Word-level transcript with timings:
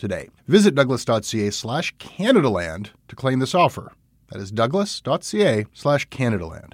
today. 0.00 0.28
Visit 0.48 0.74
douglas.ca 0.74 1.50
slash 1.50 1.94
Canadaland 1.98 2.90
to 3.06 3.14
claim 3.14 3.38
this 3.38 3.54
offer. 3.54 3.92
That 4.30 4.40
is 4.40 4.50
douglas.ca 4.50 5.66
slash 5.72 6.08
Canadaland. 6.08 6.72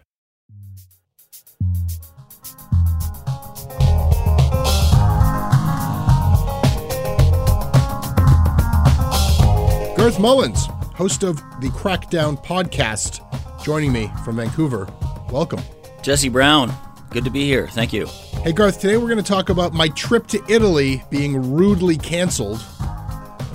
Garth 9.96 10.20
Mullins, 10.20 10.66
host 10.94 11.24
of 11.24 11.38
the 11.60 11.68
Crackdown 11.68 12.42
podcast, 12.44 13.20
joining 13.64 13.92
me 13.92 14.10
from 14.24 14.36
Vancouver. 14.36 14.86
Welcome. 15.32 15.60
Jesse 16.02 16.28
Brown, 16.28 16.72
good 17.10 17.24
to 17.24 17.30
be 17.30 17.44
here. 17.44 17.66
Thank 17.68 17.92
you. 17.92 18.06
Hey, 18.44 18.52
Garth, 18.52 18.78
today 18.78 18.98
we're 18.98 19.08
going 19.08 19.16
to 19.16 19.24
talk 19.24 19.48
about 19.48 19.72
my 19.72 19.88
trip 19.88 20.28
to 20.28 20.44
Italy 20.48 21.02
being 21.10 21.52
rudely 21.52 21.96
canceled. 21.96 22.64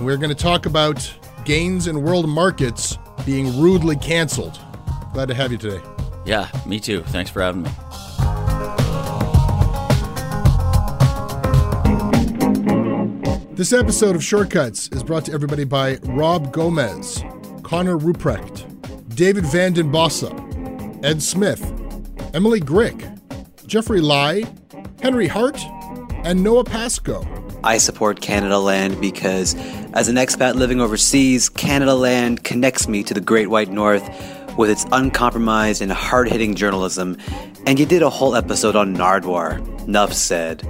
And 0.01 0.07
we're 0.07 0.17
going 0.17 0.35
to 0.35 0.43
talk 0.43 0.65
about 0.65 1.13
gains 1.45 1.85
in 1.85 2.01
world 2.01 2.27
markets 2.27 2.97
being 3.23 3.61
rudely 3.61 3.95
canceled. 3.95 4.59
Glad 5.13 5.27
to 5.27 5.35
have 5.35 5.51
you 5.51 5.59
today. 5.59 5.79
Yeah, 6.25 6.49
me 6.65 6.79
too. 6.79 7.03
Thanks 7.03 7.29
for 7.29 7.39
having 7.39 7.61
me. 7.61 7.69
This 13.53 13.71
episode 13.73 14.15
of 14.15 14.23
Shortcuts 14.23 14.87
is 14.87 15.03
brought 15.03 15.25
to 15.25 15.33
everybody 15.33 15.65
by 15.65 15.97
Rob 16.05 16.51
Gomez, 16.51 17.23
Connor 17.61 17.99
Ruprecht, 17.99 18.65
David 19.15 19.45
Vanden 19.45 19.91
Bossa, 19.91 20.33
Ed 21.05 21.21
Smith, 21.21 21.61
Emily 22.33 22.59
Grick, 22.59 23.19
Jeffrey 23.67 24.01
Lai, 24.01 24.45
Henry 24.99 25.27
Hart, 25.27 25.63
and 26.23 26.43
Noah 26.43 26.63
Pasco. 26.63 27.21
I 27.63 27.77
support 27.77 28.21
Canadaland 28.21 28.99
because, 28.99 29.55
as 29.93 30.07
an 30.07 30.15
expat 30.15 30.55
living 30.55 30.81
overseas, 30.81 31.49
Canadaland 31.49 32.43
connects 32.43 32.87
me 32.87 33.03
to 33.03 33.13
the 33.13 33.21
Great 33.21 33.49
White 33.49 33.69
North 33.69 34.03
with 34.57 34.69
its 34.69 34.85
uncompromised 34.91 35.81
and 35.81 35.91
hard 35.91 36.27
hitting 36.29 36.55
journalism. 36.55 37.17
And 37.65 37.79
you 37.79 37.85
did 37.85 38.01
a 38.01 38.09
whole 38.09 38.35
episode 38.35 38.75
on 38.75 38.95
Nardwuar. 38.95 39.87
Nuff 39.87 40.13
said. 40.13 40.61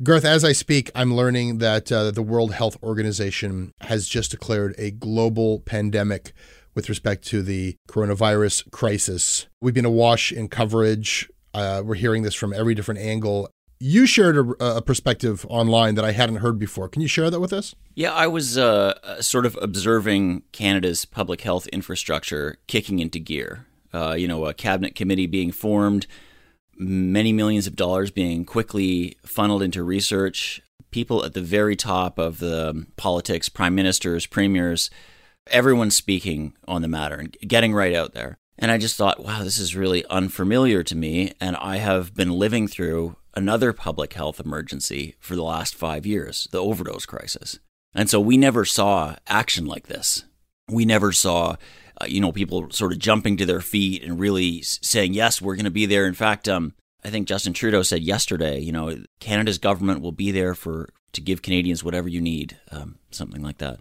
Garth, 0.00 0.24
as 0.24 0.44
I 0.44 0.52
speak, 0.52 0.92
I'm 0.94 1.14
learning 1.14 1.58
that 1.58 1.90
uh, 1.90 2.12
the 2.12 2.22
World 2.22 2.54
Health 2.54 2.76
Organization 2.82 3.74
has 3.80 4.06
just 4.08 4.30
declared 4.30 4.74
a 4.78 4.92
global 4.92 5.58
pandemic 5.60 6.32
with 6.78 6.88
respect 6.88 7.26
to 7.26 7.42
the 7.42 7.74
coronavirus 7.88 8.70
crisis. 8.70 9.48
We've 9.60 9.74
been 9.74 9.84
awash 9.84 10.30
in 10.30 10.46
coverage. 10.46 11.28
Uh, 11.52 11.82
we're 11.84 11.96
hearing 11.96 12.22
this 12.22 12.36
from 12.36 12.52
every 12.52 12.72
different 12.76 13.00
angle. 13.00 13.48
You 13.80 14.06
shared 14.06 14.36
a, 14.36 14.76
a, 14.76 14.80
perspective 14.80 15.44
online 15.48 15.96
that 15.96 16.04
I 16.04 16.12
hadn't 16.12 16.36
heard 16.36 16.56
before. 16.56 16.88
Can 16.88 17.02
you 17.02 17.08
share 17.08 17.30
that 17.30 17.40
with 17.40 17.52
us? 17.52 17.74
Yeah, 17.96 18.12
I 18.12 18.28
was 18.28 18.56
uh, 18.56 19.20
sort 19.20 19.44
of 19.44 19.58
observing 19.60 20.44
Canada's 20.52 21.04
public 21.04 21.40
health 21.40 21.66
infrastructure 21.72 22.58
kicking 22.68 23.00
into 23.00 23.18
gear. 23.18 23.66
Uh, 23.92 24.12
you 24.12 24.28
know, 24.28 24.46
a 24.46 24.54
cabinet 24.54 24.94
committee 24.94 25.26
being 25.26 25.50
formed, 25.50 26.06
many 26.76 27.32
millions 27.32 27.66
of 27.66 27.74
dollars 27.74 28.12
being 28.12 28.44
quickly 28.44 29.16
funneled 29.26 29.64
into 29.64 29.82
research, 29.82 30.62
people 30.92 31.24
at 31.24 31.34
the 31.34 31.42
very 31.42 31.74
top 31.74 32.20
of 32.20 32.38
the 32.38 32.86
politics, 32.96 33.48
prime 33.48 33.74
ministers, 33.74 34.26
premiers, 34.26 34.90
everyone's 35.50 35.96
speaking 35.96 36.54
on 36.66 36.82
the 36.82 36.88
matter 36.88 37.16
and 37.16 37.36
getting 37.46 37.74
right 37.74 37.94
out 37.94 38.14
there. 38.14 38.38
And 38.58 38.70
I 38.70 38.78
just 38.78 38.96
thought, 38.96 39.22
wow, 39.22 39.44
this 39.44 39.58
is 39.58 39.76
really 39.76 40.04
unfamiliar 40.06 40.82
to 40.82 40.96
me. 40.96 41.32
And 41.40 41.56
I 41.56 41.76
have 41.76 42.14
been 42.14 42.32
living 42.32 42.66
through 42.66 43.16
another 43.34 43.72
public 43.72 44.14
health 44.14 44.40
emergency 44.40 45.14
for 45.20 45.36
the 45.36 45.44
last 45.44 45.74
five 45.74 46.04
years 46.04 46.48
the 46.50 46.60
overdose 46.60 47.06
crisis. 47.06 47.60
And 47.94 48.10
so 48.10 48.20
we 48.20 48.36
never 48.36 48.64
saw 48.64 49.16
action 49.26 49.66
like 49.66 49.86
this. 49.86 50.24
We 50.68 50.84
never 50.84 51.12
saw, 51.12 51.56
uh, 52.00 52.06
you 52.06 52.20
know, 52.20 52.32
people 52.32 52.70
sort 52.70 52.92
of 52.92 52.98
jumping 52.98 53.36
to 53.38 53.46
their 53.46 53.60
feet 53.60 54.02
and 54.02 54.20
really 54.20 54.62
saying, 54.62 55.14
yes, 55.14 55.40
we're 55.40 55.56
going 55.56 55.64
to 55.64 55.70
be 55.70 55.86
there. 55.86 56.06
In 56.06 56.14
fact, 56.14 56.48
um, 56.48 56.74
I 57.04 57.10
think 57.10 57.28
Justin 57.28 57.52
Trudeau 57.52 57.82
said 57.82 58.02
yesterday, 58.02 58.58
you 58.58 58.72
know, 58.72 58.98
Canada's 59.20 59.58
government 59.58 60.02
will 60.02 60.12
be 60.12 60.30
there 60.30 60.54
for 60.54 60.90
to 61.12 61.20
give 61.20 61.42
Canadians 61.42 61.82
whatever 61.82 62.08
you 62.08 62.20
need, 62.20 62.58
um, 62.70 62.98
something 63.10 63.42
like 63.42 63.58
that. 63.58 63.80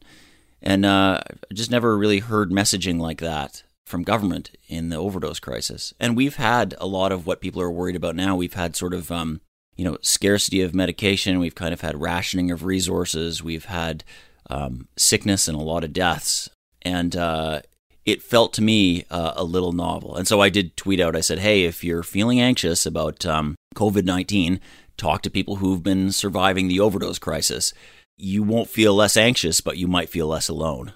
And 0.62 0.86
uh, 0.86 1.22
just 1.54 1.72
never 1.72 1.98
really 1.98 2.20
heard 2.20 2.52
messaging 2.52 3.00
like 3.00 3.20
that 3.20 3.64
from 3.86 4.04
government 4.04 4.52
in 4.68 4.90
the 4.90 4.98
overdose 4.98 5.40
crisis. 5.40 5.94
And 6.00 6.18
we've 6.18 6.36
had 6.36 6.76
a 6.80 6.88
lot 6.88 7.12
of 7.12 7.26
what 7.26 7.42
people 7.42 7.62
are 7.62 7.72
worried 7.72 7.96
about 7.96 8.16
now. 8.16 8.36
We've 8.36 8.54
had 8.54 8.76
sort 8.76 8.94
of, 8.94 9.12
um, 9.12 9.40
you 9.76 9.86
know, 9.86 9.98
scarcity 10.02 10.62
of 10.62 10.76
medication. 10.76 11.40
We've 11.40 11.56
kind 11.56 11.74
of 11.74 11.82
had 11.82 12.02
rationing 12.02 12.52
of 12.52 12.66
resources. 12.66 13.42
We've 13.42 13.66
had 13.66 14.04
um, 14.50 14.88
sickness 14.98 15.48
and 15.48 15.58
a 15.58 15.62
lot 15.62 15.84
of 15.84 15.94
deaths. 15.94 16.50
And 16.82 17.16
uh, 17.16 17.62
it 18.06 18.22
felt 18.22 18.54
to 18.54 18.62
me 18.62 19.06
uh, 19.10 19.34
a 19.36 19.44
little 19.44 19.74
novel. 19.74 20.16
And 20.16 20.28
so 20.28 20.42
I 20.42 20.50
did 20.50 20.76
tweet 20.76 21.00
out, 21.00 21.16
I 21.16 21.22
said, 21.22 21.40
hey, 21.40 21.64
if 21.64 21.84
you're 21.84 22.04
feeling 22.04 22.42
anxious 22.42 22.86
about 22.86 23.26
um, 23.26 23.56
COVID 23.76 24.06
19, 24.06 24.60
talk 24.98 25.22
to 25.22 25.30
people 25.30 25.58
who've 25.58 25.84
been 25.84 26.12
surviving 26.12 26.68
the 26.68 26.80
overdose 26.80 27.20
crisis 27.20 27.74
you 28.18 28.44
won't 28.44 28.70
feel 28.70 28.94
less 28.94 29.16
anxious, 29.16 29.62
but 29.62 29.78
you 29.78 29.88
might 29.88 30.10
feel 30.10 30.28
less 30.28 30.50
alone. 30.50 30.94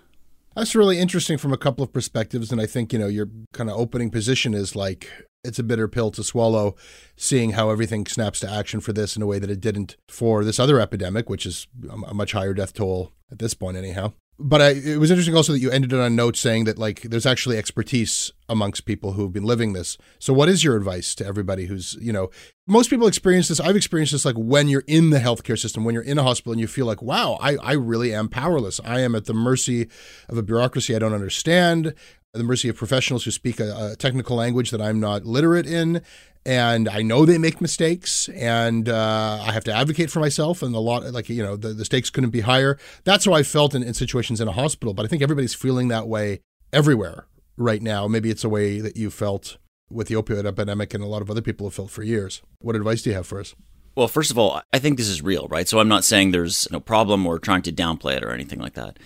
That's 0.55 0.75
really 0.75 0.99
interesting 0.99 1.37
from 1.37 1.53
a 1.53 1.57
couple 1.57 1.83
of 1.83 1.93
perspectives. 1.93 2.51
And 2.51 2.59
I 2.59 2.65
think, 2.65 2.91
you 2.91 2.99
know, 2.99 3.07
your 3.07 3.29
kind 3.53 3.69
of 3.69 3.77
opening 3.77 4.09
position 4.09 4.53
is 4.53 4.75
like 4.75 5.09
it's 5.43 5.59
a 5.59 5.63
bitter 5.63 5.87
pill 5.87 6.11
to 6.11 6.23
swallow, 6.23 6.75
seeing 7.15 7.51
how 7.51 7.69
everything 7.69 8.05
snaps 8.05 8.39
to 8.41 8.51
action 8.51 8.81
for 8.81 8.91
this 8.91 9.15
in 9.15 9.21
a 9.21 9.25
way 9.25 9.39
that 9.39 9.49
it 9.49 9.61
didn't 9.61 9.95
for 10.09 10.43
this 10.43 10.59
other 10.59 10.79
epidemic, 10.79 11.29
which 11.29 11.45
is 11.45 11.67
a 11.89 12.13
much 12.13 12.33
higher 12.33 12.53
death 12.53 12.73
toll 12.73 13.13
at 13.31 13.39
this 13.39 13.53
point, 13.53 13.77
anyhow 13.77 14.13
but 14.43 14.61
I, 14.61 14.69
it 14.71 14.97
was 14.97 15.11
interesting 15.11 15.35
also 15.35 15.53
that 15.53 15.59
you 15.59 15.71
ended 15.71 15.93
it 15.93 15.99
on 15.99 16.05
a 16.05 16.09
note 16.09 16.35
saying 16.35 16.65
that 16.65 16.77
like 16.77 17.01
there's 17.01 17.25
actually 17.25 17.57
expertise 17.57 18.31
amongst 18.49 18.85
people 18.85 19.13
who've 19.13 19.31
been 19.31 19.43
living 19.43 19.73
this. 19.73 19.97
So 20.19 20.33
what 20.33 20.49
is 20.49 20.63
your 20.63 20.75
advice 20.75 21.15
to 21.15 21.25
everybody 21.25 21.65
who's, 21.65 21.97
you 22.01 22.11
know, 22.11 22.29
most 22.67 22.89
people 22.89 23.07
experience 23.07 23.47
this. 23.47 23.59
I've 23.59 23.75
experienced 23.75 24.13
this 24.13 24.25
like 24.25 24.35
when 24.35 24.67
you're 24.67 24.83
in 24.87 25.09
the 25.09 25.19
healthcare 25.19 25.59
system, 25.59 25.83
when 25.83 25.93
you're 25.93 26.03
in 26.03 26.17
a 26.17 26.23
hospital 26.23 26.51
and 26.51 26.61
you 26.61 26.67
feel 26.67 26.85
like, 26.85 27.01
wow, 27.01 27.37
I, 27.41 27.55
I 27.57 27.73
really 27.73 28.13
am 28.13 28.29
powerless. 28.29 28.79
I 28.83 28.99
am 29.01 29.15
at 29.15 29.25
the 29.25 29.33
mercy 29.33 29.87
of 30.29 30.37
a 30.37 30.43
bureaucracy 30.43 30.95
I 30.95 30.99
don't 30.99 31.13
understand. 31.13 31.93
At 32.33 32.37
the 32.37 32.45
mercy 32.45 32.69
of 32.69 32.77
professionals 32.77 33.25
who 33.25 33.31
speak 33.31 33.59
a, 33.59 33.91
a 33.91 33.95
technical 33.97 34.37
language 34.37 34.71
that 34.71 34.81
I'm 34.81 34.99
not 34.99 35.25
literate 35.25 35.65
in. 35.65 36.01
And 36.45 36.87
I 36.89 37.01
know 37.01 37.25
they 37.25 37.37
make 37.37 37.61
mistakes, 37.61 38.27
and 38.29 38.89
uh, 38.89 39.43
I 39.45 39.51
have 39.51 39.63
to 39.65 39.73
advocate 39.73 40.09
for 40.09 40.21
myself. 40.21 40.63
And 40.63 40.73
a 40.73 40.79
lot, 40.79 41.03
like 41.13 41.29
you 41.29 41.43
know, 41.43 41.55
the, 41.55 41.69
the 41.69 41.85
stakes 41.85 42.09
couldn't 42.09 42.31
be 42.31 42.41
higher. 42.41 42.79
That's 43.03 43.25
how 43.25 43.33
I 43.33 43.43
felt 43.43 43.75
in, 43.75 43.83
in 43.83 43.93
situations 43.93 44.41
in 44.41 44.47
a 44.47 44.51
hospital. 44.51 44.95
But 44.95 45.05
I 45.05 45.07
think 45.07 45.21
everybody's 45.21 45.53
feeling 45.53 45.89
that 45.89 46.07
way 46.07 46.39
everywhere 46.73 47.27
right 47.57 47.81
now. 47.81 48.07
Maybe 48.07 48.31
it's 48.31 48.43
a 48.43 48.49
way 48.49 48.81
that 48.81 48.97
you 48.97 49.11
felt 49.11 49.57
with 49.91 50.07
the 50.07 50.15
opioid 50.15 50.45
epidemic, 50.45 50.95
and 50.95 51.03
a 51.03 51.07
lot 51.07 51.21
of 51.21 51.29
other 51.29 51.41
people 51.41 51.67
have 51.67 51.75
felt 51.75 51.91
for 51.91 52.01
years. 52.01 52.41
What 52.59 52.75
advice 52.75 53.03
do 53.03 53.11
you 53.11 53.15
have 53.17 53.27
for 53.27 53.39
us? 53.39 53.53
Well, 53.93 54.07
first 54.07 54.31
of 54.31 54.39
all, 54.39 54.61
I 54.73 54.79
think 54.79 54.97
this 54.97 55.09
is 55.09 55.21
real, 55.21 55.47
right? 55.49 55.67
So 55.67 55.79
I'm 55.79 55.89
not 55.89 56.03
saying 56.03 56.31
there's 56.31 56.71
no 56.71 56.79
problem 56.79 57.27
or 57.27 57.37
trying 57.37 57.61
to 57.63 57.71
downplay 57.71 58.15
it 58.15 58.23
or 58.23 58.31
anything 58.31 58.59
like 58.59 58.73
that. 58.73 58.97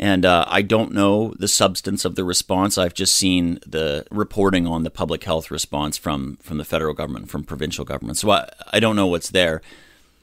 And 0.00 0.24
uh, 0.24 0.46
I 0.48 0.62
don't 0.62 0.92
know 0.92 1.34
the 1.38 1.46
substance 1.46 2.06
of 2.06 2.14
the 2.14 2.24
response. 2.24 2.78
I've 2.78 2.94
just 2.94 3.14
seen 3.14 3.58
the 3.66 4.06
reporting 4.10 4.66
on 4.66 4.82
the 4.82 4.90
public 4.90 5.22
health 5.24 5.50
response 5.50 5.98
from 5.98 6.38
from 6.40 6.56
the 6.56 6.64
federal 6.64 6.94
government, 6.94 7.28
from 7.28 7.44
provincial 7.44 7.84
government. 7.84 8.16
So 8.16 8.30
I, 8.30 8.48
I 8.72 8.80
don't 8.80 8.96
know 8.96 9.06
what's 9.06 9.30
there. 9.30 9.60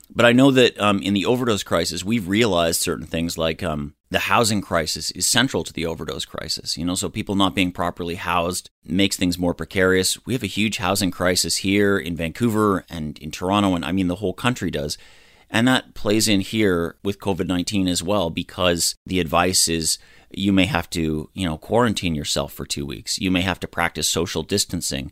But 0.09 0.25
I 0.25 0.31
know 0.31 0.49
that 0.49 0.79
um, 0.79 0.99
in 1.03 1.13
the 1.13 1.27
overdose 1.27 1.61
crisis, 1.61 2.03
we've 2.03 2.27
realized 2.27 2.81
certain 2.81 3.05
things 3.05 3.37
like 3.37 3.61
um, 3.61 3.93
the 4.09 4.19
housing 4.19 4.61
crisis 4.61 5.11
is 5.11 5.27
central 5.27 5.63
to 5.63 5.73
the 5.73 5.85
overdose 5.85 6.25
crisis. 6.25 6.75
You 6.75 6.85
know, 6.85 6.95
so 6.95 7.07
people 7.07 7.35
not 7.35 7.53
being 7.53 7.71
properly 7.71 8.15
housed 8.15 8.71
makes 8.83 9.15
things 9.15 9.37
more 9.37 9.53
precarious. 9.53 10.25
We 10.25 10.33
have 10.33 10.43
a 10.43 10.47
huge 10.47 10.77
housing 10.77 11.11
crisis 11.11 11.57
here 11.57 11.99
in 11.99 12.15
Vancouver 12.15 12.83
and 12.89 13.19
in 13.19 13.29
Toronto, 13.29 13.75
and 13.75 13.85
I 13.85 13.91
mean, 13.91 14.07
the 14.07 14.15
whole 14.15 14.33
country 14.33 14.71
does. 14.71 14.97
And 15.49 15.67
that 15.67 15.93
plays 15.93 16.27
in 16.27 16.41
here 16.41 16.97
with 17.03 17.19
COVID 17.19 17.47
19 17.47 17.87
as 17.87 18.03
well, 18.03 18.29
because 18.29 18.95
the 19.05 19.19
advice 19.19 19.67
is 19.67 19.97
you 20.29 20.51
may 20.51 20.65
have 20.65 20.89
to, 20.91 21.29
you 21.33 21.45
know, 21.45 21.57
quarantine 21.57 22.15
yourself 22.15 22.51
for 22.53 22.65
two 22.65 22.85
weeks. 22.85 23.17
You 23.19 23.31
may 23.31 23.41
have 23.41 23.59
to 23.61 23.67
practice 23.67 24.09
social 24.09 24.43
distancing. 24.43 25.11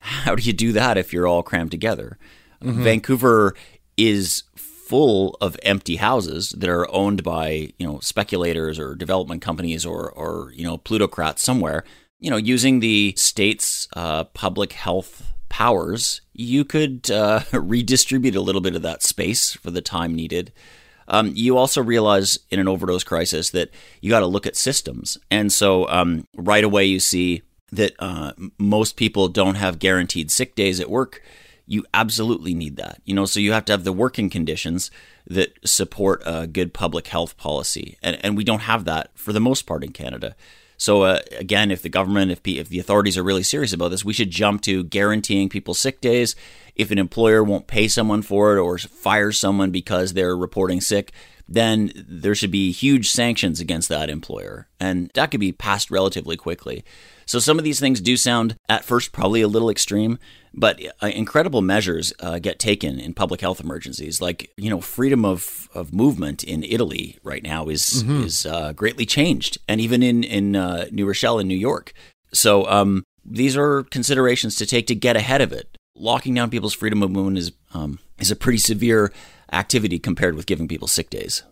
How 0.00 0.34
do 0.34 0.42
you 0.42 0.52
do 0.52 0.72
that 0.72 0.98
if 0.98 1.12
you're 1.12 1.26
all 1.26 1.42
crammed 1.42 1.70
together? 1.70 2.18
Mm-hmm. 2.62 2.82
Vancouver 2.82 3.54
is 3.96 4.44
full 4.56 5.36
of 5.40 5.56
empty 5.62 5.96
houses 5.96 6.50
that 6.50 6.70
are 6.70 6.90
owned 6.92 7.22
by, 7.22 7.72
you 7.78 7.86
know, 7.86 7.98
speculators 8.00 8.78
or 8.78 8.94
development 8.94 9.42
companies 9.42 9.84
or, 9.84 10.10
or 10.10 10.52
you 10.54 10.64
know, 10.64 10.78
plutocrats 10.78 11.42
somewhere. 11.42 11.84
You 12.18 12.30
know, 12.30 12.36
using 12.36 12.80
the 12.80 13.14
state's 13.16 13.88
uh, 13.94 14.24
public 14.24 14.72
health 14.72 15.34
powers, 15.56 16.20
you 16.34 16.66
could 16.66 17.10
uh, 17.10 17.40
redistribute 17.54 18.36
a 18.36 18.42
little 18.42 18.60
bit 18.60 18.76
of 18.76 18.82
that 18.82 19.02
space 19.02 19.54
for 19.54 19.70
the 19.70 19.80
time 19.80 20.14
needed. 20.14 20.52
Um, 21.08 21.32
you 21.34 21.56
also 21.56 21.82
realize 21.82 22.38
in 22.50 22.60
an 22.60 22.68
overdose 22.68 23.04
crisis 23.04 23.48
that 23.50 23.70
you 24.02 24.10
got 24.10 24.20
to 24.20 24.26
look 24.26 24.46
at 24.46 24.54
systems. 24.54 25.16
And 25.30 25.50
so 25.50 25.88
um, 25.88 26.26
right 26.36 26.62
away, 26.62 26.84
you 26.84 27.00
see 27.00 27.40
that 27.72 27.94
uh, 27.98 28.32
most 28.58 28.96
people 28.96 29.28
don't 29.28 29.54
have 29.54 29.78
guaranteed 29.78 30.30
sick 30.30 30.56
days 30.56 30.78
at 30.78 30.90
work. 30.90 31.22
You 31.66 31.86
absolutely 31.94 32.52
need 32.52 32.76
that. 32.76 33.00
You 33.06 33.14
know, 33.14 33.24
so 33.24 33.40
you 33.40 33.52
have 33.52 33.64
to 33.64 33.72
have 33.72 33.84
the 33.84 33.94
working 33.94 34.28
conditions 34.28 34.90
that 35.26 35.54
support 35.66 36.22
a 36.26 36.46
good 36.46 36.74
public 36.74 37.06
health 37.06 37.38
policy. 37.38 37.96
And, 38.02 38.22
and 38.22 38.36
we 38.36 38.44
don't 38.44 38.60
have 38.60 38.84
that 38.84 39.08
for 39.14 39.32
the 39.32 39.40
most 39.40 39.62
part 39.62 39.82
in 39.82 39.92
Canada. 39.92 40.36
So 40.76 41.02
uh, 41.02 41.20
again, 41.38 41.70
if 41.70 41.82
the 41.82 41.88
government, 41.88 42.30
if, 42.30 42.40
if 42.46 42.68
the 42.68 42.78
authorities 42.78 43.16
are 43.16 43.22
really 43.22 43.42
serious 43.42 43.72
about 43.72 43.88
this, 43.88 44.04
we 44.04 44.12
should 44.12 44.30
jump 44.30 44.62
to 44.62 44.84
guaranteeing 44.84 45.48
people 45.48 45.74
sick 45.74 46.00
days. 46.00 46.36
If 46.74 46.90
an 46.90 46.98
employer 46.98 47.42
won't 47.42 47.66
pay 47.66 47.88
someone 47.88 48.22
for 48.22 48.56
it 48.56 48.60
or 48.60 48.78
fire 48.78 49.32
someone 49.32 49.70
because 49.70 50.12
they're 50.12 50.36
reporting 50.36 50.80
sick, 50.80 51.12
then 51.48 51.92
there 52.08 52.34
should 52.34 52.50
be 52.50 52.72
huge 52.72 53.10
sanctions 53.10 53.60
against 53.60 53.88
that 53.88 54.10
employer. 54.10 54.68
And 54.80 55.10
that 55.14 55.30
could 55.30 55.40
be 55.40 55.52
passed 55.52 55.90
relatively 55.90 56.36
quickly. 56.36 56.84
So 57.24 57.38
some 57.38 57.58
of 57.58 57.64
these 57.64 57.80
things 57.80 58.00
do 58.00 58.16
sound 58.16 58.56
at 58.68 58.84
first 58.84 59.12
probably 59.12 59.42
a 59.42 59.48
little 59.48 59.70
extreme, 59.70 60.18
but 60.54 60.80
uh, 61.02 61.08
incredible 61.08 61.60
measures 61.60 62.12
uh, 62.20 62.38
get 62.38 62.58
taken 62.58 62.98
in 63.00 63.14
public 63.14 63.40
health 63.40 63.60
emergencies. 63.60 64.20
Like 64.20 64.50
you 64.56 64.70
know, 64.70 64.80
freedom 64.80 65.24
of, 65.24 65.68
of 65.74 65.92
movement 65.92 66.44
in 66.44 66.62
Italy 66.62 67.18
right 67.22 67.42
now 67.42 67.68
is 67.68 68.04
mm-hmm. 68.04 68.24
is 68.24 68.46
uh, 68.46 68.72
greatly 68.72 69.06
changed, 69.06 69.58
and 69.68 69.80
even 69.80 70.02
in 70.02 70.22
in 70.22 70.54
uh, 70.54 70.86
New 70.92 71.06
Rochelle 71.06 71.40
in 71.40 71.48
New 71.48 71.56
York. 71.56 71.92
So 72.32 72.66
um, 72.68 73.02
these 73.24 73.56
are 73.56 73.82
considerations 73.84 74.54
to 74.56 74.66
take 74.66 74.86
to 74.86 74.94
get 74.94 75.16
ahead 75.16 75.40
of 75.40 75.52
it. 75.52 75.76
Locking 75.96 76.34
down 76.34 76.50
people's 76.50 76.74
freedom 76.74 77.02
of 77.02 77.10
movement 77.10 77.38
is 77.38 77.52
um, 77.74 77.98
is 78.20 78.30
a 78.30 78.36
pretty 78.36 78.58
severe 78.58 79.12
activity 79.52 79.98
compared 79.98 80.34
with 80.34 80.46
giving 80.46 80.68
people 80.68 80.88
sick 80.88 81.10
days. 81.10 81.42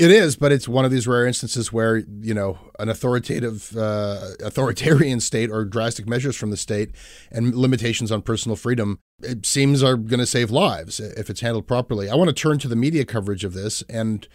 It 0.00 0.10
is, 0.10 0.34
but 0.34 0.50
it's 0.50 0.66
one 0.66 0.86
of 0.86 0.90
these 0.90 1.06
rare 1.06 1.26
instances 1.26 1.74
where 1.74 1.98
you 1.98 2.32
know 2.32 2.58
an 2.78 2.88
authoritative, 2.88 3.76
uh, 3.76 4.28
authoritarian 4.42 5.20
state 5.20 5.50
or 5.50 5.66
drastic 5.66 6.08
measures 6.08 6.36
from 6.36 6.50
the 6.50 6.56
state 6.56 6.92
and 7.30 7.54
limitations 7.54 8.10
on 8.10 8.22
personal 8.22 8.56
freedom. 8.56 8.98
It 9.22 9.44
seems 9.44 9.82
are 9.82 9.96
going 9.96 10.20
to 10.20 10.26
save 10.26 10.50
lives 10.50 11.00
if 11.00 11.28
it's 11.28 11.42
handled 11.42 11.66
properly. 11.66 12.08
I 12.08 12.14
want 12.14 12.28
to 12.28 12.34
turn 12.34 12.58
to 12.60 12.68
the 12.68 12.76
media 12.76 13.04
coverage 13.04 13.44
of 13.44 13.52
this 13.52 13.82
and 13.90 14.26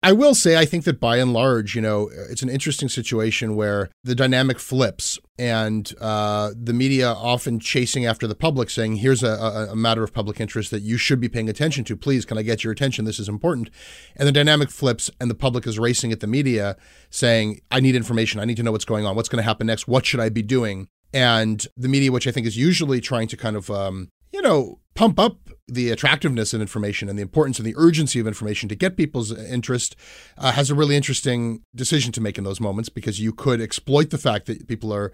I 0.00 0.12
will 0.12 0.34
say, 0.34 0.56
I 0.56 0.64
think 0.64 0.84
that 0.84 1.00
by 1.00 1.16
and 1.16 1.32
large, 1.32 1.74
you 1.74 1.80
know, 1.80 2.08
it's 2.30 2.42
an 2.42 2.48
interesting 2.48 2.88
situation 2.88 3.56
where 3.56 3.90
the 4.04 4.14
dynamic 4.14 4.60
flips 4.60 5.18
and 5.36 5.92
uh, 6.00 6.52
the 6.54 6.72
media 6.72 7.08
often 7.08 7.58
chasing 7.58 8.06
after 8.06 8.28
the 8.28 8.36
public, 8.36 8.70
saying, 8.70 8.96
here's 8.96 9.24
a, 9.24 9.68
a, 9.70 9.74
matter 9.74 10.04
of 10.04 10.14
public 10.14 10.40
interest 10.40 10.70
that 10.70 10.82
you 10.82 10.98
should 10.98 11.20
be 11.20 11.28
paying 11.28 11.48
attention 11.48 11.82
to. 11.84 11.96
Please, 11.96 12.24
can 12.24 12.38
I 12.38 12.42
get 12.42 12.62
your 12.62 12.72
attention? 12.72 13.06
This 13.06 13.18
is 13.18 13.28
important. 13.28 13.70
And 14.14 14.28
the 14.28 14.32
dynamic 14.32 14.70
flips, 14.70 15.10
and 15.20 15.28
the 15.28 15.34
public 15.34 15.66
is 15.66 15.80
racing 15.80 16.12
at 16.12 16.20
the 16.20 16.28
media 16.28 16.76
saying, 17.10 17.60
I 17.72 17.80
need 17.80 17.96
information. 17.96 18.38
I 18.38 18.44
need 18.44 18.56
to 18.58 18.62
know 18.62 18.72
what's 18.72 18.84
going 18.84 19.04
on. 19.04 19.16
What's 19.16 19.28
going 19.28 19.42
to 19.42 19.48
happen 19.48 19.66
next? 19.66 19.88
What 19.88 20.06
should 20.06 20.20
I 20.20 20.28
be 20.28 20.42
doing? 20.42 20.86
And 21.12 21.66
the 21.76 21.88
media, 21.88 22.12
which 22.12 22.28
I 22.28 22.30
think 22.30 22.46
is 22.46 22.56
usually 22.56 23.00
trying 23.00 23.26
to 23.28 23.36
kind 23.36 23.56
of, 23.56 23.68
um, 23.68 24.10
you 24.32 24.42
know, 24.42 24.80
pump 24.94 25.18
up 25.18 25.36
the 25.68 25.90
attractiveness 25.90 26.54
of 26.54 26.60
information 26.60 27.08
and 27.08 27.18
the 27.18 27.22
importance 27.22 27.58
and 27.58 27.66
the 27.66 27.74
urgency 27.76 28.18
of 28.18 28.26
information 28.26 28.68
to 28.68 28.74
get 28.74 28.96
people's 28.96 29.36
interest 29.36 29.94
uh, 30.38 30.52
has 30.52 30.70
a 30.70 30.74
really 30.74 30.96
interesting 30.96 31.62
decision 31.74 32.10
to 32.10 32.20
make 32.20 32.38
in 32.38 32.44
those 32.44 32.60
moments 32.60 32.88
because 32.88 33.20
you 33.20 33.32
could 33.32 33.60
exploit 33.60 34.10
the 34.10 34.18
fact 34.18 34.46
that 34.46 34.66
people 34.66 34.92
are 34.92 35.12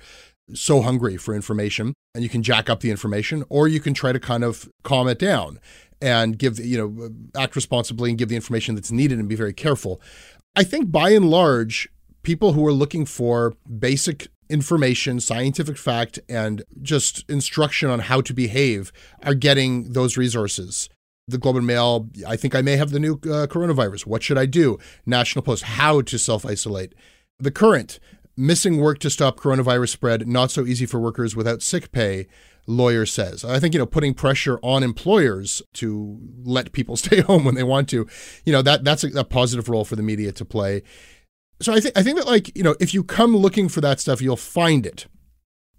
so 0.53 0.81
hungry 0.83 1.17
for 1.17 1.35
information 1.35 1.93
and 2.15 2.23
you 2.23 2.31
can 2.31 2.43
jack 2.43 2.71
up 2.71 2.81
the 2.81 2.91
information 2.91 3.45
or 3.49 3.67
you 3.67 3.81
can 3.81 3.95
try 3.95 4.13
to 4.13 4.21
kind 4.21 4.45
of 4.45 4.69
calm 4.85 5.09
it 5.09 5.19
down 5.19 5.59
and 6.01 6.39
give 6.39 6.59
you 6.59 6.77
know 6.77 7.11
act 7.41 7.57
responsibly 7.57 8.11
and 8.11 8.19
give 8.19 8.29
the 8.29 8.37
information 8.37 8.75
that's 8.75 8.93
needed 8.93 9.19
and 9.19 9.29
be 9.29 9.35
very 9.35 9.55
careful. 9.55 10.01
I 10.55 10.63
think 10.63 10.93
by 10.93 11.11
and 11.11 11.31
large 11.31 11.89
people 12.23 12.53
who 12.53 12.67
are 12.67 12.73
looking 12.73 13.07
for 13.07 13.55
basic 13.79 14.29
information, 14.49 15.21
scientific 15.21 15.77
fact, 15.77 16.19
and 16.29 16.63
just 16.83 17.29
instruction 17.31 17.91
on 17.91 18.01
how 18.01 18.21
to 18.21 18.35
behave 18.35 18.93
are 19.23 19.35
getting 19.35 19.93
those 19.93 20.17
resources. 20.17 20.89
The 21.27 21.39
Globe 21.39 21.57
and 21.57 21.67
Mail, 21.67 22.11
I 22.27 22.37
think 22.37 22.55
I 22.55 22.63
may 22.63 22.77
have 22.77 22.91
the 22.91 23.01
new 23.01 23.15
uh, 23.15 23.47
coronavirus. 23.47 24.07
What 24.07 24.23
should 24.23 24.37
I 24.37 24.47
do? 24.47 24.79
National 25.07 25.43
Post, 25.43 25.65
how 25.65 26.03
to 26.03 26.19
self 26.19 26.45
isolate. 26.45 26.95
The 27.39 27.51
current, 27.51 27.99
missing 28.37 28.79
work 28.79 28.99
to 29.01 29.11
stop 29.11 29.39
coronavirus 29.39 29.91
spread, 29.91 30.29
not 30.29 30.51
so 30.51 30.67
easy 30.67 30.87
for 30.87 31.01
workers 31.01 31.35
without 31.35 31.63
sick 31.63 31.93
pay 31.93 32.27
lawyer 32.67 33.07
says. 33.07 33.45
I 33.45 33.59
think 33.61 33.75
you 33.75 33.79
know 33.79 33.87
putting 33.87 34.15
pressure 34.15 34.59
on 34.63 34.83
employers 34.83 35.63
to 35.75 36.19
let 36.45 36.73
people 36.73 36.97
stay 36.99 37.21
home 37.21 37.45
when 37.45 37.55
they 37.55 37.63
want 37.63 37.89
to, 37.91 38.07
you 38.45 38.53
know 38.53 38.63
that 38.63 38.85
that's 38.85 39.05
a, 39.05 39.21
a 39.21 39.25
positive 39.25 39.69
role 39.69 39.85
for 39.85 39.97
the 39.97 40.03
media 40.03 40.33
to 40.33 40.45
play 40.45 40.83
so 41.61 41.73
I 41.73 41.81
think 41.81 41.97
I 41.97 42.03
think 42.03 42.19
that 42.19 42.27
like 42.27 42.57
you 42.57 42.63
know 42.63 42.75
if 42.81 42.95
you 42.95 43.05
come 43.05 43.37
looking 43.37 43.69
for 43.69 43.81
that 43.81 44.01
stuff, 44.01 44.21
you'll 44.21 44.37
find 44.37 44.87
it. 44.87 45.07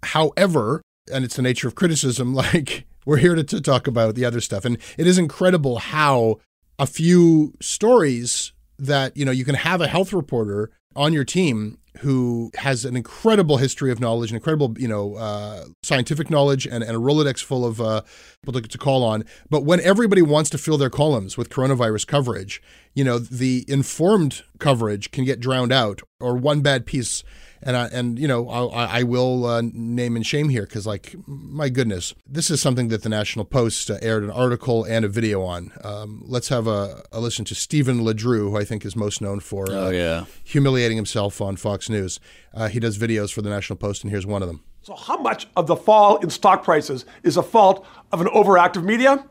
However, 0.02 0.82
and 1.12 1.24
it's 1.24 1.36
the 1.36 1.42
nature 1.42 1.68
of 1.68 1.74
criticism. 1.74 2.34
Like 2.46 2.84
we're 3.04 3.18
here 3.18 3.36
to, 3.36 3.44
to 3.44 3.60
talk 3.60 3.86
about 3.86 4.16
the 4.16 4.24
other 4.24 4.40
stuff, 4.40 4.64
and 4.64 4.78
it 4.98 5.06
is 5.06 5.16
incredible 5.16 5.78
how 5.78 6.40
a 6.78 6.86
few 6.86 7.54
stories 7.60 8.52
that 8.78 9.16
you 9.16 9.24
know 9.24 9.32
you 9.32 9.44
can 9.44 9.54
have 9.54 9.80
a 9.80 9.86
health 9.86 10.12
reporter 10.12 10.70
on 10.94 11.12
your 11.12 11.24
team 11.24 11.78
who 12.00 12.50
has 12.56 12.84
an 12.84 12.96
incredible 12.96 13.56
history 13.56 13.90
of 13.90 14.00
knowledge, 14.00 14.30
an 14.30 14.36
incredible, 14.36 14.74
you 14.78 14.88
know, 14.88 15.14
uh, 15.16 15.64
scientific 15.82 16.30
knowledge, 16.30 16.66
and, 16.66 16.82
and 16.82 16.96
a 16.96 17.00
Rolodex 17.00 17.42
full 17.42 17.64
of 17.64 17.80
uh, 17.80 18.02
people 18.42 18.60
to, 18.60 18.68
to, 18.68 18.78
call 18.78 19.02
on. 19.02 19.24
But 19.50 19.64
when 19.64 19.80
everybody 19.80 20.22
wants 20.22 20.50
to 20.50 20.58
fill 20.58 20.78
their 20.78 20.90
columns 20.90 21.36
with 21.36 21.50
coronavirus 21.50 22.06
coverage, 22.06 22.62
you 22.94 23.04
know, 23.04 23.18
the 23.18 23.64
informed 23.68 24.42
coverage 24.58 25.10
can 25.10 25.24
get 25.24 25.40
drowned 25.40 25.72
out, 25.72 26.02
or 26.20 26.36
one 26.36 26.60
bad 26.60 26.86
piece 26.86 27.24
and 27.66 27.76
I, 27.76 27.86
and 27.88 28.18
you 28.18 28.28
know 28.28 28.48
I, 28.48 29.00
I 29.00 29.02
will 29.02 29.44
uh, 29.44 29.60
name 29.72 30.14
and 30.16 30.24
shame 30.24 30.48
here 30.48 30.62
because 30.62 30.86
like 30.86 31.14
my 31.26 31.68
goodness, 31.68 32.14
this 32.26 32.50
is 32.50 32.62
something 32.62 32.88
that 32.88 33.02
the 33.02 33.08
National 33.08 33.44
Post 33.44 33.90
uh, 33.90 33.98
aired 34.00 34.22
an 34.22 34.30
article 34.30 34.84
and 34.84 35.04
a 35.04 35.08
video 35.08 35.42
on. 35.42 35.72
Um, 35.82 36.22
let's 36.26 36.48
have 36.48 36.68
a, 36.68 37.02
a, 37.10 37.20
listen 37.20 37.44
to 37.46 37.54
Stephen 37.54 38.00
LeDrew, 38.00 38.50
who 38.50 38.56
I 38.56 38.64
think 38.64 38.86
is 38.86 38.94
most 38.94 39.20
known 39.20 39.40
for 39.40 39.68
uh, 39.68 39.74
oh, 39.74 39.90
yeah. 39.90 40.24
humiliating 40.44 40.96
himself 40.96 41.40
on 41.40 41.56
Fox 41.56 41.90
News. 41.90 42.20
Uh, 42.54 42.68
he 42.68 42.78
does 42.78 42.96
videos 42.96 43.32
for 43.32 43.42
the 43.42 43.50
National 43.50 43.76
Post, 43.76 44.04
and 44.04 44.10
here's 44.12 44.26
one 44.26 44.42
of 44.42 44.48
them. 44.48 44.62
So, 44.82 44.94
how 44.94 45.18
much 45.18 45.48
of 45.56 45.66
the 45.66 45.76
fall 45.76 46.18
in 46.18 46.30
stock 46.30 46.62
prices 46.62 47.04
is 47.24 47.36
a 47.36 47.42
fault 47.42 47.84
of 48.12 48.20
an 48.20 48.28
overactive 48.28 48.84
media? 48.84 49.26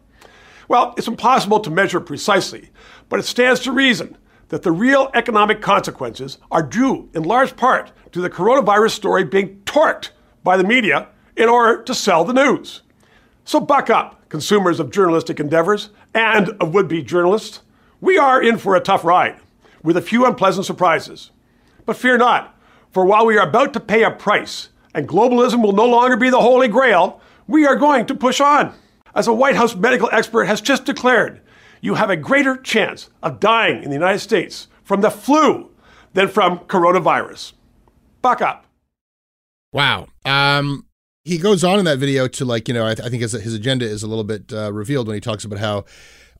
Well, 0.67 0.93
it's 0.97 1.07
impossible 1.07 1.61
to 1.61 1.69
measure 1.69 2.01
precisely, 2.01 2.69
but 3.07 3.19
it 3.19 3.23
stands 3.23 3.61
to 3.61 3.71
reason 3.71 4.17
that 4.49 4.63
the 4.63 4.71
real 4.71 5.09
economic 5.13 5.61
consequences 5.61 6.37
are 6.51 6.63
due 6.63 7.09
in 7.13 7.23
large 7.23 7.55
part 7.55 7.91
to 8.11 8.21
the 8.21 8.29
coronavirus 8.29 8.91
story 8.91 9.23
being 9.23 9.59
torqued 9.65 10.09
by 10.43 10.55
the 10.57 10.63
media 10.63 11.07
in 11.35 11.49
order 11.49 11.81
to 11.83 11.93
sell 11.93 12.23
the 12.23 12.33
news. 12.33 12.81
So 13.43 13.59
buck 13.59 13.89
up, 13.89 14.27
consumers 14.29 14.79
of 14.79 14.91
journalistic 14.91 15.39
endeavors 15.39 15.89
and 16.13 16.49
of 16.61 16.73
would 16.73 16.87
be 16.87 17.03
journalists. 17.03 17.61
We 18.01 18.17
are 18.17 18.41
in 18.41 18.57
for 18.57 18.75
a 18.75 18.79
tough 18.79 19.03
ride 19.03 19.39
with 19.83 19.97
a 19.97 20.01
few 20.01 20.25
unpleasant 20.25 20.65
surprises. 20.65 21.31
But 21.85 21.97
fear 21.97 22.17
not, 22.17 22.57
for 22.91 23.05
while 23.05 23.25
we 23.25 23.37
are 23.37 23.47
about 23.47 23.73
to 23.73 23.79
pay 23.79 24.03
a 24.03 24.11
price 24.11 24.69
and 24.93 25.07
globalism 25.07 25.61
will 25.61 25.73
no 25.73 25.85
longer 25.85 26.17
be 26.17 26.29
the 26.29 26.41
holy 26.41 26.67
grail, 26.67 27.21
we 27.47 27.65
are 27.65 27.75
going 27.75 28.05
to 28.07 28.15
push 28.15 28.39
on. 28.39 28.73
As 29.13 29.27
a 29.27 29.33
White 29.33 29.55
House 29.55 29.75
medical 29.75 30.09
expert 30.11 30.45
has 30.45 30.61
just 30.61 30.85
declared, 30.85 31.41
you 31.85 31.93
have 31.93 32.09
a 32.09 32.17
greater 32.17 32.57
chance 32.57 33.09
of 33.21 33.39
dying 33.39 33.83
in 33.83 33.89
the 33.89 33.95
United 33.95 34.19
States 34.19 34.67
from 34.83 35.01
the 35.01 35.11
flu 35.11 35.69
than 36.13 36.27
from 36.27 36.59
coronavirus. 36.59 37.53
Buck 38.23 38.41
up. 38.41 38.65
Wow. 39.71 40.07
Um, 40.25 40.87
he 41.23 41.37
goes 41.37 41.63
on 41.63 41.77
in 41.77 41.85
that 41.85 41.99
video 41.99 42.27
to 42.27 42.45
like, 42.45 42.67
you 42.67 42.73
know, 42.73 42.87
I, 42.87 42.95
th- 42.95 43.05
I 43.05 43.09
think 43.09 43.21
his, 43.21 43.33
his 43.33 43.53
agenda 43.53 43.85
is 43.85 44.01
a 44.01 44.07
little 44.07 44.23
bit 44.23 44.51
uh, 44.51 44.73
revealed 44.73 45.07
when 45.07 45.13
he 45.13 45.21
talks 45.21 45.45
about 45.45 45.59
how 45.59 45.85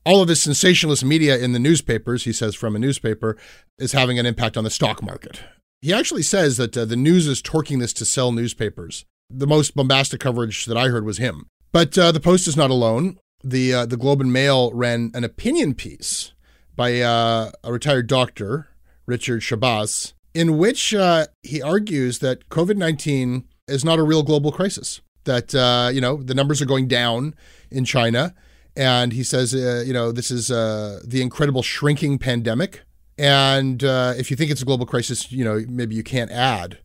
all 0.04 0.20
of 0.20 0.28
this 0.28 0.42
sensationalist 0.42 1.04
media 1.04 1.38
in 1.38 1.52
the 1.52 1.58
newspapers, 1.60 2.24
he 2.24 2.32
says 2.32 2.56
from 2.56 2.74
a 2.74 2.78
newspaper, 2.80 3.36
is 3.78 3.92
having 3.92 4.18
an 4.18 4.26
impact 4.26 4.56
on 4.56 4.64
the 4.64 4.70
stock 4.70 5.02
market. 5.02 5.40
He 5.80 5.92
actually 5.92 6.22
says 6.22 6.56
that 6.56 6.76
uh, 6.76 6.84
the 6.84 6.96
news 6.96 7.28
is 7.28 7.40
torquing 7.40 7.78
this 7.78 7.92
to 7.94 8.04
sell 8.04 8.32
newspapers. 8.32 9.04
The 9.30 9.46
most 9.46 9.76
bombastic 9.76 10.20
coverage 10.20 10.64
that 10.66 10.76
I 10.76 10.88
heard 10.88 11.04
was 11.04 11.18
him. 11.18 11.46
But 11.72 11.96
uh, 11.98 12.10
the 12.10 12.20
Post 12.20 12.48
is 12.48 12.56
not 12.56 12.70
alone. 12.70 13.18
The 13.48 13.72
uh, 13.72 13.86
the 13.86 13.96
Globe 13.96 14.20
and 14.20 14.32
Mail 14.32 14.72
ran 14.72 15.12
an 15.14 15.22
opinion 15.22 15.74
piece 15.74 16.32
by 16.74 17.00
uh, 17.00 17.52
a 17.62 17.72
retired 17.72 18.08
doctor, 18.08 18.70
Richard 19.06 19.42
Schabas, 19.42 20.14
in 20.34 20.58
which 20.58 20.92
uh, 20.92 21.26
he 21.44 21.62
argues 21.62 22.18
that 22.18 22.48
COVID 22.48 22.76
nineteen 22.76 23.46
is 23.68 23.84
not 23.84 24.00
a 24.00 24.02
real 24.02 24.24
global 24.24 24.50
crisis. 24.50 25.00
That 25.24 25.54
uh, 25.54 25.90
you 25.92 26.00
know 26.00 26.16
the 26.16 26.34
numbers 26.34 26.60
are 26.60 26.66
going 26.66 26.88
down 26.88 27.36
in 27.70 27.84
China, 27.84 28.34
and 28.76 29.12
he 29.12 29.22
says 29.22 29.54
uh, 29.54 29.84
you 29.86 29.92
know 29.92 30.10
this 30.10 30.32
is 30.32 30.48
the 30.48 31.20
incredible 31.22 31.62
shrinking 31.62 32.18
pandemic. 32.18 32.82
And 33.16 33.80
if 33.82 34.28
you 34.28 34.36
think 34.36 34.50
it's 34.50 34.62
a 34.62 34.66
global 34.66 34.86
crisis, 34.86 35.30
you 35.30 35.44
know 35.44 35.64
maybe 35.68 35.94
you 35.94 36.02
can't 36.02 36.32
add 36.32 36.78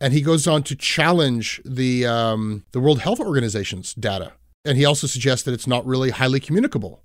and 0.00 0.12
he 0.12 0.20
goes 0.20 0.46
on 0.46 0.62
to 0.64 0.76
challenge 0.76 1.60
the 1.64 2.06
um, 2.06 2.64
the 2.70 2.78
World 2.78 3.00
Health 3.00 3.18
Organization's 3.18 3.94
data, 3.94 4.32
and 4.64 4.78
he 4.78 4.84
also 4.84 5.06
suggests 5.06 5.44
that 5.44 5.52
it's 5.52 5.66
not 5.66 5.84
really 5.86 6.10
highly 6.10 6.40
communicable. 6.40 7.02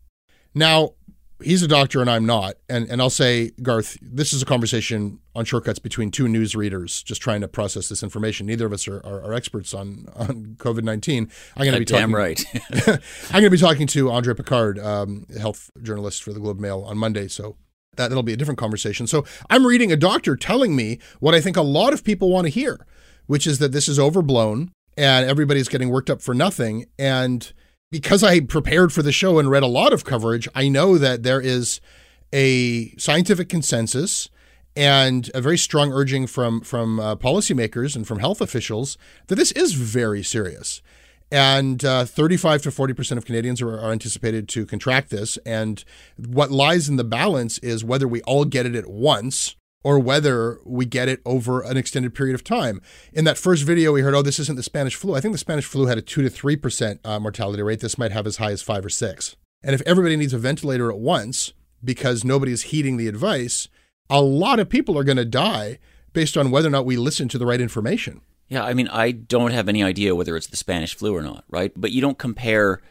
Now, 0.54 0.94
he's 1.42 1.64
a 1.64 1.68
doctor 1.68 2.02
and 2.02 2.10
I'm 2.10 2.26
not, 2.26 2.56
and 2.68 2.90
and 2.90 3.02
I'll 3.02 3.10
say, 3.10 3.52
Garth, 3.62 3.98
this 4.02 4.34
is 4.34 4.42
a 4.42 4.46
conversation 4.46 5.20
on 5.36 5.46
shortcuts 5.46 5.80
between 5.80 6.12
two 6.12 6.28
news 6.28 6.56
readers 6.56 7.04
just 7.04 7.22
trying 7.22 7.42
to 7.42 7.48
process 7.48 7.90
this 7.90 8.04
information. 8.04 8.48
Neither 8.48 8.66
of 8.66 8.74
us 8.74 8.88
are, 8.88 8.98
are, 9.06 9.24
are 9.24 9.34
experts 9.34 9.74
on 9.74 10.08
on 10.16 10.56
COVID 10.60 10.84
nineteen. 10.84 11.30
I'm 11.56 11.64
going 11.64 11.74
to 11.74 11.80
be 11.80 11.86
damn 11.86 12.12
talking, 12.12 12.16
right. 12.16 12.46
I'm 12.88 13.42
going 13.42 13.44
to 13.44 13.50
be 13.50 13.58
talking 13.58 13.88
to 13.88 14.12
Andre 14.12 14.34
Picard, 14.34 14.80
um, 14.80 15.26
health 15.40 15.70
journalist 15.82 16.24
for 16.24 16.34
the 16.34 16.40
Globe 16.40 16.60
Mail, 16.60 16.84
on 16.84 16.98
Monday. 16.98 17.28
So 17.28 17.58
that, 17.96 18.10
that'll 18.10 18.24
be 18.24 18.34
a 18.34 18.38
different 18.38 18.60
conversation. 18.60 19.08
So 19.08 19.26
I'm 19.50 19.66
reading 19.66 19.92
a 19.92 19.98
doctor 19.98 20.36
telling 20.36 20.76
me 20.76 21.00
what 21.20 21.36
I 21.36 21.42
think 21.42 21.58
a 21.58 21.62
lot 21.62 21.94
of 21.94 22.04
people 22.04 22.30
want 22.30 22.46
to 22.46 22.52
hear, 22.52 22.86
which 23.28 23.46
is 23.46 23.60
that 23.60 23.72
this 23.72 23.88
is 23.88 24.00
overblown 24.00 24.72
and 25.00 25.30
everybody's 25.30 25.70
getting 25.70 25.90
worked 25.90 26.10
up 26.10 26.22
for 26.22 26.34
nothing. 26.34 26.86
And 27.00 27.52
because 27.90 28.22
I 28.22 28.42
prepared 28.42 28.92
for 28.92 29.02
the 29.02 29.14
show 29.14 29.40
and 29.40 29.50
read 29.50 29.64
a 29.64 29.68
lot 29.68 29.94
of 29.94 30.04
coverage, 30.04 30.48
I 30.54 30.68
know 30.68 30.98
that 30.98 31.24
there 31.24 31.40
is 31.40 31.80
a 32.34 32.90
scientific 32.98 33.48
consensus 33.48 34.30
and 34.76 35.32
a 35.34 35.40
very 35.40 35.58
strong 35.58 35.94
urging 35.94 36.28
from 36.28 36.62
from 36.62 37.00
uh, 37.00 37.16
policymakers 37.16 37.96
and 37.96 38.06
from 38.06 38.20
health 38.20 38.42
officials 38.42 38.98
that 39.28 39.36
this 39.36 39.54
is 39.54 39.74
very 39.74 40.22
serious 40.22 40.82
and 41.32 41.86
uh, 41.86 42.06
35 42.06 42.64
to 42.64 42.70
40% 42.70 43.18
of 43.18 43.26
Canadians 43.26 43.62
are, 43.62 43.80
are, 43.80 43.92
anticipated 43.92 44.50
to 44.50 44.66
contract 44.66 45.12
this. 45.12 45.38
And 45.46 45.84
what 46.18 46.50
lies 46.50 46.90
in 46.90 46.96
the 46.96 47.04
balance 47.04 47.60
is 47.60 47.84
whether 47.84 48.08
we 48.08 48.22
all 48.24 48.46
get 48.46 48.66
it 48.66 48.74
at 48.76 48.88
once 48.88 49.56
or 49.84 50.00
whether 50.00 50.60
we 50.66 50.86
get 50.86 51.08
it 51.08 51.22
over 51.26 51.62
an 51.62 51.78
extended 51.78 52.14
period 52.14 52.36
of 52.36 52.44
time. 52.44 52.82
In 53.14 53.26
that 53.26 53.38
first 53.38 53.64
video, 53.64 53.94
we 53.94 54.02
heard, 54.02 54.14
oh, 54.14 54.22
this 54.22 54.40
isn't 54.40 54.56
the 54.56 54.64
Spanish 54.64 54.96
flu. 54.96 55.16
I 55.16 55.22
think 55.22 55.34
the 55.34 55.38
Spanish 55.38 55.66
flu 55.66 55.86
had 55.86 55.98
a 55.98 56.02
2 56.02 56.22
to 56.22 56.30
3% 56.30 57.00
uh, 57.06 57.20
mortality 57.20 57.62
rate. 57.62 57.80
This 57.80 57.98
might 57.98 58.12
have 58.12 58.28
as 58.28 58.38
high 58.38 58.52
as 58.52 58.62
5 58.62 58.86
or 58.86 58.90
6. 58.90 59.36
And 59.64 59.74
if 59.74 59.82
everybody 59.86 60.16
needs 60.16 60.34
a 60.34 60.38
ventilator 60.38 60.92
at 60.92 61.00
once 61.00 61.54
because 61.84 62.24
nobody 62.24 62.52
is 62.52 62.64
heeding 62.64 62.98
the 62.98 63.08
advice, 63.08 63.68
a 64.10 64.22
lot 64.22 64.60
of 64.60 64.70
people 64.70 64.98
are 64.98 65.04
going 65.04 65.18
to 65.18 65.26
die 65.26 65.80
based 66.12 66.36
on 66.36 66.52
whether 66.52 66.68
or 66.68 66.72
not 66.72 66.86
we 66.86 66.98
listen 66.98 67.28
to 67.30 67.38
the 67.38 67.46
right 67.46 67.62
information. 67.62 68.22
Yeah, 68.48 68.64
I 68.64 68.74
mean, 68.74 68.88
I 68.88 69.12
don't 69.12 69.52
have 69.52 69.70
any 69.70 69.84
idea 69.84 70.16
whether 70.16 70.36
it's 70.36 70.48
the 70.48 70.58
Spanish 70.58 70.96
flu 70.96 71.16
or 71.16 71.22
not, 71.22 71.46
right? 71.50 71.72
But 71.76 71.92
you 71.92 72.02
don't 72.02 72.18
compare 72.18 72.82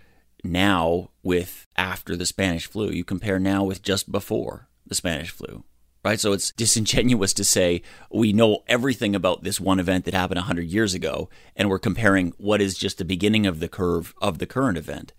now 0.44 1.10
with 1.22 1.66
after 1.76 2.16
the 2.16 2.26
Spanish 2.26 2.66
flu. 2.66 2.90
You 2.90 3.04
compare 3.04 3.40
now 3.40 3.64
with 3.64 3.82
just 3.82 4.12
before 4.12 4.68
the 4.86 4.94
Spanish 4.94 5.30
flu, 5.30 5.64
right? 6.04 6.20
So 6.20 6.32
it's 6.32 6.52
disingenuous 6.52 7.32
to 7.34 7.44
say 7.44 7.82
we 8.10 8.32
know 8.32 8.64
everything 8.66 9.14
about 9.14 9.42
this 9.42 9.60
one 9.60 9.80
event 9.80 10.04
that 10.04 10.14
happened 10.14 10.38
100 10.38 10.66
years 10.66 10.94
ago 10.94 11.28
and 11.56 11.68
we're 11.68 11.78
comparing 11.78 12.32
what 12.38 12.60
is 12.60 12.76
just 12.76 12.98
the 12.98 13.04
beginning 13.04 13.46
of 13.46 13.60
the 13.60 13.68
curve 13.68 14.14
of 14.20 14.38
the 14.38 14.46
current 14.46 14.78
event. 14.78 15.12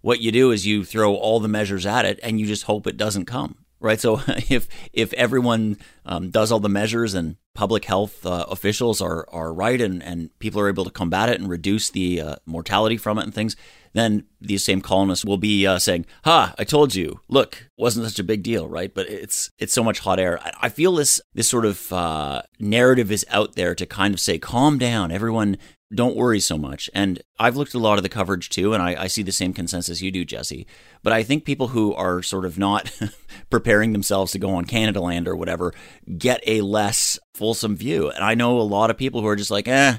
What 0.00 0.20
you 0.20 0.32
do 0.32 0.50
is 0.50 0.66
you 0.66 0.84
throw 0.84 1.14
all 1.14 1.40
the 1.40 1.48
measures 1.48 1.86
at 1.86 2.04
it 2.04 2.20
and 2.22 2.38
you 2.38 2.46
just 2.46 2.64
hope 2.64 2.86
it 2.86 2.96
doesn't 2.96 3.24
come 3.24 3.63
right? 3.84 4.00
So 4.00 4.20
if 4.48 4.66
if 4.92 5.12
everyone 5.12 5.76
um, 6.04 6.30
does 6.30 6.50
all 6.50 6.60
the 6.60 6.68
measures 6.68 7.14
and 7.14 7.36
public 7.54 7.84
health 7.84 8.26
uh, 8.26 8.46
officials 8.48 9.00
are 9.00 9.28
are 9.30 9.52
right 9.52 9.80
and 9.80 10.02
and 10.02 10.36
people 10.40 10.60
are 10.60 10.68
able 10.68 10.84
to 10.84 10.90
combat 10.90 11.28
it 11.28 11.40
and 11.40 11.48
reduce 11.48 11.90
the 11.90 12.20
uh, 12.20 12.36
mortality 12.46 12.96
from 12.96 13.18
it 13.18 13.24
and 13.24 13.34
things, 13.34 13.54
then 13.92 14.24
these 14.40 14.64
same 14.64 14.80
colonists 14.80 15.24
will 15.24 15.36
be 15.36 15.66
uh, 15.66 15.78
saying, 15.78 16.06
"Ha! 16.24 16.54
I 16.58 16.64
told 16.64 16.94
you. 16.94 17.20
Look, 17.28 17.68
wasn't 17.76 18.06
such 18.06 18.18
a 18.18 18.24
big 18.24 18.42
deal, 18.42 18.66
right?" 18.66 18.92
But 18.92 19.08
it's 19.08 19.50
it's 19.58 19.74
so 19.74 19.84
much 19.84 20.00
hot 20.00 20.18
air. 20.18 20.40
I, 20.40 20.52
I 20.62 20.68
feel 20.70 20.92
this 20.94 21.20
this 21.34 21.48
sort 21.48 21.66
of 21.66 21.92
uh, 21.92 22.42
narrative 22.58 23.12
is 23.12 23.26
out 23.28 23.54
there 23.54 23.74
to 23.74 23.86
kind 23.86 24.14
of 24.14 24.20
say, 24.20 24.38
"Calm 24.38 24.78
down, 24.78 25.12
everyone 25.12 25.58
don't 25.94 26.16
worry 26.16 26.40
so 26.40 26.58
much. 26.58 26.90
And 26.94 27.22
I've 27.38 27.56
looked 27.56 27.74
at 27.74 27.78
a 27.78 27.82
lot 27.82 27.98
of 27.98 28.02
the 28.02 28.08
coverage 28.08 28.48
too, 28.48 28.74
and 28.74 28.82
I, 28.82 29.02
I, 29.02 29.06
see 29.06 29.22
the 29.22 29.32
same 29.32 29.52
consensus 29.52 30.02
you 30.02 30.10
do, 30.10 30.24
Jesse. 30.24 30.66
But 31.02 31.12
I 31.12 31.22
think 31.22 31.44
people 31.44 31.68
who 31.68 31.94
are 31.94 32.22
sort 32.22 32.44
of 32.44 32.58
not 32.58 32.90
preparing 33.50 33.92
themselves 33.92 34.32
to 34.32 34.38
go 34.38 34.50
on 34.50 34.64
Canadaland 34.64 35.26
or 35.26 35.36
whatever 35.36 35.72
get 36.18 36.40
a 36.46 36.60
less 36.60 37.18
fulsome 37.34 37.76
view. 37.76 38.10
And 38.10 38.24
I 38.24 38.34
know 38.34 38.58
a 38.58 38.62
lot 38.62 38.90
of 38.90 38.96
people 38.98 39.20
who 39.20 39.26
are 39.26 39.36
just 39.36 39.50
like, 39.50 39.68
eh, 39.68 39.98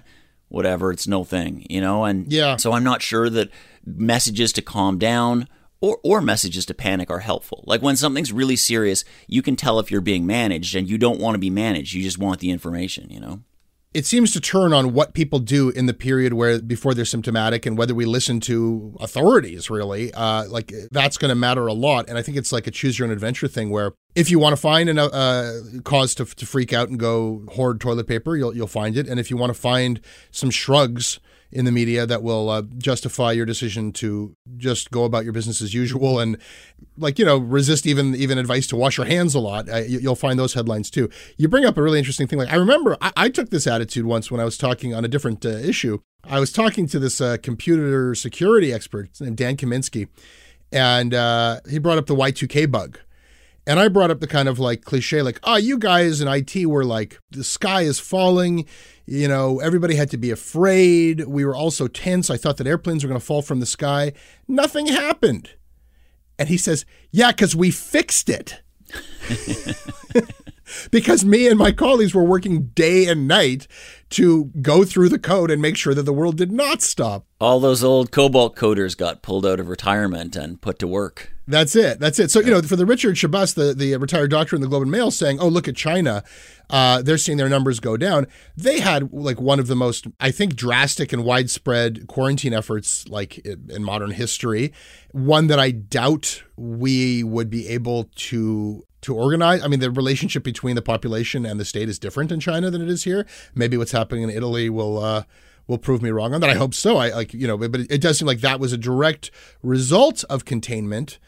whatever, 0.49 0.91
it's 0.91 1.07
no 1.07 1.23
thing, 1.23 1.65
you 1.69 1.81
know? 1.81 2.05
And 2.05 2.31
yeah. 2.31 2.57
so 2.57 2.73
I'm 2.73 2.83
not 2.83 3.01
sure 3.01 3.29
that 3.29 3.49
messages 3.85 4.53
to 4.53 4.61
calm 4.61 4.97
down 4.97 5.47
or, 5.81 5.99
or 6.03 6.21
messages 6.21 6.65
to 6.67 6.73
panic 6.73 7.09
are 7.09 7.19
helpful. 7.19 7.63
Like 7.67 7.81
when 7.81 7.95
something's 7.95 8.31
really 8.31 8.55
serious, 8.55 9.03
you 9.27 9.41
can 9.41 9.55
tell 9.55 9.79
if 9.79 9.91
you're 9.91 10.01
being 10.01 10.25
managed 10.25 10.75
and 10.75 10.89
you 10.89 10.97
don't 10.97 11.19
want 11.19 11.35
to 11.35 11.39
be 11.39 11.49
managed. 11.49 11.93
You 11.93 12.03
just 12.03 12.17
want 12.17 12.39
the 12.39 12.51
information, 12.51 13.09
you 13.09 13.19
know? 13.19 13.41
It 13.95 14.05
seems 14.05 14.33
to 14.33 14.41
turn 14.41 14.73
on 14.73 14.91
what 14.91 15.13
people 15.13 15.39
do 15.39 15.69
in 15.69 15.85
the 15.85 15.93
period 15.93 16.33
where 16.33 16.61
before 16.61 16.93
they're 16.93 17.05
symptomatic 17.05 17.65
and 17.65 17.77
whether 17.77 17.95
we 17.95 18.03
listen 18.03 18.41
to 18.41 18.93
authorities 18.99 19.69
really. 19.69 20.13
Uh, 20.13 20.45
like 20.49 20.73
that's 20.91 21.17
going 21.17 21.29
to 21.29 21.35
matter 21.35 21.65
a 21.65 21.73
lot. 21.73 22.09
And 22.09 22.17
i 22.17 22.21
think 22.21 22.35
it's 22.35 22.51
like 22.51 22.67
a 22.67 22.71
choose 22.71 22.99
your 22.99 23.07
own 23.07 23.13
adventure 23.13 23.47
thing 23.47 23.69
where 23.69 23.93
if 24.13 24.29
you 24.29 24.37
want 24.37 24.51
to 24.51 24.61
find 24.61 24.89
a 24.89 25.01
uh, 25.01 25.61
cause 25.85 26.13
to, 26.15 26.25
to 26.25 26.45
freak 26.45 26.73
out 26.73 26.89
and 26.89 26.99
go 26.99 27.45
hoard 27.53 27.79
toilet 27.79 28.05
paper 28.05 28.35
you'll, 28.35 28.53
you'll 28.53 28.67
find 28.67 28.97
it. 28.97 29.07
And 29.07 29.17
if 29.17 29.31
you 29.31 29.37
want 29.37 29.51
to 29.51 29.59
find 29.59 30.01
some 30.29 30.49
shrugs 30.49 31.21
in 31.55 31.63
the 31.65 31.71
media 31.71 32.05
that 32.05 32.21
will 32.21 32.49
uh, 32.49 32.61
justify 32.77 33.31
your 33.31 33.45
decision 33.45 33.91
to 33.93 34.35
just 34.57 34.91
go 34.91 35.05
about 35.05 35.23
your 35.23 35.31
business 35.31 35.61
as 35.61 35.73
usual 35.73 36.19
and 36.19 36.37
like 36.97 37.17
you 37.17 37.25
know 37.25 37.37
resist 37.37 37.87
even 37.87 38.13
even 38.13 38.37
advice 38.37 38.67
to 38.67 38.75
wash 38.75 38.97
your 38.97 39.05
hands 39.05 39.33
a 39.33 39.39
lot. 39.39 39.67
You, 39.89 40.01
will 40.01 40.15
find 40.15 40.37
those 40.37 40.53
headlines 40.53 40.91
too. 40.91 41.09
You 41.37 41.47
bring 41.47 41.65
up 41.65 41.77
a 41.77 41.81
really 41.81 41.97
interesting 41.97 42.27
thing 42.27 42.37
like 42.37 42.51
i 42.51 42.55
remember 42.55 42.97
i, 43.01 43.11
I 43.15 43.29
took 43.29 43.49
this 43.49 43.65
attitude 43.65 44.05
once 44.05 44.29
when 44.29 44.41
i 44.41 44.45
was 44.45 44.57
talking 44.57 44.93
on 44.93 45.05
a 45.05 45.07
different 45.07 45.45
uh, 45.45 45.49
issue. 45.49 45.99
I 46.27 46.39
was 46.39 46.51
talking 46.51 46.87
to 46.87 46.99
this 46.99 47.21
uh, 47.21 47.37
computer 47.41 48.15
security 48.15 48.73
expert 48.73 49.09
named 49.21 49.37
dan 49.37 49.55
kaminsky 49.57 50.09
and 50.71 51.13
uh, 51.13 51.61
he 51.69 51.79
brought 51.79 51.97
up 51.97 52.07
the 52.07 52.15
y2k 52.15 52.69
bug. 52.69 52.99
And 53.67 53.79
I 53.79 53.87
brought 53.87 54.11
up 54.11 54.19
the 54.19 54.27
kind 54.27 54.47
of 54.47 54.59
like 54.59 54.83
cliche, 54.83 55.23
like, 55.23 55.39
oh, 55.43 55.55
you 55.55 55.79
guys 55.79 56.21
in 56.21 56.27
IT 56.27 56.67
were 56.67 56.85
like, 56.85 57.17
the 57.31 57.43
sky 57.43 57.81
is 57.81 57.99
falling. 57.99 58.67
You 59.05 59.27
know, 59.27 59.59
everybody 59.59 59.95
had 59.95 60.09
to 60.11 60.17
be 60.17 60.31
afraid. 60.31 61.25
We 61.27 61.45
were 61.45 61.55
all 61.55 61.71
so 61.71 61.87
tense. 61.87 62.29
I 62.29 62.37
thought 62.37 62.57
that 62.57 62.67
airplanes 62.67 63.03
were 63.03 63.07
going 63.07 63.19
to 63.19 63.25
fall 63.25 63.41
from 63.41 63.59
the 63.59 63.65
sky. 63.65 64.13
Nothing 64.47 64.87
happened. 64.87 65.51
And 66.39 66.49
he 66.49 66.57
says, 66.57 66.85
yeah, 67.11 67.31
because 67.31 67.55
we 67.55 67.71
fixed 67.71 68.29
it. 68.29 68.61
because 70.91 71.23
me 71.23 71.47
and 71.47 71.57
my 71.57 71.71
colleagues 71.71 72.13
were 72.13 72.23
working 72.23 72.67
day 72.73 73.07
and 73.07 73.27
night 73.27 73.67
to 74.11 74.45
go 74.61 74.83
through 74.83 75.09
the 75.09 75.19
code 75.19 75.51
and 75.51 75.61
make 75.61 75.77
sure 75.77 75.93
that 75.93 76.03
the 76.03 76.13
world 76.13 76.37
did 76.37 76.51
not 76.51 76.81
stop. 76.81 77.25
All 77.39 77.59
those 77.59 77.83
old 77.83 78.11
COBOL 78.11 78.55
coders 78.55 78.97
got 78.97 79.21
pulled 79.21 79.45
out 79.45 79.59
of 79.59 79.69
retirement 79.69 80.35
and 80.35 80.61
put 80.61 80.79
to 80.79 80.87
work. 80.87 81.34
That's 81.47 81.75
it. 81.75 81.99
That's 81.99 82.17
it. 82.17 82.31
So, 82.31 82.39
you 82.39 82.49
know, 82.49 82.61
for 82.63 82.75
the 82.75 82.87
Richard 82.87 83.15
Schabas, 83.15 83.53
the, 83.53 83.73
the 83.73 83.95
retired 83.97 84.31
doctor 84.31 84.55
in 84.55 84.63
the 84.63 84.67
Globe 84.67 84.81
and 84.81 84.91
Mail 84.91 85.11
saying, 85.11 85.39
oh, 85.39 85.47
look 85.47 85.67
at 85.67 85.75
China. 85.75 86.23
Uh, 86.71 87.03
they're 87.03 87.19
seeing 87.19 87.37
their 87.37 87.49
numbers 87.49 87.79
go 87.79 87.97
down. 87.97 88.25
They 88.57 88.79
had 88.79 89.13
like 89.13 89.39
one 89.39 89.59
of 89.59 89.67
the 89.67 89.75
most, 89.75 90.07
I 90.19 90.31
think, 90.31 90.55
drastic 90.55 91.13
and 91.13 91.23
widespread 91.23 92.07
quarantine 92.07 92.53
efforts 92.53 93.07
like 93.07 93.37
in 93.45 93.83
modern 93.83 94.11
history. 94.11 94.73
One 95.11 95.45
that 95.47 95.59
I 95.59 95.69
doubt 95.69 96.43
we 96.55 97.23
would 97.23 97.51
be 97.51 97.67
able 97.67 98.09
to 98.15 98.83
to 99.01 99.13
organize. 99.13 99.61
I 99.63 99.67
mean, 99.67 99.81
the 99.81 99.91
relationship 99.91 100.43
between 100.43 100.75
the 100.75 100.81
population 100.81 101.45
and 101.45 101.59
the 101.59 101.65
state 101.65 101.87
is 101.87 101.99
different 101.99 102.31
in 102.31 102.39
China 102.39 102.71
than 102.71 102.81
it 102.81 102.89
is 102.89 103.03
here. 103.03 103.27
Maybe 103.53 103.77
what's 103.77 103.91
happening 103.91 104.23
in 104.23 104.31
Italy 104.31 104.67
will 104.67 104.97
uh, 104.97 105.23
will 105.67 105.77
prove 105.77 106.01
me 106.01 106.09
wrong 106.09 106.33
on 106.33 106.41
that. 106.41 106.49
I 106.49 106.55
hope 106.55 106.73
so. 106.73 106.97
I 106.97 107.09
like 107.09 107.31
you 107.31 107.45
know, 107.45 107.55
but 107.55 107.81
it 107.81 108.01
does 108.01 108.17
seem 108.17 108.27
like 108.27 108.39
that 108.39 108.59
was 108.59 108.73
a 108.73 108.77
direct 108.79 109.29
result 109.61 110.23
of 110.23 110.45
containment 110.45 111.19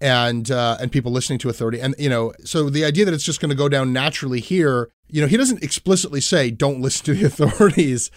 and 0.00 0.50
uh, 0.50 0.78
and 0.80 0.90
people 0.90 1.12
listening 1.12 1.38
to 1.40 1.48
authority. 1.48 1.80
And 1.80 1.94
you 1.98 2.08
know, 2.08 2.32
so 2.44 2.70
the 2.70 2.84
idea 2.84 3.04
that 3.04 3.14
it's 3.14 3.24
just 3.24 3.40
going 3.40 3.50
to 3.50 3.56
go 3.56 3.68
down 3.68 3.92
naturally 3.92 4.40
here, 4.40 4.90
you 5.08 5.20
know, 5.20 5.26
he 5.26 5.36
doesn't 5.36 5.62
explicitly 5.62 6.20
say 6.20 6.50
don't 6.50 6.80
listen 6.80 7.04
to 7.06 7.14
the 7.14 7.26
authorities, 7.44 8.10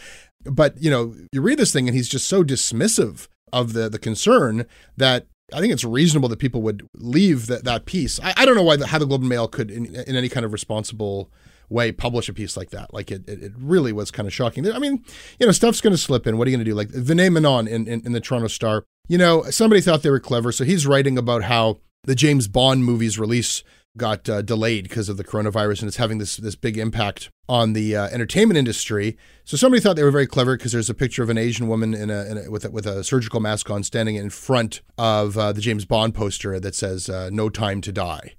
but 0.45 0.81
you 0.81 0.89
know, 0.89 1.13
you 1.31 1.41
read 1.41 1.59
this 1.59 1.73
thing 1.73 1.87
and 1.87 1.95
he's 1.95 2.09
just 2.09 2.27
so 2.27 2.43
dismissive 2.43 3.27
of 3.51 3.73
the 3.73 3.89
the 3.89 3.99
concern 3.99 4.65
that 4.97 5.27
I 5.53 5.59
think 5.59 5.73
it's 5.73 5.83
reasonable 5.83 6.29
that 6.29 6.39
people 6.39 6.61
would 6.61 6.87
leave 6.95 7.47
that 7.47 7.65
that 7.65 7.85
piece. 7.85 8.19
I, 8.21 8.33
I 8.37 8.45
don't 8.45 8.55
know 8.55 8.63
why 8.63 8.77
the, 8.77 8.87
how 8.87 8.97
the 8.97 9.05
Globe 9.05 9.21
and 9.21 9.29
Mail 9.29 9.47
could, 9.47 9.69
in, 9.69 9.85
in 9.85 10.15
any 10.15 10.29
kind 10.29 10.45
of 10.45 10.53
responsible 10.53 11.31
way 11.69 11.91
publish 11.91 12.29
a 12.29 12.33
piece 12.33 12.55
like 12.55 12.69
that. 12.69 12.93
Like 12.93 13.11
it, 13.11 13.27
it, 13.27 13.43
it 13.43 13.51
really 13.57 13.91
was 13.91 14.11
kind 14.11 14.27
of 14.27 14.33
shocking. 14.33 14.71
I 14.71 14.79
mean, 14.79 15.03
you 15.39 15.45
know, 15.45 15.51
stuff's 15.51 15.81
going 15.81 15.93
to 15.93 15.97
slip 15.97 16.27
in. 16.27 16.37
What 16.37 16.47
are 16.47 16.51
you 16.51 16.57
going 16.57 16.65
to 16.65 16.71
do? 16.71 16.75
Like 16.75 16.89
Vinay 16.89 17.31
Menon 17.31 17.67
in, 17.67 17.87
in, 17.87 18.05
in 18.05 18.11
the 18.13 18.21
Toronto 18.21 18.47
Star, 18.47 18.85
you 19.07 19.17
know, 19.17 19.43
somebody 19.43 19.81
thought 19.81 20.03
they 20.03 20.09
were 20.09 20.19
clever. 20.19 20.51
So 20.51 20.63
he's 20.63 20.87
writing 20.87 21.17
about 21.17 21.43
how 21.43 21.79
the 22.03 22.15
James 22.15 22.47
Bond 22.47 22.83
movie's 22.85 23.19
release 23.19 23.63
got 23.95 24.27
uh, 24.27 24.41
delayed 24.41 24.83
because 24.83 25.07
of 25.07 25.17
the 25.17 25.23
coronavirus 25.23 25.81
and 25.81 25.87
it's 25.87 25.97
having 25.97 26.17
this 26.17 26.37
this 26.37 26.55
big 26.55 26.77
impact 26.79 27.29
on 27.47 27.73
the 27.73 27.95
uh, 27.95 28.07
entertainment 28.07 28.57
industry. 28.57 29.17
So 29.45 29.55
somebody 29.55 29.81
thought 29.81 29.95
they 29.95 30.03
were 30.03 30.11
very 30.11 30.25
clever 30.25 30.57
because 30.57 30.71
there's 30.71 30.89
a 30.89 30.95
picture 30.95 31.21
of 31.21 31.29
an 31.29 31.37
Asian 31.37 31.67
woman 31.67 31.93
in 31.93 32.09
a, 32.09 32.25
in 32.25 32.37
a 32.37 32.51
with 32.51 32.65
a, 32.65 32.71
with 32.71 32.87
a 32.87 33.03
surgical 33.03 33.39
mask 33.39 33.69
on 33.69 33.83
standing 33.83 34.15
in 34.15 34.29
front 34.29 34.81
of 34.97 35.37
uh, 35.37 35.51
the 35.51 35.61
James 35.61 35.85
Bond 35.85 36.15
poster 36.15 36.59
that 36.59 36.73
says 36.75 37.09
uh, 37.09 37.29
"No 37.31 37.49
Time 37.49 37.81
to 37.81 37.91
Die." 37.91 38.33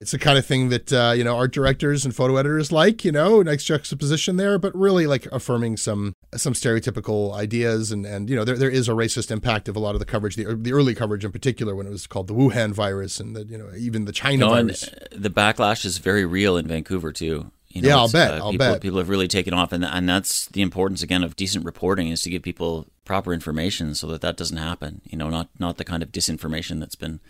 It's 0.00 0.12
the 0.12 0.18
kind 0.18 0.38
of 0.38 0.46
thing 0.46 0.70
that 0.70 0.90
uh, 0.92 1.12
you 1.14 1.24
know 1.24 1.36
art 1.36 1.52
directors 1.52 2.06
and 2.06 2.16
photo 2.16 2.36
editors 2.36 2.72
like, 2.72 3.04
you 3.04 3.12
know, 3.12 3.42
nice 3.42 3.64
juxtaposition 3.64 4.38
there, 4.38 4.58
but 4.58 4.74
really 4.74 5.06
like 5.06 5.26
affirming 5.26 5.76
some 5.76 6.14
some 6.34 6.54
stereotypical 6.54 7.34
ideas, 7.34 7.92
and 7.92 8.06
and 8.06 8.30
you 8.30 8.34
know 8.34 8.42
there 8.42 8.56
there 8.56 8.70
is 8.70 8.88
a 8.88 8.92
racist 8.92 9.30
impact 9.30 9.68
of 9.68 9.76
a 9.76 9.78
lot 9.78 9.94
of 9.94 9.98
the 9.98 10.06
coverage, 10.06 10.36
the 10.36 10.54
the 10.54 10.72
early 10.72 10.94
coverage 10.94 11.22
in 11.22 11.32
particular, 11.32 11.76
when 11.76 11.86
it 11.86 11.90
was 11.90 12.06
called 12.06 12.28
the 12.28 12.34
Wuhan 12.34 12.72
virus, 12.72 13.20
and 13.20 13.36
the 13.36 13.44
you 13.44 13.58
know 13.58 13.68
even 13.76 14.06
the 14.06 14.12
China 14.12 14.46
no, 14.46 14.48
virus. 14.48 14.88
The 15.12 15.28
backlash 15.28 15.84
is 15.84 15.98
very 15.98 16.24
real 16.24 16.56
in 16.56 16.66
Vancouver 16.66 17.12
too. 17.12 17.50
You 17.68 17.82
know, 17.82 17.88
yeah, 17.88 17.96
I'll 17.96 18.10
bet. 18.10 18.30
Uh, 18.32 18.36
I'll 18.36 18.50
people, 18.52 18.66
bet. 18.66 18.80
People 18.80 18.98
have 18.98 19.10
really 19.10 19.28
taken 19.28 19.52
off, 19.52 19.70
and 19.70 19.84
and 19.84 20.08
that's 20.08 20.46
the 20.46 20.62
importance 20.62 21.02
again 21.02 21.22
of 21.22 21.36
decent 21.36 21.66
reporting 21.66 22.08
is 22.08 22.22
to 22.22 22.30
give 22.30 22.42
people 22.42 22.86
proper 23.04 23.34
information 23.34 23.94
so 23.94 24.06
that 24.06 24.22
that 24.22 24.38
doesn't 24.38 24.56
happen. 24.56 25.02
You 25.04 25.18
know, 25.18 25.28
not 25.28 25.50
not 25.58 25.76
the 25.76 25.84
kind 25.84 26.02
of 26.02 26.10
disinformation 26.10 26.80
that's 26.80 26.96
been 26.96 27.20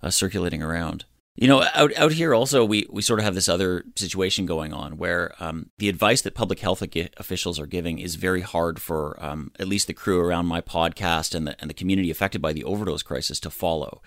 uh, 0.00 0.10
circulating 0.10 0.62
around. 0.62 1.06
You 1.36 1.48
know, 1.48 1.64
out 1.74 1.96
out 1.96 2.12
here 2.12 2.32
also 2.32 2.64
we 2.64 2.86
we 2.90 3.02
sort 3.02 3.18
of 3.18 3.24
have 3.24 3.34
this 3.34 3.48
other 3.48 3.84
situation 3.96 4.46
going 4.46 4.72
on 4.72 4.96
where 4.98 5.34
um, 5.40 5.70
the 5.78 5.88
advice 5.88 6.22
that 6.22 6.34
public 6.34 6.60
health 6.60 6.80
officials 7.16 7.58
are 7.58 7.66
giving 7.66 7.98
is 7.98 8.14
very 8.14 8.40
hard 8.42 8.80
for 8.80 9.16
um, 9.22 9.50
at 9.58 9.66
least 9.66 9.88
the 9.88 9.94
crew 9.94 10.20
around 10.20 10.46
my 10.46 10.60
podcast 10.60 11.34
and 11.34 11.46
the 11.46 11.60
and 11.60 11.68
the 11.68 11.74
community 11.74 12.10
affected 12.10 12.40
by 12.40 12.52
the 12.52 12.62
overdose 12.62 13.02
crisis 13.02 13.40
to 13.40 13.50
follow. 13.50 14.00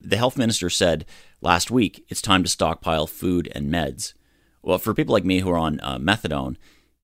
The 0.00 0.16
health 0.16 0.36
minister 0.36 0.68
said 0.68 1.06
last 1.40 1.70
week 1.70 2.04
it's 2.08 2.20
time 2.20 2.42
to 2.42 2.48
stockpile 2.48 3.06
food 3.06 3.50
and 3.54 3.72
meds. 3.72 4.12
Well, 4.60 4.78
for 4.78 4.94
people 4.94 5.12
like 5.12 5.24
me 5.24 5.40
who 5.40 5.50
are 5.50 5.58
on 5.58 5.78
uh, 5.80 5.98
methadone, 5.98 6.56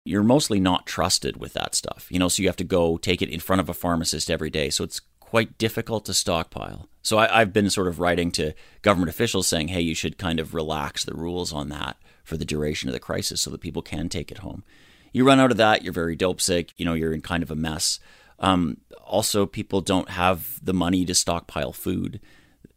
you're 0.05 0.25
mostly 0.25 0.59
not 0.59 0.87
trusted 0.87 1.37
with 1.37 1.53
that 1.53 1.77
stuff. 1.77 2.09
You 2.11 2.19
know, 2.19 2.29
so 2.29 2.43
you 2.43 2.49
have 2.49 2.57
to 2.57 2.65
go 2.65 2.97
take 2.97 3.23
it 3.23 3.29
in 3.29 3.39
front 3.39 3.61
of 3.61 3.69
a 3.69 3.75
pharmacist 3.75 4.31
every 4.31 4.51
day. 4.51 4.69
So 4.71 4.83
it's 4.83 5.01
quite 5.31 5.57
difficult 5.59 6.05
to 6.05 6.13
stockpile. 6.13 6.89
So 7.03 7.17
I, 7.17 7.39
have 7.39 7.53
been 7.53 7.71
sort 7.71 7.87
of 7.87 8.01
writing 8.01 8.33
to 8.33 8.53
government 8.83 9.11
officials 9.11 9.47
saying, 9.47 9.69
hey, 9.69 9.81
you 9.81 9.95
should 9.95 10.19
kind 10.19 10.41
of 10.41 10.55
relax 10.55 11.05
the 11.05 11.15
rules 11.15 11.53
on 11.53 11.69
that 11.69 11.97
for 12.25 12.37
the 12.37 12.45
duration 12.45 12.89
of 12.89 12.95
the 12.95 12.99
crisis 12.99 13.41
so 13.41 13.49
that 13.51 13.61
people 13.61 13.81
can 13.81 14.09
take 14.09 14.33
it 14.33 14.39
home. 14.39 14.65
You 15.13 15.25
run 15.25 15.39
out 15.39 15.53
of 15.53 15.57
that, 15.59 15.85
you're 15.85 15.93
very 15.93 16.17
dope 16.17 16.41
sick, 16.41 16.73
you 16.77 16.85
know, 16.85 16.95
you're 16.95 17.13
in 17.13 17.21
kind 17.21 17.45
of 17.45 17.51
a 17.53 17.55
mess. 17.55 18.01
Um, 18.41 18.79
also, 19.05 19.47
people 19.47 19.81
don't 19.81 20.09
have 20.11 20.59
the 20.65 20.75
money 20.75 21.05
to 21.05 21.15
stockpile 21.15 21.73
food. 21.73 22.19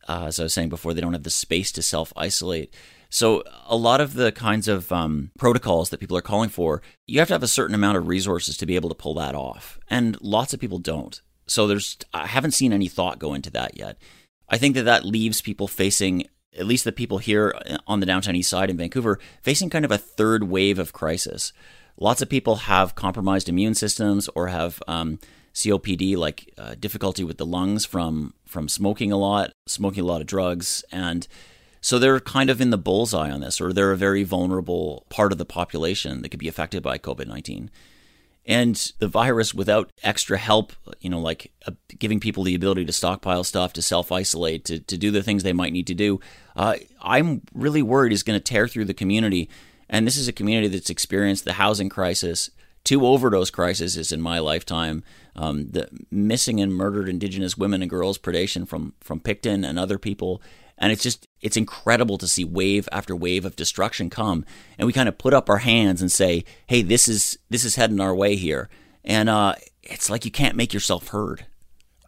Uh, 0.07 0.25
as 0.27 0.39
I 0.39 0.43
was 0.43 0.53
saying 0.53 0.69
before, 0.69 0.93
they 0.93 1.01
don't 1.01 1.13
have 1.13 1.23
the 1.23 1.31
space 1.31 1.71
to 1.71 1.81
self 1.81 2.13
isolate. 2.15 2.71
So, 3.09 3.43
a 3.65 3.75
lot 3.75 3.99
of 3.99 4.13
the 4.13 4.31
kinds 4.31 4.67
of 4.67 4.91
um, 4.91 5.31
protocols 5.39 5.89
that 5.89 5.99
people 5.99 6.17
are 6.17 6.21
calling 6.21 6.49
for, 6.49 6.83
you 7.07 7.17
have 7.17 7.29
to 7.29 7.33
have 7.33 7.43
a 7.43 7.47
certain 7.47 7.73
amount 7.73 7.97
of 7.97 8.07
resources 8.07 8.57
to 8.57 8.67
be 8.67 8.75
able 8.75 8.89
to 8.89 8.95
pull 8.95 9.15
that 9.15 9.33
off. 9.33 9.79
And 9.89 10.21
lots 10.21 10.53
of 10.53 10.59
people 10.59 10.77
don't. 10.77 11.19
So 11.47 11.67
there's 11.67 11.97
I 12.13 12.27
haven't 12.27 12.51
seen 12.51 12.73
any 12.73 12.88
thought 12.88 13.19
go 13.19 13.34
into 13.34 13.49
that 13.51 13.77
yet. 13.77 13.97
I 14.49 14.58
think 14.58 14.75
that 14.75 14.84
that 14.84 15.06
leaves 15.06 15.41
people 15.41 15.67
facing 15.67 16.27
at 16.58 16.65
least 16.65 16.84
the 16.84 16.91
people 16.91 17.17
here 17.17 17.56
on 17.88 17.99
the 17.99 18.06
downtown 18.06 18.36
east 18.36 18.49
side 18.49 18.69
in 18.69 18.77
Vancouver 18.77 19.19
facing 19.41 19.69
kind 19.69 19.86
of 19.86 19.91
a 19.91 19.97
third 19.97 20.43
wave 20.43 20.77
of 20.77 20.93
crisis. 20.93 21.51
Lots 21.97 22.21
of 22.21 22.29
people 22.29 22.56
have 22.56 22.95
compromised 22.95 23.49
immune 23.49 23.75
systems 23.75 24.27
or 24.36 24.47
have 24.47 24.82
um, 24.88 25.19
COPD, 25.53 26.17
like 26.17 26.51
uh, 26.58 26.75
difficulty 26.79 27.23
with 27.23 27.38
the 27.38 27.45
lungs 27.45 27.86
from 27.86 28.34
from 28.45 28.67
smoking 28.67 29.12
a 29.12 29.17
lot, 29.17 29.51
smoking 29.67 30.03
a 30.03 30.08
lot 30.08 30.21
of 30.21 30.27
drugs, 30.27 30.84
and 30.91 31.27
so 31.82 31.99
they're 31.99 32.19
kind 32.19 32.49
of 32.49 32.62
in 32.62 32.69
the 32.69 32.77
bullseye 32.77 33.29
on 33.29 33.41
this, 33.41 33.60
or 33.62 33.73
they're 33.73 33.91
a 33.91 33.97
very 33.97 34.23
vulnerable 34.23 35.06
part 35.10 35.32
of 35.32 35.38
the 35.38 35.45
population 35.45 36.21
that 36.21 36.29
could 36.29 36.39
be 36.39 36.47
affected 36.47 36.82
by 36.82 36.97
COVID 36.97 37.27
nineteen. 37.27 37.69
And 38.45 38.75
the 38.99 39.08
virus, 39.08 39.53
without 39.53 39.89
extra 40.03 40.38
help, 40.38 40.73
you 40.99 41.10
know, 41.10 41.19
like 41.19 41.51
uh, 41.65 41.71
giving 41.97 42.19
people 42.19 42.43
the 42.43 42.56
ability 42.56 42.84
to 42.86 42.91
stockpile 42.91 43.43
stuff, 43.43 43.71
to 43.73 43.82
self 43.82 44.12
isolate, 44.12 44.65
to, 44.65 44.79
to 44.79 44.97
do 44.97 45.12
the 45.12 45.23
things 45.23 45.43
they 45.43 45.53
might 45.53 45.71
need 45.71 45.88
to 45.88 45.93
do, 45.93 46.19
uh, 46.56 46.75
I'm 47.01 47.41
really 47.53 47.82
worried 47.82 48.12
is 48.12 48.23
going 48.23 48.38
to 48.38 48.43
tear 48.43 48.67
through 48.67 48.86
the 48.86 48.93
community. 48.93 49.49
And 49.89 50.06
this 50.06 50.17
is 50.17 50.27
a 50.27 50.34
community 50.34 50.67
that's 50.67 50.89
experienced 50.89 51.45
the 51.45 51.53
housing 51.53 51.88
crisis, 51.88 52.49
two 52.84 53.06
overdose 53.06 53.49
crises 53.49 54.12
in 54.12 54.21
my 54.21 54.39
lifetime, 54.39 55.03
um, 55.36 55.69
the 55.71 55.88
missing 56.12 56.60
and 56.60 56.73
murdered 56.73 57.08
Indigenous 57.08 57.58
women 57.58 57.82
and 57.82 57.89
girls 57.89 58.17
predation 58.17 58.67
from 58.67 58.93
from 58.99 59.19
Pickton 59.19 59.67
and 59.67 59.79
other 59.79 59.97
people, 59.97 60.41
and 60.77 60.91
it's 60.91 61.03
just 61.03 61.27
it's 61.41 61.57
incredible 61.57 62.17
to 62.17 62.27
see 62.27 62.43
wave 62.43 62.88
after 62.91 63.15
wave 63.15 63.45
of 63.45 63.55
destruction 63.55 64.09
come. 64.09 64.45
And 64.77 64.86
we 64.86 64.93
kind 64.93 65.09
of 65.09 65.17
put 65.17 65.33
up 65.33 65.49
our 65.49 65.59
hands 65.59 66.01
and 66.01 66.12
say 66.12 66.45
hey 66.67 66.81
this 66.81 67.07
is 67.07 67.38
this 67.49 67.65
is 67.65 67.75
heading 67.75 67.99
our 67.99 68.15
way 68.15 68.36
here. 68.36 68.69
And 69.03 69.29
uh, 69.29 69.55
it's 69.81 70.09
like 70.09 70.25
you 70.25 70.31
can't 70.31 70.55
make 70.55 70.73
yourself 70.73 71.09
heard. 71.09 71.45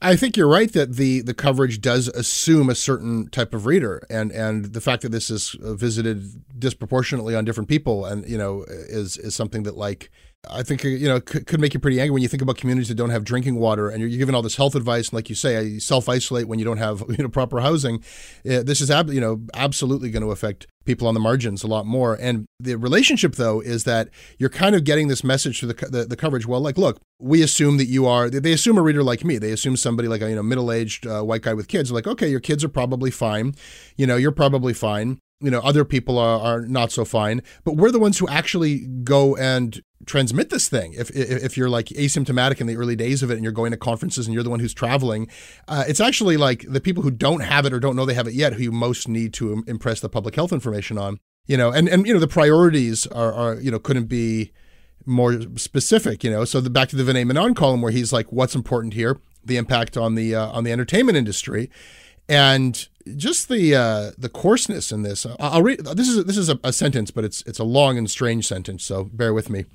I 0.01 0.15
think 0.15 0.37
you're 0.37 0.47
right 0.47 0.71
that 0.73 0.95
the 0.97 1.21
the 1.21 1.33
coverage 1.33 1.81
does 1.81 2.09
assume 2.09 2.69
a 2.69 2.75
certain 2.75 3.27
type 3.29 3.53
of 3.53 3.65
reader, 3.65 4.05
and 4.09 4.31
and 4.31 4.65
the 4.65 4.81
fact 4.81 5.01
that 5.01 5.11
this 5.11 5.29
is 5.29 5.55
visited 5.59 6.43
disproportionately 6.59 7.33
on 7.35 7.45
different 7.45 7.69
people, 7.69 8.05
and 8.05 8.27
you 8.29 8.37
know, 8.37 8.65
is 8.67 9.17
is 9.17 9.35
something 9.35 9.63
that 9.63 9.77
like 9.77 10.11
I 10.49 10.63
think 10.63 10.83
you 10.83 11.07
know 11.07 11.19
could, 11.19 11.45
could 11.47 11.59
make 11.59 11.73
you 11.73 11.79
pretty 11.79 11.99
angry 11.99 12.13
when 12.13 12.21
you 12.21 12.27
think 12.27 12.41
about 12.41 12.57
communities 12.57 12.89
that 12.89 12.95
don't 12.95 13.09
have 13.09 13.23
drinking 13.23 13.55
water, 13.55 13.89
and 13.89 13.99
you're, 13.99 14.09
you're 14.09 14.19
given 14.19 14.35
all 14.35 14.41
this 14.41 14.55
health 14.55 14.75
advice, 14.75 15.09
and 15.09 15.13
like 15.13 15.29
you 15.29 15.35
say, 15.35 15.79
self 15.79 16.09
isolate 16.09 16.47
when 16.47 16.59
you 16.59 16.65
don't 16.65 16.77
have 16.77 17.03
you 17.09 17.17
know 17.17 17.29
proper 17.29 17.59
housing. 17.59 18.03
Uh, 18.49 18.63
this 18.63 18.81
is 18.81 18.91
ab- 18.91 19.09
you 19.09 19.21
know 19.21 19.41
absolutely 19.53 20.09
going 20.09 20.23
to 20.23 20.31
affect 20.31 20.67
people 20.85 21.07
on 21.07 21.13
the 21.13 21.19
margins 21.19 21.63
a 21.63 21.67
lot 21.67 21.85
more. 21.85 22.15
And 22.19 22.45
the 22.59 22.75
relationship 22.75 23.35
though 23.35 23.59
is 23.59 23.83
that 23.85 24.09
you're 24.37 24.49
kind 24.49 24.75
of 24.75 24.83
getting 24.83 25.07
this 25.07 25.23
message 25.23 25.59
through 25.59 25.73
the, 25.73 25.85
the, 25.87 26.05
the 26.05 26.15
coverage. 26.15 26.45
Well, 26.45 26.61
like 26.61 26.77
look, 26.77 26.99
we 27.19 27.41
assume 27.41 27.77
that 27.77 27.87
you 27.87 28.05
are. 28.05 28.29
They 28.29 28.53
assume 28.53 28.77
a 28.77 28.81
reader 28.81 29.03
like 29.03 29.23
me. 29.23 29.37
They 29.37 29.51
assume 29.51 29.77
somebody 29.77 30.07
like 30.07 30.21
a 30.21 30.29
you 30.29 30.35
know 30.35 30.43
middle 30.43 30.71
aged 30.71 31.07
uh, 31.07 31.23
white 31.23 31.41
guy 31.41 31.53
with 31.53 31.67
kids. 31.67 31.91
Like 31.91 32.07
okay, 32.07 32.29
your 32.29 32.39
kids 32.39 32.63
are 32.63 32.69
probably 32.69 33.11
fine. 33.11 33.55
You 33.97 34.07
know, 34.07 34.15
you're 34.15 34.31
probably 34.31 34.73
fine 34.73 35.19
you 35.41 35.51
know 35.51 35.59
other 35.59 35.83
people 35.83 36.17
are, 36.17 36.39
are 36.39 36.61
not 36.61 36.91
so 36.91 37.03
fine 37.05 37.41
but 37.63 37.75
we're 37.75 37.91
the 37.91 37.99
ones 37.99 38.17
who 38.17 38.27
actually 38.27 38.79
go 39.03 39.35
and 39.35 39.81
transmit 40.05 40.51
this 40.51 40.69
thing. 40.69 40.93
If, 40.93 41.09
if, 41.11 41.43
if 41.43 41.57
you're 41.57 41.69
like 41.69 41.87
asymptomatic 41.87 42.61
in 42.61 42.67
the 42.67 42.77
early 42.77 42.95
days 42.95 43.23
of 43.23 43.31
it 43.31 43.35
and 43.35 43.43
you're 43.43 43.51
going 43.51 43.71
to 43.71 43.77
conferences 43.77 44.27
and 44.27 44.35
you're 44.35 44.43
the 44.43 44.51
one 44.51 44.59
who's 44.59 44.73
traveling 44.73 45.27
uh, 45.67 45.83
it's 45.87 45.99
actually 45.99 46.37
like 46.37 46.63
the 46.67 46.79
people 46.79 47.01
who 47.01 47.09
don't 47.09 47.39
have 47.39 47.65
it 47.65 47.73
or 47.73 47.79
don't 47.79 47.95
know 47.95 48.05
they 48.05 48.13
have 48.13 48.27
it 48.27 48.35
yet 48.35 48.53
who 48.53 48.63
you 48.63 48.71
most 48.71 49.07
need 49.07 49.33
to 49.33 49.63
impress 49.65 49.99
the 49.99 50.09
public 50.09 50.35
health 50.35 50.51
information 50.51 50.97
on 50.97 51.19
you 51.47 51.57
know 51.57 51.71
and 51.71 51.89
and 51.89 52.05
you 52.05 52.13
know 52.13 52.19
the 52.19 52.27
priorities 52.27 53.07
are, 53.07 53.33
are 53.33 53.55
you 53.55 53.71
know 53.71 53.79
couldn't 53.79 54.05
be 54.05 54.51
more 55.05 55.39
specific 55.55 56.23
you 56.23 56.31
know. 56.31 56.45
So 56.45 56.61
the 56.61 56.69
back 56.69 56.89
to 56.89 56.95
the 56.95 57.03
Vinay 57.03 57.25
Menon 57.25 57.53
column 57.53 57.81
where 57.81 57.91
he's 57.91 58.11
like 58.11 58.31
what's 58.31 58.55
important 58.55 58.93
here? 58.93 59.19
The 59.43 59.57
impact 59.57 59.97
on 59.97 60.15
the 60.15 60.35
uh, 60.35 60.47
on 60.47 60.63
the 60.63 60.71
entertainment 60.71 61.17
industry. 61.17 61.69
And 62.27 62.87
just 63.15 63.49
the 63.49 63.75
uh, 63.75 64.11
the 64.17 64.29
coarseness 64.29 64.91
in 64.91 65.03
this. 65.03 65.25
I'll 65.39 65.61
read. 65.61 65.85
This 65.85 66.09
is 66.09 66.25
this 66.25 66.37
is 66.37 66.49
a, 66.49 66.59
a 66.63 66.73
sentence, 66.73 67.11
but 67.11 67.23
it's 67.23 67.41
it's 67.43 67.59
a 67.59 67.63
long 67.63 67.97
and 67.97 68.09
strange 68.09 68.47
sentence, 68.47 68.83
so 68.83 69.05
bear 69.05 69.33
with 69.33 69.49
me. 69.49 69.65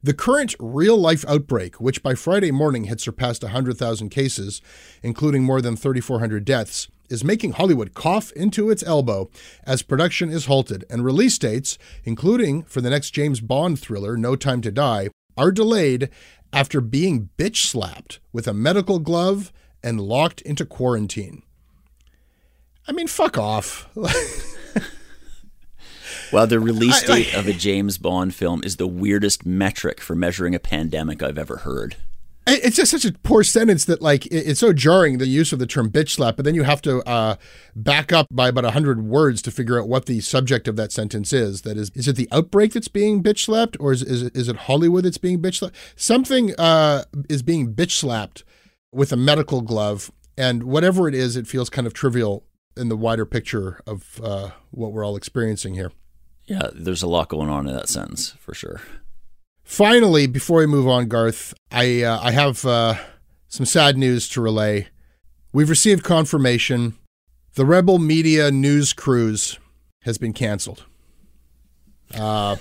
The 0.00 0.14
current 0.14 0.54
real 0.60 0.96
life 0.96 1.24
outbreak, 1.26 1.80
which 1.80 2.04
by 2.04 2.14
Friday 2.14 2.52
morning 2.52 2.84
had 2.84 3.00
surpassed 3.00 3.42
100,000 3.42 4.10
cases, 4.10 4.62
including 5.02 5.42
more 5.42 5.60
than 5.60 5.74
3,400 5.74 6.44
deaths, 6.44 6.86
is 7.10 7.24
making 7.24 7.52
Hollywood 7.52 7.94
cough 7.94 8.30
into 8.32 8.70
its 8.70 8.84
elbow 8.84 9.28
as 9.64 9.82
production 9.82 10.30
is 10.30 10.46
halted, 10.46 10.84
and 10.88 11.04
release 11.04 11.36
dates, 11.36 11.78
including 12.04 12.62
for 12.62 12.80
the 12.80 12.90
next 12.90 13.10
James 13.10 13.40
Bond 13.40 13.80
thriller, 13.80 14.16
No 14.16 14.36
Time 14.36 14.60
to 14.60 14.70
Die, 14.70 15.08
are 15.36 15.50
delayed 15.50 16.10
after 16.52 16.80
being 16.80 17.30
bitch 17.36 17.66
slapped 17.66 18.20
with 18.32 18.46
a 18.46 18.54
medical 18.54 19.00
glove 19.00 19.52
and 19.82 20.00
locked 20.00 20.40
into 20.42 20.64
quarantine. 20.64 21.42
I 22.88 22.92
mean, 22.92 23.06
fuck 23.06 23.36
off. 23.36 23.88
well, 26.32 26.46
the 26.46 26.58
release 26.58 27.02
date 27.02 27.34
of 27.34 27.46
a 27.46 27.52
James 27.52 27.98
Bond 27.98 28.34
film 28.34 28.62
is 28.64 28.76
the 28.76 28.86
weirdest 28.86 29.44
metric 29.44 30.00
for 30.00 30.14
measuring 30.14 30.54
a 30.54 30.58
pandemic 30.58 31.22
I've 31.22 31.38
ever 31.38 31.58
heard. 31.58 31.96
It's 32.50 32.76
just 32.76 32.90
such 32.90 33.04
a 33.04 33.12
poor 33.12 33.44
sentence 33.44 33.84
that, 33.84 34.00
like, 34.00 34.24
it's 34.26 34.60
so 34.60 34.72
jarring 34.72 35.18
the 35.18 35.26
use 35.26 35.52
of 35.52 35.58
the 35.58 35.66
term 35.66 35.90
bitch 35.90 36.12
slap, 36.12 36.36
but 36.36 36.46
then 36.46 36.54
you 36.54 36.62
have 36.62 36.80
to 36.80 37.06
uh, 37.06 37.36
back 37.76 38.10
up 38.10 38.26
by 38.30 38.48
about 38.48 38.64
100 38.64 39.04
words 39.04 39.42
to 39.42 39.50
figure 39.50 39.78
out 39.78 39.86
what 39.86 40.06
the 40.06 40.20
subject 40.20 40.66
of 40.66 40.76
that 40.76 40.90
sentence 40.90 41.34
is. 41.34 41.60
That 41.62 41.76
is, 41.76 41.90
is 41.94 42.08
it 42.08 42.16
the 42.16 42.26
outbreak 42.32 42.72
that's 42.72 42.88
being 42.88 43.22
bitch 43.22 43.40
slapped, 43.40 43.76
or 43.78 43.92
is, 43.92 44.02
is, 44.02 44.22
is 44.30 44.48
it 44.48 44.56
Hollywood 44.56 45.04
that's 45.04 45.18
being 45.18 45.42
bitch 45.42 45.56
slapped? 45.56 45.76
Something 45.94 46.58
uh, 46.58 47.04
is 47.28 47.42
being 47.42 47.74
bitch 47.74 47.90
slapped 47.90 48.44
with 48.92 49.12
a 49.12 49.16
medical 49.16 49.60
glove, 49.60 50.10
and 50.38 50.62
whatever 50.62 51.06
it 51.06 51.14
is, 51.14 51.36
it 51.36 51.46
feels 51.46 51.68
kind 51.68 51.86
of 51.86 51.92
trivial 51.92 52.44
in 52.78 52.88
the 52.88 52.96
wider 52.96 53.26
picture 53.26 53.80
of 53.86 54.20
uh, 54.22 54.50
what 54.70 54.92
we're 54.92 55.04
all 55.04 55.16
experiencing 55.16 55.74
here. 55.74 55.92
Yeah, 56.46 56.70
there's 56.72 57.02
a 57.02 57.08
lot 57.08 57.28
going 57.28 57.50
on 57.50 57.68
in 57.68 57.74
that 57.74 57.88
sentence 57.88 58.30
for 58.38 58.54
sure. 58.54 58.80
Finally, 59.64 60.26
before 60.26 60.60
we 60.60 60.66
move 60.66 60.88
on, 60.88 61.08
Garth, 61.08 61.52
I 61.70 62.02
uh, 62.02 62.18
I 62.22 62.30
have 62.30 62.64
uh, 62.64 62.94
some 63.48 63.66
sad 63.66 63.98
news 63.98 64.28
to 64.30 64.40
relay. 64.40 64.88
We've 65.52 65.68
received 65.68 66.04
confirmation 66.04 66.96
the 67.58 67.66
Rebel 67.66 67.98
Media 67.98 68.52
news 68.52 68.92
cruise 68.92 69.58
has 70.02 70.16
been 70.16 70.32
canceled. 70.32 70.84
Uh, 72.14 72.54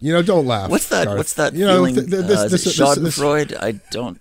you 0.00 0.12
know, 0.12 0.20
don't 0.20 0.44
laugh. 0.44 0.70
What's 0.70 0.88
that? 0.88 1.04
Garth. 1.04 1.18
What's 1.18 1.34
that 1.34 1.54
you 1.54 1.66
feeling? 1.66 1.94
Know, 1.94 2.00
th- 2.00 2.10
th- 2.10 2.26
this, 2.26 2.38
uh, 2.38 2.48
this, 2.48 2.64
this, 2.64 2.78
Schadenfreude? 2.78 3.56
I 3.62 3.80
don't. 3.92 4.20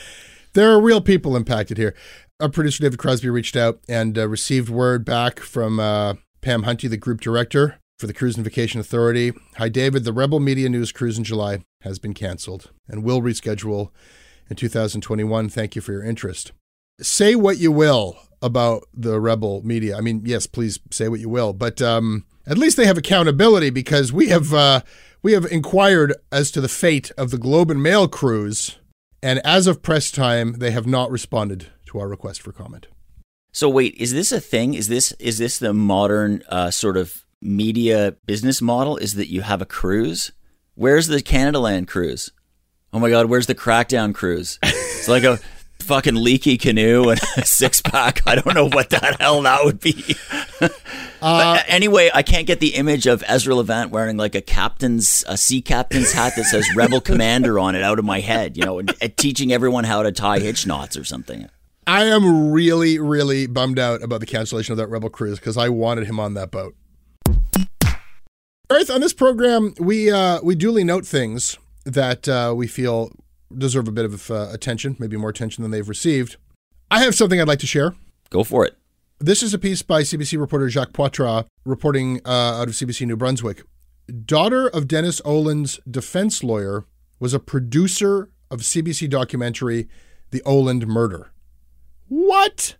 there 0.54 0.70
are 0.70 0.80
real 0.80 1.02
people 1.02 1.36
impacted 1.36 1.76
here. 1.76 1.94
Our 2.40 2.48
producer 2.48 2.82
David 2.82 2.98
Crosby 2.98 3.28
reached 3.28 3.54
out 3.54 3.80
and 3.86 4.16
uh, 4.16 4.26
received 4.26 4.70
word 4.70 5.04
back 5.04 5.40
from 5.40 5.78
uh, 5.78 6.14
Pam 6.40 6.62
Hunty, 6.62 6.88
the 6.88 6.96
group 6.96 7.20
director 7.20 7.78
for 7.98 8.06
the 8.06 8.14
Cruise 8.14 8.36
and 8.36 8.44
Vacation 8.44 8.80
Authority. 8.80 9.34
Hi, 9.58 9.68
David. 9.68 10.04
The 10.04 10.12
Rebel 10.14 10.40
Media 10.40 10.70
News 10.70 10.90
cruise 10.90 11.18
in 11.18 11.24
July 11.24 11.62
has 11.82 11.98
been 11.98 12.14
canceled 12.14 12.70
and 12.88 13.04
will 13.04 13.20
reschedule 13.20 13.90
in 14.48 14.56
2021. 14.56 15.50
Thank 15.50 15.76
you 15.76 15.82
for 15.82 15.92
your 15.92 16.02
interest. 16.02 16.52
Say 17.02 17.34
what 17.34 17.58
you 17.58 17.70
will 17.70 18.16
about 18.40 18.84
the 18.94 19.20
Rebel 19.20 19.60
Media. 19.62 19.98
I 19.98 20.00
mean, 20.00 20.22
yes, 20.24 20.46
please 20.46 20.80
say 20.90 21.08
what 21.08 21.20
you 21.20 21.28
will, 21.28 21.52
but 21.52 21.82
um, 21.82 22.24
at 22.46 22.56
least 22.56 22.78
they 22.78 22.86
have 22.86 22.96
accountability 22.96 23.68
because 23.68 24.14
we 24.14 24.28
have 24.28 24.54
uh, 24.54 24.80
we 25.22 25.32
have 25.32 25.44
inquired 25.44 26.14
as 26.32 26.50
to 26.52 26.62
the 26.62 26.68
fate 26.68 27.10
of 27.18 27.30
the 27.32 27.38
Globe 27.38 27.70
and 27.70 27.82
Mail 27.82 28.08
cruise, 28.08 28.78
and 29.22 29.40
as 29.44 29.66
of 29.66 29.82
press 29.82 30.10
time, 30.10 30.54
they 30.54 30.70
have 30.70 30.86
not 30.86 31.10
responded 31.10 31.66
to 31.90 31.98
our 31.98 32.08
request 32.08 32.42
for 32.42 32.52
comment. 32.52 32.86
So 33.52 33.68
wait, 33.68 33.94
is 33.96 34.12
this 34.12 34.32
a 34.32 34.40
thing? 34.40 34.74
Is 34.74 34.88
this 34.88 35.12
is 35.12 35.38
this 35.38 35.58
the 35.58 35.72
modern 35.72 36.42
uh, 36.48 36.70
sort 36.70 36.96
of 36.96 37.24
media 37.42 38.16
business 38.26 38.62
model 38.62 38.96
is 38.96 39.14
that 39.14 39.28
you 39.28 39.42
have 39.42 39.60
a 39.60 39.66
cruise. 39.66 40.32
Where's 40.74 41.08
the 41.08 41.18
Canadaland 41.18 41.88
cruise? 41.88 42.30
Oh 42.92 42.98
my 42.98 43.10
God, 43.10 43.26
where's 43.26 43.46
the 43.46 43.54
Crackdown 43.54 44.14
cruise? 44.14 44.58
It's 44.62 45.08
like 45.08 45.24
a 45.24 45.38
fucking 45.80 46.14
leaky 46.14 46.58
canoe 46.58 47.08
and 47.08 47.20
a 47.36 47.44
six 47.44 47.80
pack. 47.80 48.22
I 48.26 48.36
don't 48.36 48.54
know 48.54 48.68
what 48.68 48.90
the 48.90 49.16
hell 49.18 49.42
that 49.42 49.64
would 49.64 49.80
be. 49.80 50.16
uh, 51.22 51.62
anyway, 51.66 52.10
I 52.12 52.22
can't 52.22 52.46
get 52.46 52.60
the 52.60 52.74
image 52.74 53.06
of 53.06 53.24
Ezra 53.26 53.54
Levant 53.54 53.90
wearing 53.90 54.16
like 54.16 54.34
a 54.34 54.40
captain's, 54.40 55.24
a 55.26 55.36
sea 55.36 55.62
captain's 55.62 56.12
hat 56.12 56.34
that 56.36 56.44
says 56.44 56.68
Rebel 56.74 57.00
Commander 57.00 57.58
on 57.58 57.74
it 57.74 57.82
out 57.82 57.98
of 57.98 58.04
my 58.04 58.20
head, 58.20 58.56
you 58.56 58.64
know, 58.64 58.78
and, 58.78 58.94
and 59.00 59.16
teaching 59.16 59.52
everyone 59.52 59.84
how 59.84 60.02
to 60.02 60.12
tie 60.12 60.38
hitch 60.38 60.66
knots 60.66 60.96
or 60.96 61.04
something. 61.04 61.48
I 61.86 62.04
am 62.04 62.52
really, 62.52 62.98
really 62.98 63.46
bummed 63.46 63.78
out 63.78 64.02
about 64.02 64.20
the 64.20 64.26
cancellation 64.26 64.72
of 64.72 64.78
that 64.78 64.88
Rebel 64.88 65.10
cruise 65.10 65.38
because 65.38 65.56
I 65.56 65.68
wanted 65.68 66.06
him 66.06 66.20
on 66.20 66.34
that 66.34 66.50
boat. 66.50 66.74
Garth, 68.68 68.90
on 68.90 69.00
this 69.00 69.12
program, 69.12 69.74
we 69.80 70.10
uh, 70.10 70.40
we 70.42 70.54
duly 70.54 70.84
note 70.84 71.04
things 71.04 71.58
that 71.84 72.28
uh, 72.28 72.54
we 72.56 72.66
feel 72.66 73.10
deserve 73.56 73.88
a 73.88 73.92
bit 73.92 74.04
of 74.04 74.30
uh, 74.30 74.48
attention, 74.52 74.96
maybe 74.98 75.16
more 75.16 75.30
attention 75.30 75.62
than 75.62 75.70
they've 75.72 75.88
received. 75.88 76.36
I 76.90 77.02
have 77.02 77.14
something 77.14 77.40
I'd 77.40 77.48
like 77.48 77.58
to 77.60 77.66
share. 77.66 77.94
Go 78.30 78.44
for 78.44 78.64
it. 78.64 78.76
This 79.18 79.42
is 79.42 79.52
a 79.52 79.58
piece 79.58 79.82
by 79.82 80.02
CBC 80.02 80.38
reporter 80.38 80.68
Jacques 80.68 80.92
Poitras 80.92 81.46
reporting 81.64 82.20
uh, 82.24 82.60
out 82.60 82.68
of 82.68 82.74
CBC 82.74 83.06
New 83.06 83.16
Brunswick. 83.16 83.62
Daughter 84.24 84.68
of 84.68 84.88
Dennis 84.88 85.20
Oland's 85.24 85.78
defense 85.88 86.42
lawyer 86.42 86.84
was 87.18 87.34
a 87.34 87.40
producer 87.40 88.30
of 88.50 88.60
CBC 88.60 89.10
documentary 89.10 89.88
The 90.30 90.42
Oland 90.44 90.86
Murder. 90.86 91.32
What? 92.10 92.76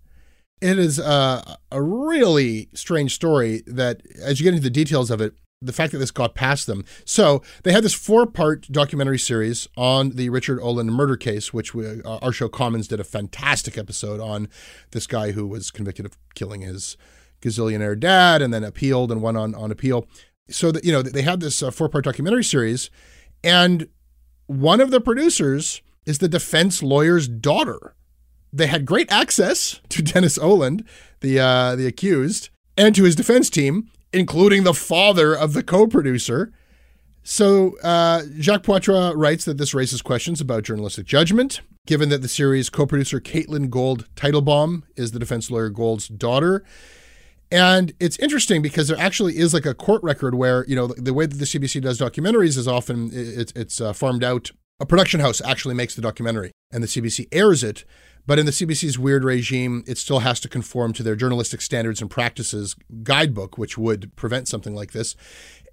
It 0.60 0.78
is 0.78 0.98
uh, 1.00 1.56
a 1.70 1.80
really 1.82 2.68
strange 2.74 3.14
story 3.14 3.62
that, 3.66 4.02
as 4.20 4.38
you 4.38 4.44
get 4.44 4.54
into 4.54 4.64
the 4.64 4.70
details 4.70 5.10
of 5.10 5.20
it, 5.20 5.34
the 5.62 5.72
fact 5.72 5.92
that 5.92 5.98
this 5.98 6.10
got 6.10 6.34
past 6.34 6.66
them. 6.66 6.84
So 7.04 7.42
they 7.62 7.72
had 7.72 7.84
this 7.84 7.94
four-part 7.94 8.66
documentary 8.72 9.18
series 9.18 9.68
on 9.76 10.10
the 10.10 10.30
Richard 10.30 10.60
Oland 10.60 10.92
murder 10.92 11.16
case, 11.16 11.52
which 11.52 11.74
we, 11.74 12.02
uh, 12.02 12.18
our 12.18 12.32
show 12.32 12.48
Commons 12.48 12.88
did 12.88 12.98
a 12.98 13.04
fantastic 13.04 13.78
episode 13.78 14.20
on 14.20 14.48
this 14.90 15.06
guy 15.06 15.30
who 15.30 15.46
was 15.46 15.70
convicted 15.70 16.06
of 16.06 16.18
killing 16.34 16.62
his 16.62 16.96
gazillionaire 17.40 17.98
dad 17.98 18.42
and 18.42 18.52
then 18.52 18.64
appealed 18.64 19.12
and 19.12 19.22
won 19.22 19.36
on 19.36 19.54
on 19.54 19.70
appeal. 19.70 20.08
So 20.50 20.72
that 20.72 20.84
you 20.84 20.90
know 20.92 21.02
they 21.02 21.22
had 21.22 21.40
this 21.40 21.62
uh, 21.62 21.70
four-part 21.70 22.04
documentary 22.04 22.44
series, 22.44 22.90
and 23.44 23.88
one 24.46 24.80
of 24.80 24.90
the 24.90 25.00
producers 25.00 25.82
is 26.04 26.18
the 26.18 26.28
defense 26.28 26.82
lawyer's 26.82 27.28
daughter. 27.28 27.94
They 28.52 28.66
had 28.66 28.86
great 28.86 29.10
access 29.12 29.80
to 29.90 30.02
Dennis 30.02 30.38
Oland, 30.38 30.84
the 31.20 31.38
uh, 31.38 31.76
the 31.76 31.86
accused, 31.86 32.50
and 32.76 32.94
to 32.94 33.04
his 33.04 33.14
defense 33.16 33.50
team 33.50 33.90
including 34.12 34.64
the 34.64 34.74
father 34.74 35.34
of 35.34 35.52
the 35.52 35.62
co 35.62 35.86
producer. 35.86 36.52
So, 37.22 37.78
uh, 37.82 38.22
Jacques 38.38 38.62
Poitras 38.62 39.14
writes 39.14 39.44
that 39.44 39.58
this 39.58 39.74
raises 39.74 40.00
questions 40.00 40.40
about 40.40 40.64
journalistic 40.64 41.06
judgment, 41.06 41.60
given 41.86 42.08
that 42.08 42.22
the 42.22 42.28
series 42.28 42.70
co 42.70 42.86
producer 42.86 43.20
Caitlin 43.20 43.70
Gold 43.70 44.08
Teitelbaum 44.14 44.82
is 44.96 45.12
the 45.12 45.18
defense 45.18 45.50
lawyer 45.50 45.68
Gold's 45.68 46.08
daughter. 46.08 46.64
And 47.52 47.92
it's 47.98 48.16
interesting 48.18 48.62
because 48.62 48.88
there 48.88 48.98
actually 48.98 49.36
is 49.36 49.52
like 49.52 49.66
a 49.66 49.74
court 49.74 50.02
record 50.04 50.36
where, 50.36 50.64
you 50.68 50.76
know, 50.76 50.86
the, 50.86 51.02
the 51.02 51.14
way 51.14 51.26
that 51.26 51.36
the 51.36 51.44
CBC 51.44 51.82
does 51.82 51.98
documentaries 51.98 52.56
is 52.56 52.68
often 52.68 53.10
it's, 53.12 53.52
it's 53.56 53.80
uh, 53.80 53.92
farmed 53.92 54.22
out. 54.22 54.52
A 54.78 54.86
production 54.86 55.20
house 55.20 55.42
actually 55.42 55.74
makes 55.74 55.96
the 55.96 56.00
documentary 56.00 56.52
and 56.70 56.80
the 56.82 56.86
CBC 56.86 57.26
airs 57.32 57.64
it. 57.64 57.84
But 58.30 58.38
in 58.38 58.46
the 58.46 58.52
CBC's 58.52 58.96
weird 58.96 59.24
regime, 59.24 59.82
it 59.88 59.98
still 59.98 60.20
has 60.20 60.38
to 60.38 60.48
conform 60.48 60.92
to 60.92 61.02
their 61.02 61.16
journalistic 61.16 61.60
standards 61.60 62.00
and 62.00 62.08
practices 62.08 62.76
guidebook, 63.02 63.58
which 63.58 63.76
would 63.76 64.14
prevent 64.14 64.46
something 64.46 64.72
like 64.72 64.92
this. 64.92 65.16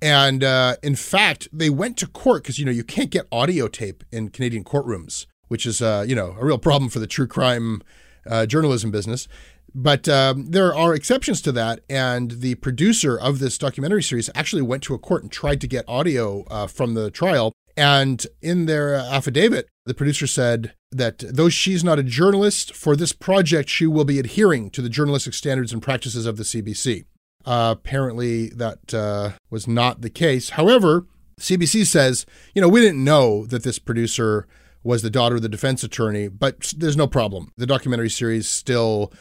And 0.01 0.43
uh, 0.43 0.77
in 0.81 0.95
fact, 0.95 1.47
they 1.53 1.69
went 1.69 1.97
to 1.97 2.07
court 2.07 2.41
because 2.41 2.57
you 2.57 2.65
know 2.65 2.71
you 2.71 2.83
can't 2.83 3.11
get 3.11 3.27
audio 3.31 3.67
tape 3.67 4.03
in 4.11 4.29
Canadian 4.29 4.63
courtrooms, 4.63 5.27
which 5.49 5.67
is 5.67 5.83
uh, 5.83 6.03
you 6.07 6.15
know 6.15 6.35
a 6.39 6.43
real 6.43 6.57
problem 6.57 6.89
for 6.89 6.97
the 6.97 7.05
true 7.05 7.27
crime 7.27 7.83
uh, 8.25 8.47
journalism 8.47 8.89
business. 8.89 9.27
But 9.75 10.09
um, 10.09 10.49
there 10.49 10.73
are 10.73 10.95
exceptions 10.95 11.43
to 11.43 11.51
that, 11.51 11.81
and 11.87 12.31
the 12.41 12.55
producer 12.55 13.19
of 13.19 13.37
this 13.37 13.59
documentary 13.59 14.01
series 14.01 14.31
actually 14.33 14.63
went 14.63 14.81
to 14.81 14.95
a 14.95 14.97
court 14.97 15.21
and 15.21 15.31
tried 15.31 15.61
to 15.61 15.67
get 15.67 15.85
audio 15.87 16.43
uh, 16.45 16.65
from 16.65 16.95
the 16.95 17.11
trial. 17.11 17.53
And 17.75 18.25
in 18.41 18.65
their 18.65 18.95
affidavit, 18.95 19.69
the 19.85 19.93
producer 19.93 20.25
said 20.25 20.73
that 20.91 21.19
though 21.19 21.49
she's 21.49 21.83
not 21.83 21.99
a 21.99 22.03
journalist, 22.03 22.73
for 22.73 22.95
this 22.95 23.13
project, 23.13 23.69
she 23.69 23.85
will 23.87 24.05
be 24.05 24.19
adhering 24.19 24.69
to 24.71 24.81
the 24.81 24.89
journalistic 24.89 25.33
standards 25.33 25.73
and 25.73 25.81
practices 25.81 26.25
of 26.25 26.37
the 26.37 26.43
CBC. 26.43 27.05
Uh, 27.45 27.75
apparently, 27.77 28.49
that 28.49 28.93
uh, 28.93 29.31
was 29.49 29.67
not 29.67 30.01
the 30.01 30.09
case. 30.09 30.51
However, 30.51 31.05
CBC 31.39 31.85
says, 31.85 32.25
you 32.53 32.61
know, 32.61 32.67
we 32.67 32.81
didn't 32.81 33.03
know 33.03 33.45
that 33.45 33.63
this 33.63 33.79
producer 33.79 34.47
was 34.83 35.01
the 35.01 35.09
daughter 35.09 35.35
of 35.35 35.41
the 35.41 35.49
defense 35.49 35.83
attorney, 35.83 36.27
but 36.27 36.73
there's 36.77 36.97
no 36.97 37.07
problem. 37.07 37.51
The 37.57 37.65
documentary 37.65 38.09
series 38.09 38.47
still 38.47 39.11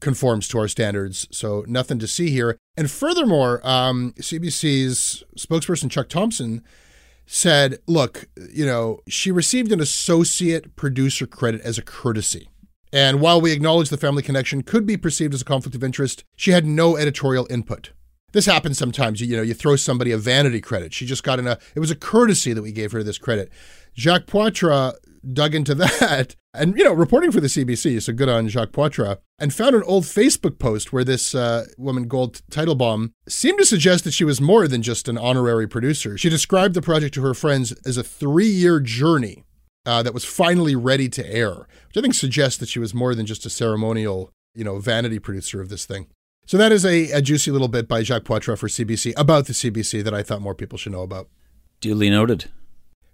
conforms 0.00 0.48
to 0.48 0.58
our 0.58 0.68
standards, 0.68 1.26
so 1.30 1.64
nothing 1.66 1.98
to 1.98 2.06
see 2.06 2.30
here. 2.30 2.56
And 2.76 2.90
furthermore, 2.90 3.60
um, 3.66 4.14
CBC's 4.18 5.24
spokesperson 5.36 5.90
Chuck 5.90 6.08
Thompson 6.08 6.62
said, 7.30 7.78
look, 7.86 8.26
you 8.52 8.64
know, 8.64 9.00
she 9.06 9.30
received 9.30 9.70
an 9.70 9.80
associate 9.80 10.74
producer 10.76 11.26
credit 11.26 11.60
as 11.60 11.76
a 11.76 11.82
courtesy. 11.82 12.48
And 12.90 13.20
while 13.20 13.38
we 13.38 13.52
acknowledge 13.52 13.90
the 13.90 13.98
family 13.98 14.22
connection 14.22 14.62
could 14.62 14.86
be 14.86 14.96
perceived 14.96 15.34
as 15.34 15.42
a 15.42 15.44
conflict 15.44 15.76
of 15.76 15.84
interest, 15.84 16.24
she 16.36 16.52
had 16.52 16.64
no 16.64 16.96
editorial 16.96 17.46
input. 17.50 17.90
This 18.32 18.46
happens 18.46 18.78
sometimes. 18.78 19.20
You, 19.20 19.36
know, 19.36 19.42
you 19.42 19.52
throw 19.52 19.76
somebody 19.76 20.10
a 20.10 20.16
vanity 20.16 20.62
credit. 20.62 20.94
She 20.94 21.04
just 21.04 21.22
got 21.22 21.38
in 21.38 21.46
a, 21.46 21.58
it 21.74 21.80
was 21.80 21.90
a 21.90 21.96
courtesy 21.96 22.54
that 22.54 22.62
we 22.62 22.72
gave 22.72 22.92
her 22.92 23.02
this 23.02 23.18
credit. 23.18 23.52
Jacques 23.94 24.26
Poitras 24.26 24.94
dug 25.30 25.54
into 25.54 25.74
that 25.76 26.34
and 26.58 26.76
you 26.76 26.84
know, 26.84 26.92
reporting 26.92 27.32
for 27.32 27.40
the 27.40 27.46
CBC, 27.46 28.02
so 28.02 28.12
good 28.12 28.28
on 28.28 28.48
Jacques 28.48 28.72
Poitras, 28.72 29.18
and 29.38 29.52
found 29.52 29.74
an 29.74 29.82
old 29.84 30.04
Facebook 30.04 30.58
post 30.58 30.92
where 30.92 31.04
this 31.04 31.34
uh, 31.34 31.66
woman, 31.76 32.08
Gold 32.08 32.42
Teitelbaum, 32.50 33.12
seemed 33.28 33.58
to 33.58 33.64
suggest 33.64 34.04
that 34.04 34.14
she 34.14 34.24
was 34.24 34.40
more 34.40 34.68
than 34.68 34.82
just 34.82 35.08
an 35.08 35.18
honorary 35.18 35.66
producer. 35.66 36.18
She 36.18 36.28
described 36.28 36.74
the 36.74 36.82
project 36.82 37.14
to 37.14 37.22
her 37.22 37.34
friends 37.34 37.72
as 37.86 37.96
a 37.96 38.02
three-year 38.02 38.80
journey 38.80 39.44
uh, 39.86 40.02
that 40.02 40.14
was 40.14 40.24
finally 40.24 40.76
ready 40.76 41.08
to 41.08 41.26
air, 41.26 41.66
which 41.86 41.96
I 41.96 42.00
think 42.00 42.14
suggests 42.14 42.58
that 42.58 42.68
she 42.68 42.78
was 42.78 42.94
more 42.94 43.14
than 43.14 43.26
just 43.26 43.46
a 43.46 43.50
ceremonial, 43.50 44.30
you 44.54 44.64
know, 44.64 44.78
vanity 44.78 45.18
producer 45.18 45.60
of 45.60 45.68
this 45.68 45.86
thing. 45.86 46.08
So 46.46 46.56
that 46.56 46.72
is 46.72 46.84
a, 46.84 47.10
a 47.10 47.20
juicy 47.20 47.50
little 47.50 47.68
bit 47.68 47.88
by 47.88 48.02
Jacques 48.02 48.24
Poitras 48.24 48.58
for 48.58 48.68
CBC 48.68 49.12
about 49.16 49.46
the 49.46 49.52
CBC 49.52 50.02
that 50.02 50.14
I 50.14 50.22
thought 50.22 50.40
more 50.40 50.54
people 50.54 50.78
should 50.78 50.92
know 50.92 51.02
about. 51.02 51.28
Duly 51.80 52.10
noted. 52.10 52.50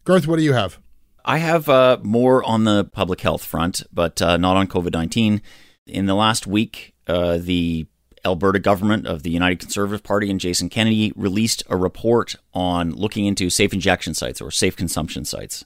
Garth, 0.05 0.27
what 0.27 0.37
do 0.37 0.43
you 0.43 0.53
have? 0.53 0.79
I 1.25 1.39
have 1.39 1.69
uh, 1.69 1.99
more 2.03 2.45
on 2.45 2.65
the 2.65 2.85
public 2.85 3.21
health 3.23 3.45
front, 3.45 3.83
but 3.93 4.21
uh, 4.21 4.37
not 4.37 4.57
on 4.57 4.67
COVID 4.67 4.93
19. 4.93 5.41
In 5.87 6.07
the 6.07 6.15
last 6.15 6.47
week, 6.47 6.95
uh, 7.07 7.39
the 7.39 7.87
Alberta 8.25 8.59
government 8.59 9.07
of 9.07 9.23
the 9.23 9.31
United 9.31 9.59
Conservative 9.59 10.03
Party 10.03 10.31
and 10.31 10.41
Jason 10.41 10.69
Kenney 10.69 11.13
released 11.15 11.63
a 11.69 11.77
report 11.77 12.37
on 12.53 12.93
looking 12.93 13.27
into 13.27 13.51
safe 13.51 13.73
injection 13.73 14.15
sites 14.15 14.41
or 14.41 14.51
safe 14.51 14.77
consumption 14.77 15.25
sites. 15.25 15.65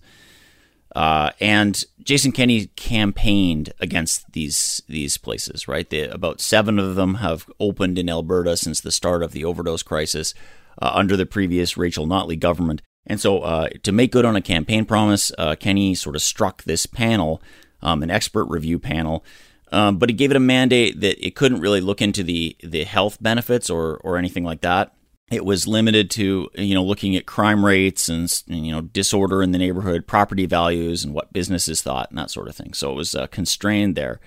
Uh, 0.97 1.31
and 1.41 1.85
Jason 2.03 2.33
Kenney 2.33 2.67
campaigned 2.75 3.73
against 3.79 4.33
these 4.33 4.83
these 4.89 5.17
places. 5.19 5.69
Right, 5.69 5.89
the, 5.89 6.05
about 6.05 6.41
seven 6.41 6.79
of 6.79 6.95
them 6.95 7.17
have 7.17 7.47
opened 7.61 7.99
in 7.99 8.09
Alberta 8.09 8.57
since 8.57 8.81
the 8.81 8.93
start 8.93 9.23
of 9.23 9.33
the 9.33 9.45
overdose 9.45 9.83
crisis 9.83 10.35
uh, 10.81 10.91
under 10.95 11.17
the 11.17 11.27
previous 11.27 11.77
Rachel 11.77 12.07
Notley 12.07 12.39
government. 12.39 12.83
And 13.09 13.19
so, 13.19 13.41
uh, 13.41 13.71
to 13.83 13.91
make 13.91 14.13
good 14.13 14.27
on 14.27 14.37
a 14.37 14.43
campaign 14.43 14.85
promise, 14.85 15.33
uh, 15.39 15.57
Kenney 15.59 15.95
sort 15.95 16.15
of 16.15 16.23
struck 16.23 16.63
this 16.65 16.85
panel, 16.85 17.43
um, 17.83 18.03
an 18.03 18.11
expert 18.11 18.45
review 18.45 18.79
panel, 18.79 19.25
um, 19.73 19.99
but 19.99 20.09
he 20.11 20.15
gave 20.15 20.31
it 20.31 20.37
a 20.37 20.41
mandate 20.41 21.01
that 21.01 21.25
it 21.25 21.35
couldn't 21.35 21.61
really 21.61 21.81
look 21.81 22.01
into 22.01 22.23
the 22.23 22.57
the 22.63 22.85
health 22.85 23.19
benefits 23.21 23.71
or 23.71 23.97
or 23.99 24.17
anything 24.19 24.45
like 24.45 24.61
that. 24.61 24.95
It 25.31 25.45
was 25.45 25.67
limited 25.67 26.11
to 26.13 26.51
you 26.55 26.75
know 26.75 26.85
looking 26.85 27.17
at 27.17 27.27
crime 27.27 27.65
rates 27.65 28.11
and 28.11 28.31
you 28.47 28.73
know 28.73 28.83
disorder 28.83 29.43
in 29.43 29.53
the 29.53 29.59
neighborhood, 29.59 30.07
property 30.07 30.45
values, 30.47 31.03
and 31.03 31.15
what 31.15 31.33
businesses 31.33 31.83
thought 31.83 32.11
and 32.11 32.19
that 32.19 32.31
sort 32.31 32.49
of 32.49 32.57
thing. 32.57 32.75
So 32.75 32.93
it 32.93 32.97
was 32.97 33.15
uh, 33.15 33.27
constrained 33.29 33.95
there. 33.95 34.21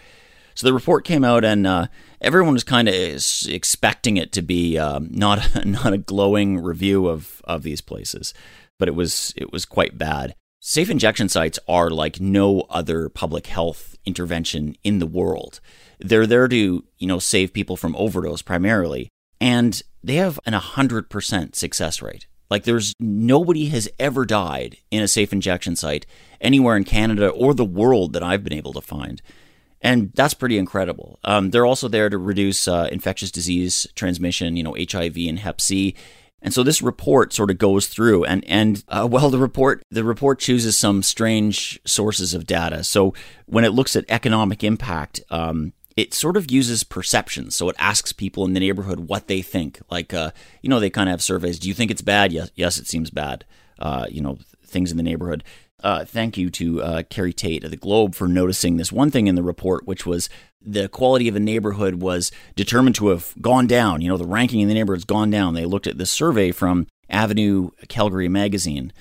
So 0.54 0.68
the 0.68 0.74
report 0.74 1.06
came 1.06 1.24
out, 1.24 1.46
and 1.46 1.66
uh, 1.66 1.88
everyone 2.20 2.54
was 2.54 2.64
kind 2.64 2.90
of 2.90 2.94
expecting 3.48 4.18
it 4.18 4.32
to 4.34 4.42
be 4.42 4.78
um, 4.78 5.08
not 5.12 5.66
not 5.66 5.94
a 5.94 5.98
glowing 6.00 6.60
review 6.60 7.08
of 7.08 7.42
of 7.46 7.64
these 7.64 7.82
places 7.82 8.34
but 8.82 8.88
it 8.88 8.96
was 8.96 9.32
it 9.38 9.54
was 9.54 9.64
quite 9.64 10.00
bad. 10.00 10.34
Safe 10.60 10.90
injection 10.90 11.30
sites 11.30 11.60
are 11.68 11.92
like 11.92 12.20
no 12.20 12.62
other 12.62 13.10
public 13.10 13.46
health 13.46 13.96
intervention 14.08 14.76
in 14.84 14.98
the 14.98 15.06
world. 15.06 15.60
They're 16.00 16.26
there 16.26 16.48
to, 16.48 16.84
you 16.98 17.08
know, 17.08 17.20
save 17.20 17.54
people 17.54 17.78
from 17.78 17.96
overdose 17.96 18.42
primarily, 18.42 19.10
and 19.40 19.80
they 20.04 20.16
have 20.16 20.40
an 20.48 20.54
100% 20.54 21.56
success 21.56 22.02
rate. 22.02 22.26
Like 22.50 22.64
there's 22.64 22.96
nobody 23.00 23.68
has 23.68 23.88
ever 24.00 24.26
died 24.26 24.78
in 24.90 25.04
a 25.04 25.08
safe 25.08 25.32
injection 25.32 25.76
site 25.76 26.08
anywhere 26.42 26.76
in 26.76 26.84
Canada 26.84 27.30
or 27.30 27.54
the 27.54 27.64
world 27.64 28.14
that 28.14 28.24
I've 28.24 28.44
been 28.44 28.58
able 28.58 28.74
to 28.74 28.82
find. 28.82 29.22
And 29.80 30.12
that's 30.16 30.34
pretty 30.34 30.58
incredible. 30.58 31.20
Um, 31.24 31.52
they're 31.52 31.68
also 31.68 31.88
there 31.88 32.10
to 32.10 32.18
reduce 32.18 32.68
uh, 32.68 32.90
infectious 32.92 33.30
disease 33.30 33.86
transmission, 33.94 34.58
you 34.58 34.64
know, 34.64 34.76
HIV 34.76 35.18
and 35.18 35.38
Hep 35.38 35.62
C. 35.62 35.96
And 36.42 36.54
so 36.54 36.64
this 36.64 36.82
report 36.82 37.34
sort 37.34 37.52
of 37.52 37.58
goes 37.58 37.88
through 37.88 38.26
and 38.26 38.44
and 38.46 38.84
uh, 38.88 39.08
well 39.10 39.30
the 39.30 39.38
report 39.38 39.84
the 39.92 40.04
report 40.04 40.40
chooses 40.40 40.78
some 40.78 41.04
strange 41.04 41.80
sources 41.86 42.34
of 42.34 42.48
data. 42.48 42.84
So 42.84 43.14
when 43.46 43.64
it 43.64 43.70
looks 43.70 43.96
at 43.96 44.06
economic 44.10 44.64
impact, 44.64 45.22
um, 45.30 45.74
it 45.96 46.14
sort 46.14 46.38
of 46.38 46.50
uses 46.50 46.84
perceptions. 46.84 47.56
So 47.56 47.70
it 47.70 47.76
asks 47.78 48.14
people 48.14 48.46
in 48.46 48.54
the 48.54 48.60
neighborhood 48.60 49.02
what 49.02 49.28
they 49.28 49.42
think. 49.42 49.80
Like 49.90 50.14
uh, 50.14 50.32
you 50.62 50.70
know 50.70 50.80
they 50.80 50.90
kind 50.90 51.10
of 51.10 51.14
have 51.14 51.22
surveys. 51.22 51.60
Do 51.60 51.68
you 51.68 51.74
think 51.74 51.92
it's 51.92 52.02
bad? 52.02 52.32
Yes, 52.32 52.50
yes, 52.56 52.78
it 52.78 52.88
seems 52.88 53.10
bad. 53.10 53.46
Uh, 53.78 54.08
you 54.10 54.22
know 54.22 54.38
things 54.66 54.92
in 54.92 54.98
the 54.98 55.04
neighborhood. 55.04 55.44
Uh, 55.84 56.06
thank 56.06 56.38
you 56.38 56.50
to 56.52 56.82
uh, 56.82 57.04
Carrie 57.10 57.34
Tait 57.34 57.64
of 57.64 57.72
the 57.72 57.78
Globe 57.78 58.14
for 58.14 58.28
noticing 58.28 58.78
this 58.78 58.92
one 58.92 59.10
thing 59.10 59.28
in 59.28 59.36
the 59.36 59.44
report, 59.44 59.88
which 59.88 60.06
was 60.06 60.30
the 60.64 60.88
quality 60.88 61.28
of 61.28 61.36
a 61.36 61.40
neighborhood 61.40 61.96
was 61.96 62.32
determined 62.56 62.96
to 62.96 63.10
have 63.10 63.34
gone 63.42 63.68
down. 63.68 64.02
You 64.02 64.10
know, 64.10 64.18
the 64.18 64.26
ranking 64.26 64.60
in 64.60 64.68
the 64.68 64.74
neighborhood's 64.74 65.06
gone 65.06 65.30
down. 65.30 65.54
They 65.54 65.66
looked 65.66 65.88
at 65.88 65.98
this 65.98 66.12
survey 66.12 66.52
from 66.52 66.88
Avenue 67.10 67.72
Calgary 67.88 68.30
Magazine, 68.30 68.94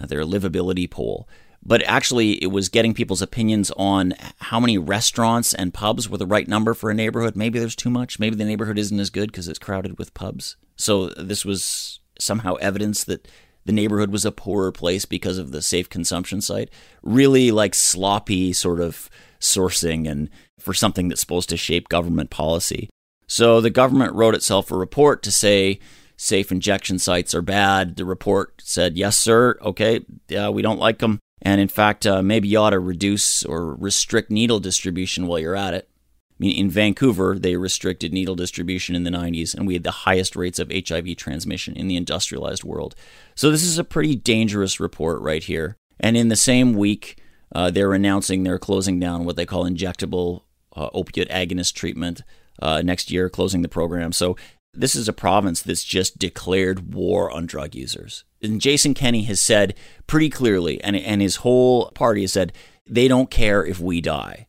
uh, 0.00 0.06
their 0.06 0.24
livability 0.24 0.90
poll. 0.90 1.28
But 1.66 1.82
actually, 1.84 2.32
it 2.42 2.48
was 2.48 2.68
getting 2.68 2.92
people's 2.92 3.22
opinions 3.22 3.70
on 3.76 4.14
how 4.38 4.60
many 4.60 4.76
restaurants 4.76 5.54
and 5.54 5.72
pubs 5.72 6.10
were 6.10 6.18
the 6.18 6.26
right 6.26 6.46
number 6.46 6.74
for 6.74 6.90
a 6.90 6.94
neighborhood. 6.94 7.36
Maybe 7.36 7.58
there's 7.58 7.76
too 7.76 7.88
much. 7.88 8.18
Maybe 8.18 8.36
the 8.36 8.44
neighborhood 8.44 8.78
isn't 8.78 9.00
as 9.00 9.08
good 9.08 9.32
because 9.32 9.48
it's 9.48 9.58
crowded 9.58 9.98
with 9.98 10.12
pubs. 10.12 10.56
So 10.76 11.08
this 11.10 11.44
was 11.44 12.00
somehow 12.18 12.54
evidence 12.56 13.04
that 13.04 13.26
the 13.64 13.72
neighborhood 13.72 14.10
was 14.10 14.26
a 14.26 14.32
poorer 14.32 14.72
place 14.72 15.06
because 15.06 15.38
of 15.38 15.52
the 15.52 15.62
safe 15.62 15.88
consumption 15.88 16.42
site. 16.42 16.68
Really 17.02 17.50
like 17.50 17.74
sloppy 17.74 18.52
sort 18.52 18.80
of 18.80 19.08
sourcing 19.44 20.08
and 20.10 20.30
for 20.58 20.74
something 20.74 21.08
that's 21.08 21.20
supposed 21.20 21.48
to 21.50 21.56
shape 21.56 21.88
government 21.88 22.30
policy. 22.30 22.88
So 23.26 23.60
the 23.60 23.70
government 23.70 24.14
wrote 24.14 24.34
itself 24.34 24.70
a 24.70 24.76
report 24.76 25.22
to 25.22 25.32
say 25.32 25.80
safe 26.16 26.52
injection 26.52 26.98
sites 26.98 27.34
are 27.34 27.42
bad. 27.42 27.96
The 27.96 28.04
report 28.04 28.62
said, 28.62 28.96
yes, 28.96 29.16
sir, 29.16 29.58
okay, 29.60 30.04
yeah, 30.28 30.48
we 30.48 30.62
don't 30.62 30.78
like 30.78 30.98
them. 30.98 31.18
And 31.42 31.60
in 31.60 31.68
fact, 31.68 32.06
uh, 32.06 32.22
maybe 32.22 32.48
you 32.48 32.58
ought 32.58 32.70
to 32.70 32.78
reduce 32.78 33.44
or 33.44 33.74
restrict 33.74 34.30
needle 34.30 34.60
distribution 34.60 35.26
while 35.26 35.38
you're 35.38 35.56
at 35.56 35.74
it. 35.74 35.88
I 36.30 36.36
mean, 36.38 36.56
in 36.56 36.70
Vancouver, 36.70 37.38
they 37.38 37.56
restricted 37.56 38.12
needle 38.12 38.34
distribution 38.34 38.96
in 38.96 39.04
the 39.04 39.10
90s, 39.10 39.54
and 39.54 39.68
we 39.68 39.74
had 39.74 39.84
the 39.84 39.90
highest 39.90 40.34
rates 40.34 40.58
of 40.58 40.72
HIV 40.72 41.16
transmission 41.16 41.76
in 41.76 41.86
the 41.86 41.96
industrialized 41.96 42.64
world. 42.64 42.96
So, 43.36 43.52
this 43.52 43.62
is 43.62 43.78
a 43.78 43.84
pretty 43.84 44.16
dangerous 44.16 44.80
report 44.80 45.20
right 45.20 45.44
here. 45.44 45.76
And 46.00 46.16
in 46.16 46.28
the 46.28 46.36
same 46.36 46.74
week, 46.74 47.18
uh, 47.54 47.70
they're 47.70 47.92
announcing 47.92 48.42
they're 48.42 48.58
closing 48.58 48.98
down 48.98 49.24
what 49.24 49.36
they 49.36 49.46
call 49.46 49.64
injectable 49.64 50.42
uh, 50.76 50.88
opiate 50.92 51.28
agonist 51.28 51.74
treatment 51.74 52.22
uh, 52.60 52.82
next 52.82 53.10
year, 53.10 53.28
closing 53.28 53.62
the 53.62 53.68
program. 53.68 54.12
So 54.12 54.36
this 54.72 54.94
is 54.94 55.08
a 55.08 55.12
province 55.12 55.62
that's 55.62 55.84
just 55.84 56.18
declared 56.18 56.94
war 56.94 57.30
on 57.30 57.46
drug 57.46 57.74
users. 57.74 58.24
And 58.42 58.60
Jason 58.60 58.94
Kenney 58.94 59.22
has 59.24 59.40
said 59.40 59.74
pretty 60.06 60.30
clearly, 60.30 60.82
and, 60.82 60.96
and 60.96 61.22
his 61.22 61.36
whole 61.36 61.90
party 61.92 62.22
has 62.22 62.32
said, 62.32 62.52
they 62.86 63.08
don't 63.08 63.30
care 63.30 63.64
if 63.64 63.80
we 63.80 64.00
die. 64.00 64.46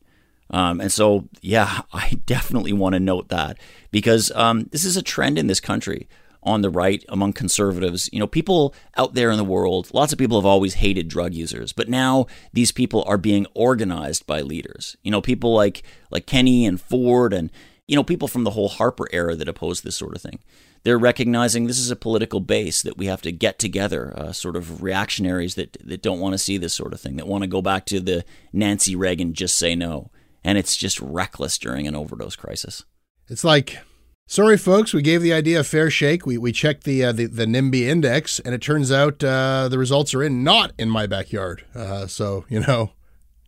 Um, 0.50 0.82
and 0.82 0.92
so, 0.92 1.30
yeah, 1.42 1.82
I 1.94 2.20
definitely 2.26 2.74
want 2.74 2.94
to 2.94 3.00
note 3.00 3.30
that 3.30 3.58
because 3.92 4.32
um, 4.32 4.68
this 4.72 4.84
is 4.84 4.98
a 4.98 5.04
trend 5.04 5.38
in 5.38 5.48
this 5.48 5.60
country 5.60 6.08
on 6.46 6.62
the 6.62 6.70
right 6.70 7.04
among 7.10 7.34
conservatives. 7.34 8.10
You 8.14 8.20
know, 8.20 8.28
people 8.28 8.74
out 8.96 9.16
there 9.16 9.32
in 9.32 9.38
the 9.38 9.44
world, 9.44 9.90
lots 9.94 10.14
of 10.14 10.20
people 10.20 10.38
have 10.38 10.46
always 10.46 10.76
hated 10.76 11.08
drug 11.08 11.34
users, 11.34 11.74
but 11.74 11.90
now 11.90 12.28
these 12.54 12.72
people 12.72 13.04
are 13.08 13.18
being 13.18 13.48
organized 13.54 14.26
by 14.28 14.42
leaders. 14.42 14.96
You 15.04 15.12
know, 15.12 15.22
people 15.22 15.54
like 15.54 15.84
like 16.12 16.26
Kenney 16.26 16.66
and 16.66 16.80
Ford 16.80 17.34
and 17.34 17.52
you 17.88 17.96
know, 17.96 18.04
people 18.04 18.28
from 18.28 18.44
the 18.44 18.52
whole 18.52 18.70
Harper 18.70 19.08
era 19.12 19.36
that 19.36 19.48
oppose 19.48 19.82
this 19.82 19.96
sort 19.96 20.16
of 20.16 20.22
thing. 20.22 20.40
They're 20.84 20.98
recognizing 20.98 21.66
this 21.66 21.80
is 21.80 21.92
a 21.92 21.96
political 21.96 22.40
base 22.40 22.82
that 22.82 22.98
we 22.98 23.08
have 23.08 23.22
to 23.24 23.32
get 23.32 23.58
together, 23.58 24.14
uh, 24.18 24.32
sort 24.32 24.56
of 24.56 24.84
reactionaries 24.84 25.56
that, 25.56 25.78
that 25.84 26.02
don't 26.02 26.20
want 26.20 26.34
to 26.34 26.38
see 26.38 26.58
this 26.58 26.74
sort 26.74 26.94
of 26.94 27.02
thing, 27.02 27.16
that 27.18 27.28
want 27.28 27.44
to 27.44 27.48
go 27.48 27.62
back 27.62 27.86
to 27.88 28.00
the 28.00 28.24
Nancy 28.54 28.96
Reagan 28.96 29.34
just 29.34 29.58
say 29.58 29.76
no. 29.76 30.12
And 30.44 30.58
it's 30.58 30.76
just 30.76 31.00
reckless 31.02 31.58
during 31.58 31.88
an 31.88 31.96
overdose 31.96 32.36
crisis. 32.36 32.86
It's 33.28 33.44
like 33.44 33.80
Sorry, 34.28 34.58
folks, 34.58 34.92
we 34.92 35.04
gave 35.04 35.22
the 35.22 35.34
idea 35.34 35.60
a 35.60 35.64
fair 35.64 35.92
shake. 35.92 36.26
We, 36.26 36.40
we 36.40 36.52
checked 36.52 36.84
the, 36.84 37.04
uh, 37.06 37.12
the, 37.12 37.28
the 37.28 37.46
NIMBY 37.46 37.82
index, 37.82 38.40
and 38.40 38.56
it 38.56 38.62
turns 38.62 38.92
out 38.92 39.24
uh, 39.24 39.68
the 39.70 39.78
results 39.78 40.16
are 40.16 40.24
in 40.24 40.44
not 40.44 40.74
in 40.80 40.90
my 40.90 41.06
backyard. 41.06 41.64
Uh, 41.76 42.08
so, 42.08 42.44
you 42.50 42.60
know, 42.62 42.92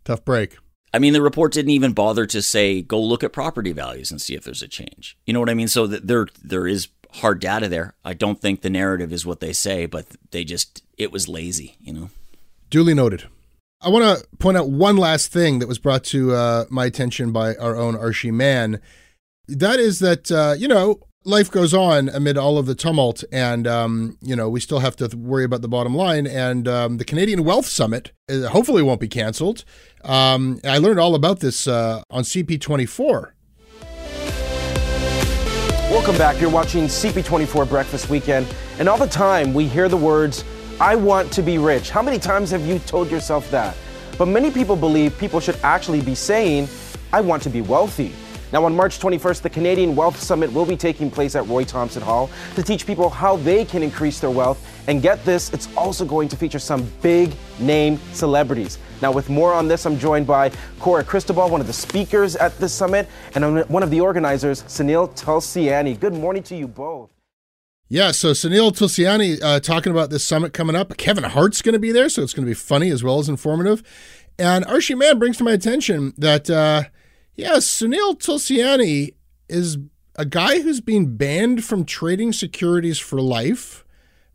tough 0.05 0.23
break. 0.23 0.55
I 0.93 0.99
mean, 0.99 1.13
the 1.13 1.21
report 1.21 1.51
didn't 1.51 1.71
even 1.71 1.93
bother 1.93 2.25
to 2.27 2.41
say 2.41 2.81
go 2.81 3.01
look 3.01 3.23
at 3.23 3.33
property 3.33 3.71
values 3.71 4.11
and 4.11 4.21
see 4.21 4.35
if 4.35 4.43
there's 4.43 4.61
a 4.61 4.67
change. 4.67 5.17
You 5.25 5.33
know 5.33 5.39
what 5.39 5.49
I 5.49 5.53
mean? 5.53 5.67
So 5.67 5.85
that 5.87 6.07
there 6.07 6.27
there 6.43 6.65
is 6.65 6.87
hard 7.11 7.39
data 7.39 7.67
there. 7.67 7.93
I 8.05 8.13
don't 8.13 8.39
think 8.39 8.61
the 8.61 8.69
narrative 8.69 9.11
is 9.11 9.25
what 9.25 9.39
they 9.39 9.53
say, 9.53 9.85
but 9.85 10.05
they 10.31 10.43
just 10.43 10.83
it 10.97 11.11
was 11.11 11.27
lazy. 11.27 11.75
You 11.81 11.93
know. 11.93 12.09
Duly 12.69 12.93
noted. 12.93 13.25
I 13.81 13.89
want 13.89 14.19
to 14.19 14.27
point 14.37 14.57
out 14.57 14.69
one 14.69 14.97
last 14.97 15.31
thing 15.31 15.59
that 15.59 15.67
was 15.67 15.77
brought 15.77 16.03
to 16.05 16.33
uh, 16.33 16.65
my 16.69 16.85
attention 16.85 17.31
by 17.31 17.55
our 17.55 17.75
own 17.75 17.95
Arshy 17.95 18.31
Mann 18.31 18.79
that 19.47 19.79
is 19.79 19.99
that 19.99 20.31
uh, 20.31 20.55
you 20.57 20.67
know 20.67 20.99
life 21.23 21.51
goes 21.51 21.73
on 21.73 22.10
amid 22.10 22.38
all 22.38 22.57
of 22.57 22.65
the 22.65 22.75
tumult, 22.75 23.23
and 23.31 23.67
um, 23.67 24.17
you 24.21 24.36
know 24.36 24.49
we 24.49 24.60
still 24.60 24.79
have 24.79 24.95
to 24.97 25.07
worry 25.17 25.43
about 25.43 25.62
the 25.62 25.67
bottom 25.67 25.95
line. 25.95 26.27
And 26.27 26.67
um, 26.67 26.97
the 26.97 27.05
Canadian 27.05 27.43
Wealth 27.43 27.65
Summit 27.65 28.12
uh, 28.29 28.47
hopefully 28.47 28.81
won't 28.81 28.99
be 28.99 29.07
canceled. 29.07 29.63
Um, 30.03 30.60
I 30.63 30.77
learned 30.77 30.99
all 30.99 31.15
about 31.15 31.39
this 31.39 31.67
uh, 31.67 32.03
on 32.10 32.23
CP24. 32.23 33.31
Welcome 35.89 36.17
back. 36.17 36.39
You're 36.41 36.49
watching 36.49 36.83
CP24 36.86 37.69
Breakfast 37.69 38.10
Weekend, 38.10 38.47
and 38.79 38.89
all 38.89 38.97
the 38.97 39.07
time 39.07 39.53
we 39.53 39.67
hear 39.67 39.89
the 39.89 39.97
words, 39.97 40.43
"I 40.79 40.95
want 40.95 41.31
to 41.33 41.41
be 41.41 41.57
rich." 41.57 41.89
How 41.89 42.01
many 42.01 42.19
times 42.19 42.51
have 42.51 42.65
you 42.65 42.79
told 42.79 43.10
yourself 43.10 43.49
that? 43.51 43.75
but 44.17 44.27
many 44.27 44.49
people 44.49 44.75
believe 44.75 45.17
people 45.17 45.39
should 45.39 45.57
actually 45.63 46.01
be 46.01 46.15
saying, 46.15 46.67
I 47.13 47.21
want 47.21 47.43
to 47.43 47.49
be 47.49 47.62
wealthy. 47.62 48.12
Now, 48.53 48.63
on 48.63 48.73
March 48.73 48.99
21st, 48.99 49.41
the 49.41 49.49
Canadian 49.49 49.93
Wealth 49.95 50.17
Summit 50.21 50.51
will 50.53 50.65
be 50.65 50.77
taking 50.77 51.12
place 51.12 51.36
at 51.36 51.45
Roy 51.47 51.65
Thomson 51.65 52.01
Hall 52.01 52.29
to 52.55 52.63
teach 52.63 52.88
people 52.88 53.10
how 53.10 53.36
they 53.38 53.65
can 53.65 53.83
increase 53.83 54.21
their 54.21 54.29
wealth. 54.29 54.65
And 54.88 55.01
get 55.01 55.23
this, 55.25 55.51
it's 55.51 55.67
also 55.75 56.05
going 56.05 56.29
to 56.29 56.38
feature 56.38 56.60
some 56.60 56.89
big 57.01 57.33
name 57.60 57.99
celebrities. 58.13 58.79
Now, 59.01 59.12
with 59.12 59.29
more 59.29 59.53
on 59.53 59.67
this, 59.67 59.86
I'm 59.86 59.99
joined 59.99 60.27
by 60.27 60.51
Cora 60.79 61.03
Cristobal, 61.03 61.49
one 61.49 61.60
of 61.60 61.67
the 61.67 61.73
speakers 61.73 62.38
at 62.38 62.57
this 62.57 62.71
summit, 62.71 63.10
and 63.36 63.67
one 63.69 63.83
of 63.83 63.91
the 63.91 63.99
organizers, 63.99 64.63
Sunil 64.63 65.13
Tulsiani. 65.15 65.99
Good 65.99 66.13
morning 66.13 66.41
to 66.43 66.55
you 66.55 66.67
both. 66.69 67.10
Yeah, 67.89 68.12
so 68.12 68.31
Sunil 68.31 68.71
Tulsiani 68.71 69.41
uh, 69.41 69.60
talking 69.60 69.91
about 69.91 70.10
this 70.10 70.23
summit 70.23 70.53
coming 70.53 70.75
up. 70.75 70.95
Kevin 70.97 71.25
Hart's 71.25 71.62
going 71.62 71.73
to 71.73 71.79
be 71.79 71.91
there, 71.91 72.07
so 72.07 72.21
it's 72.23 72.33
going 72.33 72.45
to 72.45 72.49
be 72.49 72.55
funny 72.55 72.91
as 72.91 73.03
well 73.03 73.19
as 73.19 73.27
informative. 73.27 73.83
And 74.39 74.65
Arshy 74.65 74.97
Mann 74.97 75.19
brings 75.19 75.38
to 75.38 75.43
my 75.43 75.51
attention 75.51 76.13
that 76.17 76.49
uh, 76.49 76.83
yeah, 77.38 77.58
Sunil 77.58 78.17
Tulsiani 78.17 79.13
is 79.47 79.78
a 80.15 80.26
guy 80.26 80.62
who's 80.62 80.82
been 80.82 81.15
banned 81.15 81.63
from 81.63 81.86
trading 81.86 82.34
securities 82.34 82.97
for 82.97 83.21
life 83.21 83.86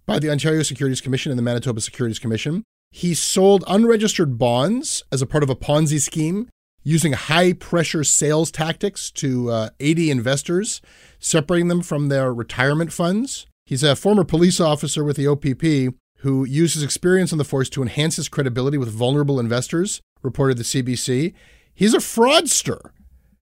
by 0.07 0.21
the 0.21 0.31
Ontario 0.31 0.63
Securities 0.63 1.01
Commission 1.01 1.33
and 1.33 1.39
the 1.39 1.43
Manitoba 1.43 1.81
Securities 1.81 2.21
Commission. 2.21 2.63
He 2.93 3.13
sold 3.15 3.65
unregistered 3.67 4.39
bonds 4.39 5.03
as 5.11 5.21
a 5.21 5.27
part 5.27 5.43
of 5.43 5.51
a 5.51 5.57
Ponzi 5.57 6.01
scheme 6.01 6.49
using 6.85 7.13
high 7.13 7.53
pressure 7.55 8.05
sales 8.05 8.53
tactics 8.53 9.11
to 9.13 9.51
uh, 9.51 9.71
80 9.81 10.11
investors, 10.11 10.81
separating 11.19 11.69
them 11.69 11.83
from 11.83 12.09
their 12.09 12.33
retirement 12.33 12.93
funds. 12.93 13.47
He's 13.67 13.83
a 13.83 13.97
former 13.97 14.25
police 14.25 14.61
officer 14.61 15.03
with 15.03 15.17
the 15.17 15.27
OPP 15.27 15.97
who 16.19 16.45
used 16.45 16.75
his 16.75 16.83
experience 16.85 17.33
on 17.33 17.39
the 17.39 17.45
force 17.45 17.69
to 17.71 17.83
enhance 17.83 18.15
his 18.15 18.29
credibility 18.29 18.79
with 18.79 18.91
vulnerable 18.91 19.41
investors, 19.41 20.01
reported 20.23 20.57
the 20.57 20.63
CBC. 20.63 21.35
He's 21.83 21.95
a 21.95 21.99
fraudster. 21.99 22.93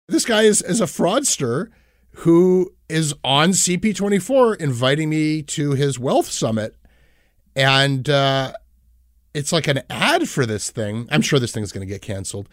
This 0.07 0.23
guy 0.23 0.43
is, 0.43 0.61
is 0.61 0.79
a 0.79 0.85
fraudster 0.85 1.71
who 2.17 2.71
is 2.87 3.15
on 3.23 3.49
CP24 3.49 4.61
inviting 4.61 5.09
me 5.09 5.41
to 5.41 5.71
his 5.71 5.97
wealth 5.97 6.29
summit. 6.29 6.75
And 7.55 8.07
uh, 8.07 8.53
it's 9.33 9.51
like 9.51 9.67
an 9.67 9.81
ad 9.89 10.29
for 10.29 10.45
this 10.45 10.69
thing. 10.69 11.07
I'm 11.09 11.23
sure 11.23 11.39
this 11.39 11.51
thing 11.51 11.63
is 11.63 11.71
going 11.71 11.87
to 11.87 11.91
get 11.91 12.03
canceled. 12.03 12.47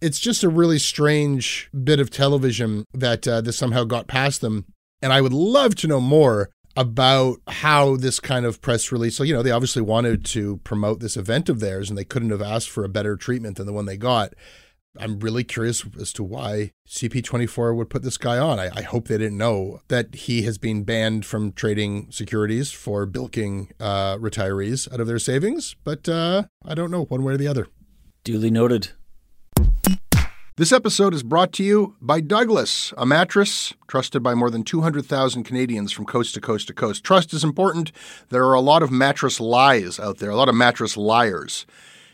It's 0.00 0.18
just 0.18 0.44
a 0.44 0.48
really 0.48 0.78
strange 0.78 1.68
bit 1.84 2.00
of 2.00 2.08
television 2.08 2.86
that 2.94 3.28
uh, 3.28 3.42
this 3.42 3.58
somehow 3.58 3.84
got 3.84 4.06
past 4.06 4.40
them. 4.40 4.64
And 5.02 5.12
I 5.12 5.20
would 5.20 5.34
love 5.34 5.74
to 5.74 5.86
know 5.86 6.00
more 6.00 6.48
about 6.74 7.36
how 7.48 7.96
this 7.96 8.18
kind 8.18 8.46
of 8.46 8.62
press 8.62 8.90
release. 8.90 9.16
So, 9.16 9.24
you 9.24 9.34
know, 9.34 9.42
they 9.42 9.50
obviously 9.50 9.82
wanted 9.82 10.24
to 10.26 10.56
promote 10.64 11.00
this 11.00 11.18
event 11.18 11.50
of 11.50 11.60
theirs 11.60 11.90
and 11.90 11.98
they 11.98 12.04
couldn't 12.04 12.30
have 12.30 12.40
asked 12.40 12.70
for 12.70 12.82
a 12.82 12.88
better 12.88 13.14
treatment 13.14 13.58
than 13.58 13.66
the 13.66 13.74
one 13.74 13.84
they 13.84 13.98
got. 13.98 14.32
I'm 14.98 15.20
really 15.20 15.44
curious 15.44 15.84
as 16.00 16.12
to 16.14 16.22
why 16.22 16.72
CP24 16.88 17.76
would 17.76 17.90
put 17.90 18.02
this 18.02 18.16
guy 18.16 18.38
on. 18.38 18.58
I, 18.58 18.70
I, 18.74 18.82
hope 18.82 19.08
they 19.08 19.18
didn't 19.18 19.38
know 19.38 19.80
that 19.88 20.14
he 20.14 20.42
has 20.42 20.58
been 20.58 20.82
banned 20.82 21.24
from 21.24 21.52
trading 21.52 22.10
securities 22.10 22.72
for 22.72 23.06
bilking 23.06 23.72
uh, 23.78 24.16
retirees 24.16 24.92
out 24.92 25.00
of 25.00 25.06
their 25.06 25.18
savings, 25.18 25.76
but 25.84 26.08
uh, 26.08 26.44
I 26.64 26.74
don't 26.74 26.90
know 26.90 27.04
one 27.04 27.22
way 27.22 27.34
or 27.34 27.36
the 27.36 27.48
other. 27.48 27.68
Duly 28.24 28.50
noted. 28.50 28.90
This 30.58 30.72
episode 30.72 31.14
is 31.14 31.22
brought 31.22 31.52
to 31.52 31.62
you 31.62 31.94
by 32.00 32.20
Douglas, 32.20 32.92
a 32.98 33.06
mattress 33.06 33.74
trusted 33.86 34.24
by 34.24 34.34
more 34.34 34.50
than 34.50 34.64
200,000 34.64 35.44
Canadians 35.44 35.92
from 35.92 36.04
coast 36.04 36.34
to 36.34 36.40
coast 36.40 36.66
to 36.66 36.74
coast. 36.74 37.04
Trust 37.04 37.32
is 37.32 37.44
important. 37.44 37.92
There 38.30 38.44
are 38.44 38.54
a 38.54 38.60
lot 38.60 38.82
of 38.82 38.90
mattress 38.90 39.38
lies 39.38 40.00
out 40.00 40.18
there, 40.18 40.30
a 40.30 40.36
lot 40.36 40.48
of 40.48 40.56
mattress 40.56 40.96
liars. 40.96 41.64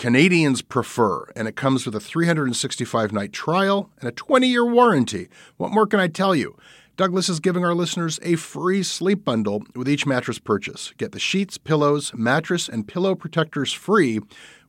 Canadians 0.00 0.62
prefer, 0.62 1.26
and 1.36 1.46
it 1.46 1.56
comes 1.56 1.84
with 1.84 1.94
a 1.94 2.00
365 2.00 3.12
night 3.12 3.34
trial 3.34 3.90
and 4.00 4.08
a 4.08 4.12
20 4.12 4.48
year 4.48 4.64
warranty. 4.64 5.28
What 5.58 5.72
more 5.72 5.86
can 5.86 6.00
I 6.00 6.08
tell 6.08 6.34
you? 6.34 6.56
Douglas 6.96 7.28
is 7.28 7.38
giving 7.38 7.66
our 7.66 7.74
listeners 7.74 8.18
a 8.22 8.36
free 8.36 8.82
sleep 8.82 9.26
bundle 9.26 9.62
with 9.76 9.90
each 9.90 10.06
mattress 10.06 10.38
purchase. 10.38 10.94
Get 10.96 11.12
the 11.12 11.18
sheets, 11.18 11.58
pillows, 11.58 12.14
mattress, 12.14 12.66
and 12.66 12.88
pillow 12.88 13.14
protectors 13.14 13.74
free 13.74 14.20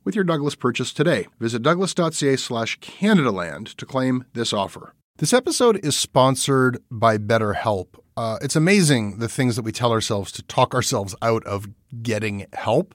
with 0.04 0.14
your 0.14 0.24
Douglas 0.24 0.54
purchase 0.54 0.92
today. 0.92 1.28
Visit 1.40 1.62
douglas.ca 1.62 2.36
slash 2.36 2.78
Canadaland 2.80 3.74
to 3.76 3.86
claim 3.86 4.26
this 4.34 4.52
offer. 4.52 4.92
This 5.16 5.32
episode 5.32 5.82
is 5.82 5.96
sponsored 5.96 6.76
by 6.90 7.16
BetterHelp. 7.16 7.86
Uh, 8.18 8.36
it's 8.42 8.56
amazing 8.56 9.16
the 9.16 9.30
things 9.30 9.56
that 9.56 9.62
we 9.62 9.72
tell 9.72 9.92
ourselves 9.92 10.30
to 10.32 10.42
talk 10.42 10.74
ourselves 10.74 11.14
out 11.22 11.42
of 11.44 11.68
getting 12.02 12.44
help. 12.52 12.94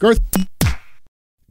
Garth, 0.00 0.20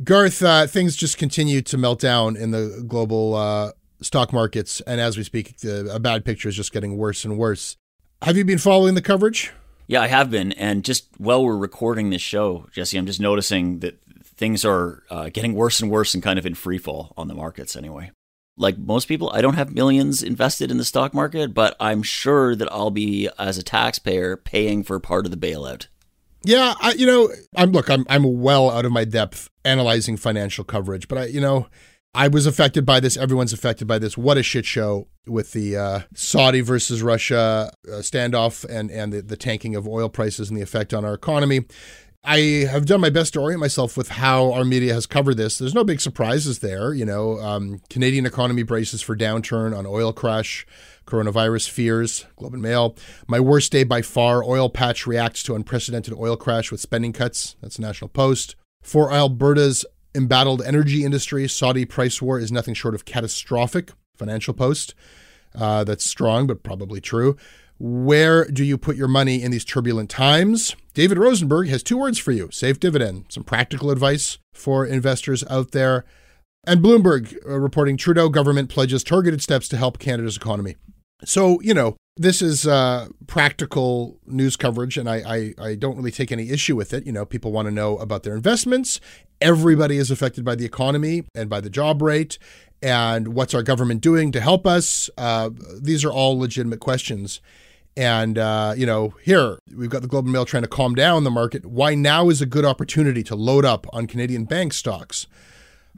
Garth, 0.04 0.42
uh, 0.42 0.66
things 0.66 0.96
just 0.96 1.20
continue 1.20 1.62
to 1.62 1.78
melt 1.78 2.00
down 2.00 2.36
in 2.36 2.50
the 2.50 2.84
global 2.88 3.36
uh, 3.36 3.74
stock 4.02 4.34
markets, 4.34 4.82
and 4.88 5.00
as 5.00 5.18
we 5.18 5.24
speak, 5.24 5.60
the, 5.60 5.88
a 5.94 6.00
bad 6.00 6.26
picture 6.26 6.50
is 6.50 6.56
just 6.56 6.74
getting 6.74 6.98
worse 6.98 7.24
and 7.24 7.38
worse. 7.38 7.78
Have 8.24 8.38
you 8.38 8.44
been 8.44 8.58
following 8.58 8.96
the 8.96 9.04
coverage? 9.04 9.54
Yeah, 9.86 10.02
I 10.02 10.08
have 10.08 10.32
been, 10.32 10.52
and 10.54 10.84
just 10.84 11.10
while 11.20 11.46
we're 11.46 11.58
recording 11.58 12.10
this 12.10 12.24
show, 12.24 12.66
Jesse, 12.72 12.98
I'm 12.98 13.06
just 13.06 13.20
noticing 13.20 13.82
that 13.82 14.00
things 14.24 14.66
are 14.66 15.04
uh, 15.12 15.30
getting 15.30 15.54
worse 15.54 15.80
and 15.80 15.92
worse, 15.92 16.16
and 16.16 16.24
kind 16.24 16.40
of 16.40 16.46
in 16.48 16.56
free 16.56 16.80
fall 16.80 17.14
on 17.16 17.28
the 17.28 17.36
markets 17.36 17.76
anyway. 17.76 18.10
Like 18.58 18.80
most 18.80 19.08
people, 19.08 19.30
I 19.32 19.42
don't 19.42 19.54
have 19.54 19.76
millions 19.76 20.24
invested 20.24 20.72
in 20.72 20.78
the 20.78 20.84
stock 20.84 21.14
market, 21.14 21.54
but 21.54 21.76
I'm 21.80 22.02
sure 22.02 22.56
that 22.56 22.72
I'll 22.72 22.90
be, 22.90 23.30
as 23.38 23.60
a 23.60 23.64
taxpayer, 23.64 24.36
paying 24.36 24.84
for 24.84 25.00
part 25.00 25.26
of 25.26 25.32
the 25.32 25.38
bailout. 25.38 25.86
Yeah, 26.44 26.74
I, 26.80 26.94
you 26.94 27.06
know, 27.06 27.30
I'm 27.56 27.72
look, 27.72 27.90
I'm 27.90 28.06
I'm 28.10 28.42
well 28.42 28.70
out 28.70 28.86
of 28.86 28.92
my 28.92 29.04
depth 29.04 29.50
analyzing 29.66 30.18
financial 30.18 30.64
coverage, 30.64 31.08
but 31.08 31.18
I, 31.18 31.26
you 31.26 31.42
know, 31.42 31.68
I 32.14 32.28
was 32.28 32.46
affected 32.46 32.86
by 32.86 33.00
this. 33.00 33.18
Everyone's 33.18 33.54
affected 33.54 33.88
by 33.88 34.00
this. 34.00 34.18
What 34.18 34.38
a 34.38 34.44
shit 34.44 34.66
show 34.66 35.08
with 35.28 35.52
the 35.52 35.78
uh, 35.78 36.00
Saudi 36.14 36.62
versus 36.62 37.04
Russia 37.04 37.72
uh, 37.88 37.96
standoff 37.98 38.66
and 38.66 38.90
and 38.90 39.12
the, 39.14 39.22
the 39.22 39.38
tanking 39.38 39.76
of 39.76 39.88
oil 39.88 40.10
prices 40.10 40.50
and 40.50 40.58
the 40.58 40.64
effect 40.64 40.94
on 40.94 41.04
our 41.04 41.14
economy. 41.14 41.66
I 42.24 42.68
have 42.70 42.86
done 42.86 43.00
my 43.00 43.10
best 43.10 43.34
to 43.34 43.40
orient 43.40 43.62
myself 43.62 43.96
with 43.96 44.10
how 44.10 44.52
our 44.52 44.66
media 44.66 44.94
has 44.94 45.06
covered 45.06 45.38
this. 45.38 45.58
There's 45.58 45.74
no 45.74 45.86
big 45.86 46.02
surprises 46.02 46.60
there. 46.60 46.94
You 46.94 47.06
know, 47.06 47.40
um, 47.40 47.82
Canadian 47.90 48.26
economy 48.26 48.64
braces 48.64 49.02
for 49.02 49.16
downturn 49.16 49.78
on 49.78 49.86
oil 49.86 50.12
crash. 50.12 50.68
Coronavirus 51.06 51.70
fears, 51.70 52.26
Globe 52.36 52.54
and 52.54 52.62
Mail. 52.62 52.96
My 53.28 53.40
worst 53.40 53.72
day 53.72 53.84
by 53.84 54.02
far. 54.02 54.44
Oil 54.44 54.70
patch 54.70 55.08
reacts 55.08 55.42
to 55.44 55.56
unprecedented 55.56 56.14
oil 56.14 56.36
crash 56.36 56.72
with 56.72 56.82
spending 56.82 57.14
cuts. 57.14 57.56
That's 57.62 57.80
National 57.80 58.10
Post. 58.10 58.56
For 58.84 59.12
Alberta's 59.12 59.86
embattled 60.14 60.62
energy 60.62 61.06
industry, 61.06 61.48
Saudi 61.48 61.86
price 61.86 62.22
war 62.22 62.38
is 62.38 62.52
nothing 62.52 62.74
short 62.74 62.94
of 62.96 63.06
catastrophic. 63.06 63.92
Financial 64.18 64.54
Post. 64.54 64.94
Uh, 65.56 65.84
that's 65.84 66.06
strong, 66.06 66.46
but 66.46 66.64
probably 66.64 67.02
true. 67.02 67.38
Where 67.80 68.44
do 68.46 68.66
you 68.66 68.78
put 68.78 68.98
your 68.98 69.08
money 69.08 69.42
in 69.42 69.52
these 69.52 69.64
turbulent 69.64 70.10
times? 70.10 70.76
David 70.94 71.18
Rosenberg 71.18 71.70
has 71.70 71.82
two 71.82 71.98
words 71.98 72.20
for 72.20 72.34
you 72.34 72.50
safe 72.52 72.78
dividend, 72.78 73.26
some 73.30 73.44
practical 73.44 73.90
advice 73.90 74.38
for 74.54 74.86
investors 74.86 75.46
out 75.50 75.72
there. 75.72 76.04
And 76.66 76.84
Bloomberg 76.84 77.36
uh, 77.48 77.58
reporting 77.58 77.96
Trudeau 77.96 78.28
government 78.28 78.70
pledges 78.70 79.02
targeted 79.02 79.42
steps 79.42 79.70
to 79.70 79.78
help 79.78 79.98
Canada's 79.98 80.36
economy. 80.36 80.76
So, 81.24 81.62
you 81.62 81.74
know, 81.74 81.96
this 82.18 82.42
is 82.42 82.68
uh, 82.68 83.08
practical 83.28 84.20
news 84.26 84.58
coverage, 84.58 84.98
and 84.98 85.10
I, 85.10 85.54
I, 85.60 85.68
I 85.70 85.76
don't 85.76 85.96
really 85.96 86.12
take 86.12 86.34
any 86.34 86.50
issue 86.50 86.76
with 86.76 86.94
it. 86.94 87.06
You 87.06 87.14
know, 87.14 87.26
people 87.26 87.54
want 87.54 87.68
to 87.68 87.74
know 87.74 87.98
about 87.98 88.24
their 88.24 88.36
investments. 88.36 89.00
Everybody 89.40 89.96
is 89.98 90.12
affected 90.12 90.44
by 90.44 90.56
the 90.56 90.66
economy 90.66 91.24
and 91.34 91.50
by 91.50 91.62
the 91.62 91.70
job 91.70 92.02
rate. 92.02 92.38
And 92.82 93.30
what's 93.30 93.54
our 93.54 93.64
government 93.64 94.02
doing 94.02 94.34
to 94.34 94.42
help 94.42 94.68
us? 94.68 95.10
Uh, 95.18 95.52
these 95.82 96.04
are 96.04 96.12
all 96.12 96.38
legitimate 96.38 96.82
questions. 96.82 97.40
And, 98.00 98.38
uh, 98.38 98.76
you 98.78 98.86
know, 98.86 99.14
here 99.22 99.60
we've 99.76 99.90
got 99.90 100.02
the 100.02 100.08
Globe 100.08 100.24
and 100.24 100.32
Mail 100.32 100.46
trying 100.46 100.64
to 100.64 100.70
calm 100.70 100.96
down 100.96 101.26
the 101.26 101.30
market. 101.30 101.66
Why 101.66 101.96
now 101.96 102.30
is 102.30 102.42
a 102.42 102.46
good 102.46 102.64
opportunity 102.64 103.24
to 103.24 103.36
load 103.36 103.66
up 103.66 103.86
on 103.92 104.08
Canadian 104.08 104.46
bank 104.46 104.72
stocks? 104.72 105.28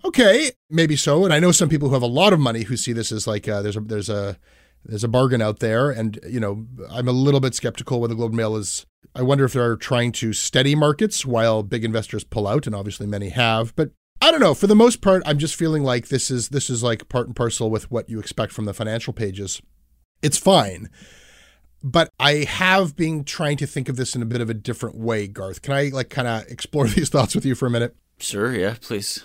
Okay, 0.03 0.49
maybe 0.67 0.95
so. 0.95 1.25
And 1.25 1.31
I 1.31 1.37
know 1.37 1.51
some 1.51 1.69
people 1.69 1.89
who 1.89 1.93
have 1.93 2.01
a 2.01 2.07
lot 2.07 2.33
of 2.33 2.39
money 2.39 2.63
who 2.63 2.75
see 2.75 2.91
this 2.91 3.11
as 3.11 3.27
like 3.27 3.47
uh, 3.47 3.61
there's 3.61 3.77
a 3.77 3.81
there's 3.81 4.09
a 4.09 4.39
there's 4.83 5.03
a 5.03 5.07
bargain 5.07 5.43
out 5.43 5.59
there. 5.59 5.91
And 5.91 6.19
you 6.27 6.39
know, 6.39 6.65
I'm 6.89 7.07
a 7.07 7.11
little 7.11 7.39
bit 7.39 7.53
skeptical 7.53 8.01
when 8.01 8.09
the 8.09 8.15
Globe 8.15 8.31
and 8.31 8.37
Mail 8.37 8.55
is. 8.55 8.87
I 9.13 9.21
wonder 9.21 9.45
if 9.45 9.53
they're 9.53 9.75
trying 9.75 10.11
to 10.13 10.33
steady 10.33 10.73
markets 10.73 11.23
while 11.23 11.61
big 11.61 11.85
investors 11.85 12.23
pull 12.23 12.47
out, 12.47 12.65
and 12.65 12.75
obviously 12.75 13.05
many 13.05 13.29
have. 13.29 13.75
But 13.75 13.91
I 14.19 14.31
don't 14.31 14.39
know. 14.39 14.55
For 14.55 14.65
the 14.65 14.75
most 14.75 15.01
part, 15.01 15.21
I'm 15.23 15.37
just 15.37 15.53
feeling 15.53 15.83
like 15.83 16.07
this 16.07 16.31
is 16.31 16.49
this 16.49 16.67
is 16.67 16.81
like 16.81 17.09
part 17.09 17.27
and 17.27 17.35
parcel 17.35 17.69
with 17.69 17.91
what 17.91 18.09
you 18.09 18.19
expect 18.19 18.53
from 18.53 18.65
the 18.65 18.73
financial 18.73 19.13
pages. 19.13 19.61
It's 20.23 20.39
fine 20.39 20.89
but 21.83 22.11
I 22.19 22.45
have 22.47 22.95
been 22.95 23.23
trying 23.23 23.57
to 23.57 23.67
think 23.67 23.89
of 23.89 23.95
this 23.95 24.15
in 24.15 24.21
a 24.21 24.25
bit 24.25 24.41
of 24.41 24.49
a 24.49 24.53
different 24.53 24.97
way, 24.97 25.27
Garth. 25.27 25.61
Can 25.61 25.73
I 25.73 25.89
like 25.93 26.09
kind 26.09 26.27
of 26.27 26.47
explore 26.47 26.87
these 26.87 27.09
thoughts 27.09 27.35
with 27.35 27.45
you 27.45 27.55
for 27.55 27.65
a 27.65 27.71
minute? 27.71 27.95
Sure, 28.19 28.53
yeah, 28.53 28.75
please. 28.79 29.23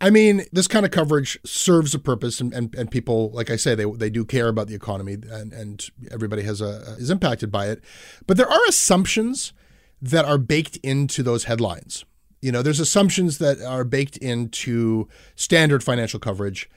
I 0.00 0.10
mean, 0.10 0.44
this 0.52 0.68
kind 0.68 0.86
of 0.86 0.92
coverage 0.92 1.38
serves 1.44 1.92
a 1.94 1.98
purpose, 1.98 2.40
and, 2.40 2.52
and, 2.54 2.72
and 2.74 2.90
people, 2.90 3.30
like 3.32 3.50
I 3.50 3.56
say, 3.56 3.74
they 3.74 3.84
they 3.84 4.10
do 4.10 4.24
care 4.24 4.48
about 4.48 4.68
the 4.68 4.74
economy, 4.74 5.14
and, 5.14 5.52
and 5.52 5.86
everybody 6.10 6.42
has 6.42 6.60
a 6.60 6.96
is 6.98 7.10
impacted 7.10 7.50
by 7.50 7.68
it. 7.68 7.82
But 8.26 8.36
there 8.36 8.48
are 8.48 8.66
assumptions 8.68 9.52
that 10.00 10.24
are 10.24 10.38
baked 10.38 10.76
into 10.78 11.22
those 11.24 11.44
headlines. 11.44 12.04
You 12.40 12.52
know, 12.52 12.62
there's 12.62 12.78
assumptions 12.78 13.38
that 13.38 13.60
are 13.60 13.82
baked 13.82 14.16
into 14.18 15.08
standard 15.34 15.82
financial 15.82 16.20
coverage, 16.20 16.70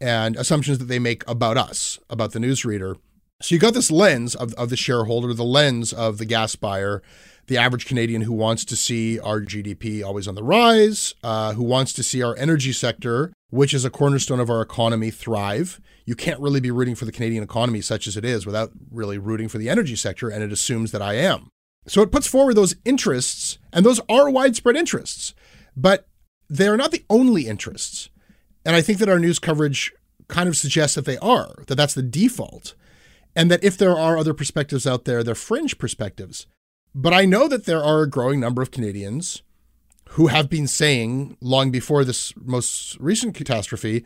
and 0.00 0.36
assumptions 0.36 0.78
that 0.78 0.84
they 0.84 1.00
make 1.00 1.28
about 1.28 1.56
us, 1.56 1.98
about 2.08 2.30
the 2.30 2.38
newsreader, 2.38 2.94
so 3.40 3.54
you 3.54 3.60
got 3.60 3.74
this 3.74 3.90
lens 3.90 4.34
of, 4.34 4.52
of 4.54 4.68
the 4.68 4.76
shareholder, 4.76 5.32
the 5.32 5.44
lens 5.44 5.92
of 5.92 6.18
the 6.18 6.24
gas 6.24 6.56
buyer, 6.56 7.02
the 7.46 7.56
average 7.56 7.86
Canadian 7.86 8.22
who 8.22 8.32
wants 8.32 8.64
to 8.64 8.76
see 8.76 9.20
our 9.20 9.40
GDP 9.40 10.04
always 10.04 10.26
on 10.26 10.34
the 10.34 10.42
rise, 10.42 11.14
uh, 11.22 11.52
who 11.52 11.62
wants 11.62 11.92
to 11.94 12.02
see 12.02 12.22
our 12.22 12.36
energy 12.36 12.72
sector, 12.72 13.32
which 13.50 13.72
is 13.72 13.84
a 13.84 13.90
cornerstone 13.90 14.40
of 14.40 14.50
our 14.50 14.60
economy, 14.60 15.10
thrive. 15.10 15.80
You 16.04 16.16
can't 16.16 16.40
really 16.40 16.60
be 16.60 16.72
rooting 16.72 16.96
for 16.96 17.04
the 17.04 17.12
Canadian 17.12 17.44
economy, 17.44 17.80
such 17.80 18.06
as 18.08 18.16
it 18.16 18.24
is, 18.24 18.44
without 18.44 18.72
really 18.90 19.18
rooting 19.18 19.48
for 19.48 19.58
the 19.58 19.68
energy 19.68 19.94
sector, 19.94 20.28
and 20.28 20.42
it 20.42 20.52
assumes 20.52 20.90
that 20.90 21.02
I 21.02 21.14
am. 21.14 21.48
So 21.86 22.02
it 22.02 22.12
puts 22.12 22.26
forward 22.26 22.54
those 22.54 22.74
interests, 22.84 23.58
and 23.72 23.86
those 23.86 24.00
are 24.08 24.28
widespread 24.28 24.76
interests, 24.76 25.32
but 25.76 26.08
they 26.50 26.66
are 26.66 26.76
not 26.76 26.90
the 26.90 27.04
only 27.08 27.46
interests. 27.46 28.10
And 28.64 28.74
I 28.74 28.82
think 28.82 28.98
that 28.98 29.08
our 29.08 29.20
news 29.20 29.38
coverage 29.38 29.92
kind 30.26 30.48
of 30.48 30.56
suggests 30.56 30.96
that 30.96 31.04
they 31.04 31.18
are, 31.18 31.54
that 31.68 31.76
that's 31.76 31.94
the 31.94 32.02
default 32.02 32.74
and 33.38 33.52
that 33.52 33.62
if 33.62 33.78
there 33.78 33.96
are 33.96 34.18
other 34.18 34.34
perspectives 34.34 34.84
out 34.84 35.04
there, 35.04 35.22
they're 35.22 35.36
fringe 35.36 35.78
perspectives. 35.78 36.48
But 36.92 37.14
I 37.14 37.24
know 37.24 37.46
that 37.46 37.66
there 37.66 37.84
are 37.84 38.02
a 38.02 38.10
growing 38.10 38.40
number 38.40 38.62
of 38.62 38.72
Canadians 38.72 39.42
who 40.10 40.26
have 40.26 40.50
been 40.50 40.66
saying 40.66 41.36
long 41.40 41.70
before 41.70 42.02
this 42.02 42.34
most 42.36 42.98
recent 42.98 43.36
catastrophe 43.36 44.04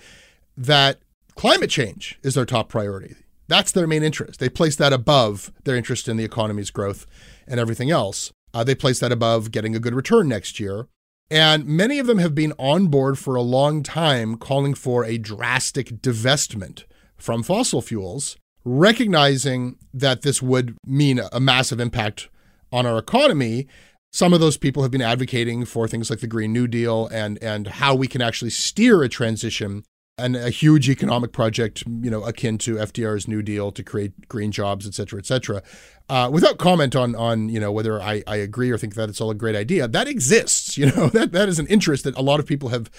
that 0.54 0.98
climate 1.34 1.70
change 1.70 2.18
is 2.22 2.34
their 2.34 2.44
top 2.44 2.68
priority. 2.68 3.14
That's 3.48 3.72
their 3.72 3.86
main 3.86 4.02
interest. 4.02 4.38
They 4.38 4.50
place 4.50 4.76
that 4.76 4.92
above 4.92 5.50
their 5.64 5.76
interest 5.76 6.08
in 6.08 6.18
the 6.18 6.24
economy's 6.24 6.70
growth 6.70 7.06
and 7.48 7.58
everything 7.58 7.90
else. 7.90 8.32
Uh, 8.52 8.64
they 8.64 8.74
place 8.74 9.00
that 9.00 9.12
above 9.12 9.50
getting 9.50 9.74
a 9.74 9.80
good 9.80 9.94
return 9.94 10.28
next 10.28 10.60
year. 10.60 10.88
And 11.30 11.64
many 11.64 11.98
of 11.98 12.06
them 12.06 12.18
have 12.18 12.34
been 12.34 12.52
on 12.58 12.88
board 12.88 13.18
for 13.18 13.34
a 13.34 13.40
long 13.40 13.82
time 13.82 14.36
calling 14.36 14.74
for 14.74 15.06
a 15.06 15.16
drastic 15.16 16.02
divestment 16.02 16.84
from 17.16 17.42
fossil 17.42 17.80
fuels 17.80 18.36
recognizing 18.64 19.76
that 19.92 20.22
this 20.22 20.40
would 20.40 20.76
mean 20.86 21.20
a 21.32 21.40
massive 21.40 21.80
impact 21.80 22.28
on 22.72 22.86
our 22.86 22.98
economy, 22.98 23.66
some 24.12 24.32
of 24.32 24.40
those 24.40 24.56
people 24.56 24.82
have 24.82 24.92
been 24.92 25.02
advocating 25.02 25.64
for 25.64 25.88
things 25.88 26.10
like 26.10 26.20
the 26.20 26.26
Green 26.26 26.52
New 26.52 26.66
Deal 26.66 27.08
and 27.08 27.42
and 27.42 27.66
how 27.66 27.94
we 27.94 28.06
can 28.06 28.20
actually 28.20 28.50
steer 28.50 29.02
a 29.02 29.08
transition 29.08 29.84
and 30.18 30.36
a 30.36 30.50
huge 30.50 30.90
economic 30.90 31.32
project, 31.32 31.84
you 31.86 32.10
know, 32.10 32.22
akin 32.24 32.58
to 32.58 32.76
FDR's 32.76 33.26
New 33.26 33.42
Deal 33.42 33.72
to 33.72 33.82
create 33.82 34.28
green 34.28 34.52
jobs, 34.52 34.86
et 34.86 34.94
cetera, 34.94 35.18
et 35.18 35.26
cetera. 35.26 35.62
Uh, 36.08 36.28
without 36.30 36.58
comment 36.58 36.94
on 36.94 37.14
on 37.14 37.48
you 37.48 37.58
know 37.58 37.72
whether 37.72 38.00
I, 38.00 38.22
I 38.26 38.36
agree 38.36 38.70
or 38.70 38.76
think 38.76 38.94
that 38.94 39.08
it's 39.08 39.20
all 39.20 39.30
a 39.30 39.34
great 39.34 39.56
idea, 39.56 39.88
that 39.88 40.08
exists. 40.08 40.76
You 40.82 40.86
know 40.86 41.08
that 41.08 41.32
that 41.32 41.48
is 41.48 41.58
an 41.58 41.66
interest 41.68 42.04
that 42.04 42.16
a 42.16 42.22
lot 42.22 42.40
of 42.40 42.46
people 42.46 42.70
have 42.70 42.90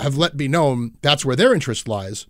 have 0.00 0.16
let 0.16 0.36
be 0.36 0.48
known. 0.48 0.92
That's 1.02 1.24
where 1.24 1.36
their 1.36 1.52
interest 1.52 1.86
lies. 1.86 2.26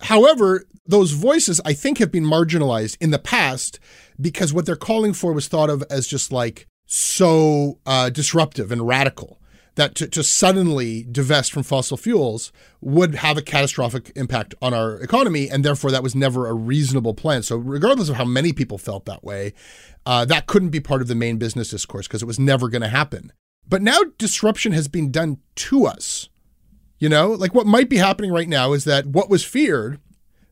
However, 0.00 0.64
those 0.86 1.12
voices, 1.12 1.60
I 1.64 1.72
think, 1.72 1.98
have 1.98 2.12
been 2.12 2.24
marginalized 2.24 2.96
in 3.00 3.10
the 3.10 3.18
past 3.18 3.80
because 4.20 4.52
what 4.52 4.66
they're 4.66 4.76
calling 4.76 5.12
for 5.12 5.32
was 5.32 5.48
thought 5.48 5.70
of 5.70 5.82
as 5.90 6.06
just 6.06 6.32
like 6.32 6.66
so 6.86 7.78
uh, 7.86 8.10
disruptive 8.10 8.70
and 8.70 8.86
radical 8.86 9.40
that 9.76 9.94
to, 9.94 10.08
to 10.08 10.22
suddenly 10.22 11.04
divest 11.10 11.52
from 11.52 11.62
fossil 11.62 11.96
fuels 11.96 12.50
would 12.80 13.16
have 13.16 13.36
a 13.36 13.42
catastrophic 13.42 14.10
impact 14.16 14.54
on 14.60 14.74
our 14.74 14.98
economy. 15.00 15.48
And 15.48 15.64
therefore, 15.64 15.90
that 15.90 16.02
was 16.02 16.14
never 16.14 16.48
a 16.48 16.54
reasonable 16.54 17.14
plan. 17.14 17.42
So, 17.42 17.56
regardless 17.56 18.08
of 18.08 18.16
how 18.16 18.24
many 18.24 18.52
people 18.52 18.78
felt 18.78 19.04
that 19.04 19.22
way, 19.22 19.52
uh, 20.04 20.24
that 20.24 20.46
couldn't 20.46 20.70
be 20.70 20.80
part 20.80 21.02
of 21.02 21.08
the 21.08 21.14
main 21.14 21.36
business 21.36 21.70
discourse 21.70 22.06
because 22.08 22.22
it 22.22 22.26
was 22.26 22.40
never 22.40 22.68
going 22.68 22.82
to 22.82 22.88
happen. 22.88 23.32
But 23.68 23.82
now 23.82 23.98
disruption 24.18 24.72
has 24.72 24.88
been 24.88 25.10
done 25.10 25.38
to 25.56 25.86
us. 25.86 26.28
You 26.98 27.08
know, 27.08 27.32
like 27.32 27.54
what 27.54 27.66
might 27.66 27.88
be 27.88 27.98
happening 27.98 28.32
right 28.32 28.48
now 28.48 28.72
is 28.72 28.84
that 28.84 29.06
what 29.06 29.28
was 29.28 29.44
feared, 29.44 30.00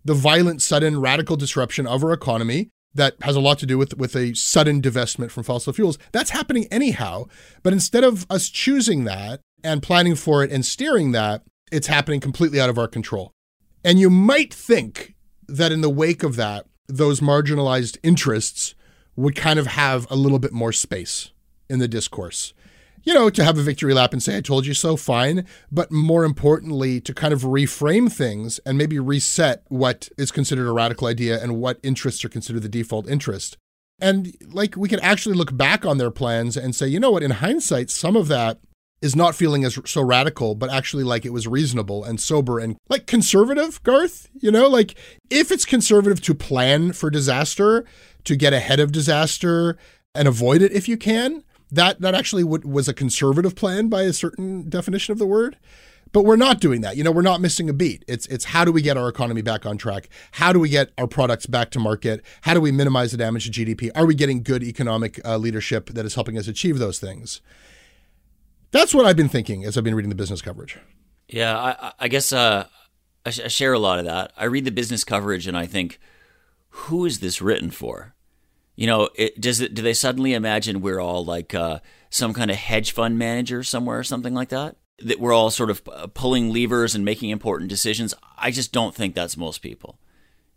the 0.05 0.14
violent, 0.14 0.61
sudden, 0.61 1.01
radical 1.01 1.36
disruption 1.36 1.86
of 1.86 2.05
our 2.05 2.12
economy 2.12 2.70
that 2.95 3.14
has 3.22 3.34
a 3.34 3.40
lot 3.40 3.59
to 3.59 3.66
do 3.66 3.78
with, 3.78 3.97
with 3.97 4.14
a 4.14 4.34
sudden 4.34 4.80
divestment 4.80 5.30
from 5.30 5.42
fossil 5.42 5.72
fuels, 5.72 5.99
that's 6.12 6.30
happening 6.30 6.66
anyhow. 6.70 7.24
But 7.62 7.72
instead 7.72 8.05
of 8.05 8.26
us 8.30 8.49
choosing 8.49 9.05
that 9.05 9.40
and 9.64 9.82
planning 9.82 10.14
for 10.14 10.45
it 10.45 10.53
and 10.53 10.64
steering 10.64 11.12
that, 11.12 11.42
it's 11.72 11.86
happening 11.86 12.20
completely 12.20 12.61
out 12.61 12.70
of 12.70 12.78
our 12.78 12.88
control. 12.88 13.32
And 13.82 13.99
you 13.99 14.11
might 14.11 14.53
think 14.53 15.14
that 15.49 15.72
in 15.72 15.80
the 15.80 15.90
wake 15.90 16.22
of 16.22 16.36
that, 16.36 16.66
those 16.86 17.20
marginalized 17.20 17.97
interests 18.03 18.74
would 19.16 19.34
kind 19.34 19.59
of 19.59 19.66
have 19.66 20.07
a 20.11 20.16
little 20.16 20.38
bit 20.38 20.53
more 20.53 20.72
space 20.72 21.30
in 21.68 21.78
the 21.78 21.88
discourse 21.88 22.53
you 23.05 23.14
know, 23.14 23.30
to 23.30 23.44
have 23.44 23.59
a 23.59 23.62
victory 23.62 23.94
lap 23.94 24.12
and 24.12 24.22
say, 24.22 24.36
I 24.36 24.40
told 24.40 24.66
you 24.66 24.74
so, 24.74 24.96
fine. 24.96 25.46
But 25.70 25.92
more 25.92 26.24
importantly, 26.24 27.00
to 27.02 27.14
kind 27.14 27.32
of 27.32 27.42
reframe 27.42 28.11
things 28.11 28.59
and 28.61 28.76
maybe 28.76 28.98
reset 28.98 29.62
what 29.68 30.09
is 30.18 30.32
considered 30.32 30.68
a 30.68 30.72
radical 30.72 31.07
idea 31.07 31.40
and 31.42 31.61
what 31.61 31.78
interests 31.82 32.24
are 32.24 32.30
considered 32.30 32.62
the 32.62 32.68
default 32.68 33.09
interest. 33.09 33.57
And 34.00 34.34
like 34.50 34.76
we 34.76 34.88
could 34.88 35.00
actually 35.00 35.36
look 35.36 35.57
back 35.57 35.84
on 35.84 35.98
their 35.98 36.11
plans 36.11 36.57
and 36.57 36.74
say, 36.74 36.88
you 36.88 36.98
know 36.98 37.11
what, 37.11 37.22
in 37.22 37.30
hindsight, 37.30 37.90
some 37.90 38.16
of 38.16 38.28
that 38.28 38.59
is 39.00 39.14
not 39.14 39.34
feeling 39.34 39.64
as 39.64 39.78
so 39.84 40.02
radical, 40.02 40.55
but 40.55 40.70
actually 40.70 41.05
like 41.05 41.26
it 41.26 41.32
was 41.32 41.46
reasonable 41.46 42.02
and 42.02 42.18
sober 42.18 42.59
and 42.59 42.76
like 42.88 43.07
conservative, 43.07 43.82
Garth. 43.82 44.28
You 44.32 44.50
know, 44.50 44.66
like 44.66 44.94
if 45.30 45.52
it's 45.52 45.66
conservative 45.66 46.22
to 46.22 46.34
plan 46.34 46.92
for 46.92 47.11
disaster, 47.11 47.84
to 48.24 48.34
get 48.34 48.55
ahead 48.55 48.80
of 48.80 48.92
disaster 48.92 49.76
and 50.14 50.26
avoid 50.26 50.62
it 50.62 50.72
if 50.72 50.88
you 50.88 50.96
can, 50.96 51.44
that 51.70 52.00
that 52.00 52.14
actually 52.14 52.44
was 52.44 52.88
a 52.88 52.94
conservative 52.94 53.54
plan 53.54 53.88
by 53.88 54.02
a 54.02 54.12
certain 54.12 54.68
definition 54.68 55.12
of 55.12 55.18
the 55.18 55.26
word 55.26 55.56
but 56.14 56.24
we're 56.24 56.36
not 56.36 56.60
doing 56.60 56.80
that. 56.82 56.96
You 56.96 57.02
know, 57.02 57.10
we're 57.10 57.22
not 57.22 57.40
missing 57.40 57.68
a 57.68 57.72
beat. 57.72 58.04
It's 58.06 58.26
it's 58.28 58.44
how 58.44 58.64
do 58.64 58.70
we 58.70 58.80
get 58.80 58.96
our 58.96 59.08
economy 59.08 59.42
back 59.42 59.66
on 59.66 59.76
track? 59.76 60.08
How 60.30 60.52
do 60.52 60.60
we 60.60 60.68
get 60.68 60.92
our 60.96 61.08
products 61.08 61.44
back 61.44 61.70
to 61.72 61.80
market? 61.80 62.24
How 62.42 62.54
do 62.54 62.60
we 62.60 62.70
minimize 62.70 63.10
the 63.10 63.18
damage 63.18 63.50
to 63.50 63.50
GDP? 63.50 63.90
Are 63.96 64.06
we 64.06 64.14
getting 64.14 64.42
good 64.44 64.62
economic 64.62 65.20
uh, 65.24 65.36
leadership 65.38 65.90
that 65.90 66.06
is 66.06 66.14
helping 66.14 66.38
us 66.38 66.46
achieve 66.46 66.78
those 66.78 67.00
things? 67.00 67.42
That's 68.70 68.94
what 68.94 69.06
I've 69.06 69.16
been 69.16 69.28
thinking 69.28 69.64
as 69.64 69.76
I've 69.76 69.82
been 69.82 69.96
reading 69.96 70.08
the 70.08 70.14
business 70.14 70.40
coverage. 70.40 70.78
Yeah, 71.28 71.58
I, 71.58 71.92
I 71.98 72.08
guess 72.08 72.32
uh, 72.32 72.68
I, 73.26 73.30
sh- 73.30 73.40
I 73.40 73.48
share 73.48 73.72
a 73.72 73.78
lot 73.80 73.98
of 73.98 74.04
that. 74.04 74.32
I 74.36 74.44
read 74.44 74.64
the 74.64 74.70
business 74.70 75.02
coverage 75.02 75.48
and 75.48 75.56
I 75.56 75.66
think, 75.66 75.98
who 76.68 77.04
is 77.04 77.18
this 77.18 77.42
written 77.42 77.72
for? 77.72 78.13
You 78.77 78.87
know, 78.87 79.09
it, 79.14 79.41
does 79.41 79.61
it? 79.61 79.75
Do 79.75 79.83
they 79.83 79.95
suddenly 79.95 80.35
imagine 80.35 80.81
we're 80.81 81.01
all 81.01 81.25
like 81.25 81.55
uh, 81.55 81.79
some 82.11 82.35
kind 82.35 82.51
of 82.51 82.57
hedge 82.57 82.93
fund 82.93 83.18
manager 83.18 83.62
somewhere 83.62 83.99
or 83.99 84.05
something 84.05 84.35
like 84.35 84.49
that? 84.49 84.77
That 85.01 85.20
we're 85.20 85.33
all 85.33 85.51
sort 85.51 85.70
of 85.70 85.83
uh, 85.93 86.07
pulling 86.09 86.53
levers 86.53 86.95
and 86.95 87.05
making 87.05 87.31
important 87.31 87.70
decisions. 87.70 88.14
I 88.37 88.51
just 88.51 88.72
don't 88.72 88.95
think 88.95 89.14
that's 89.14 89.37
most 89.37 89.59
people. 89.59 89.99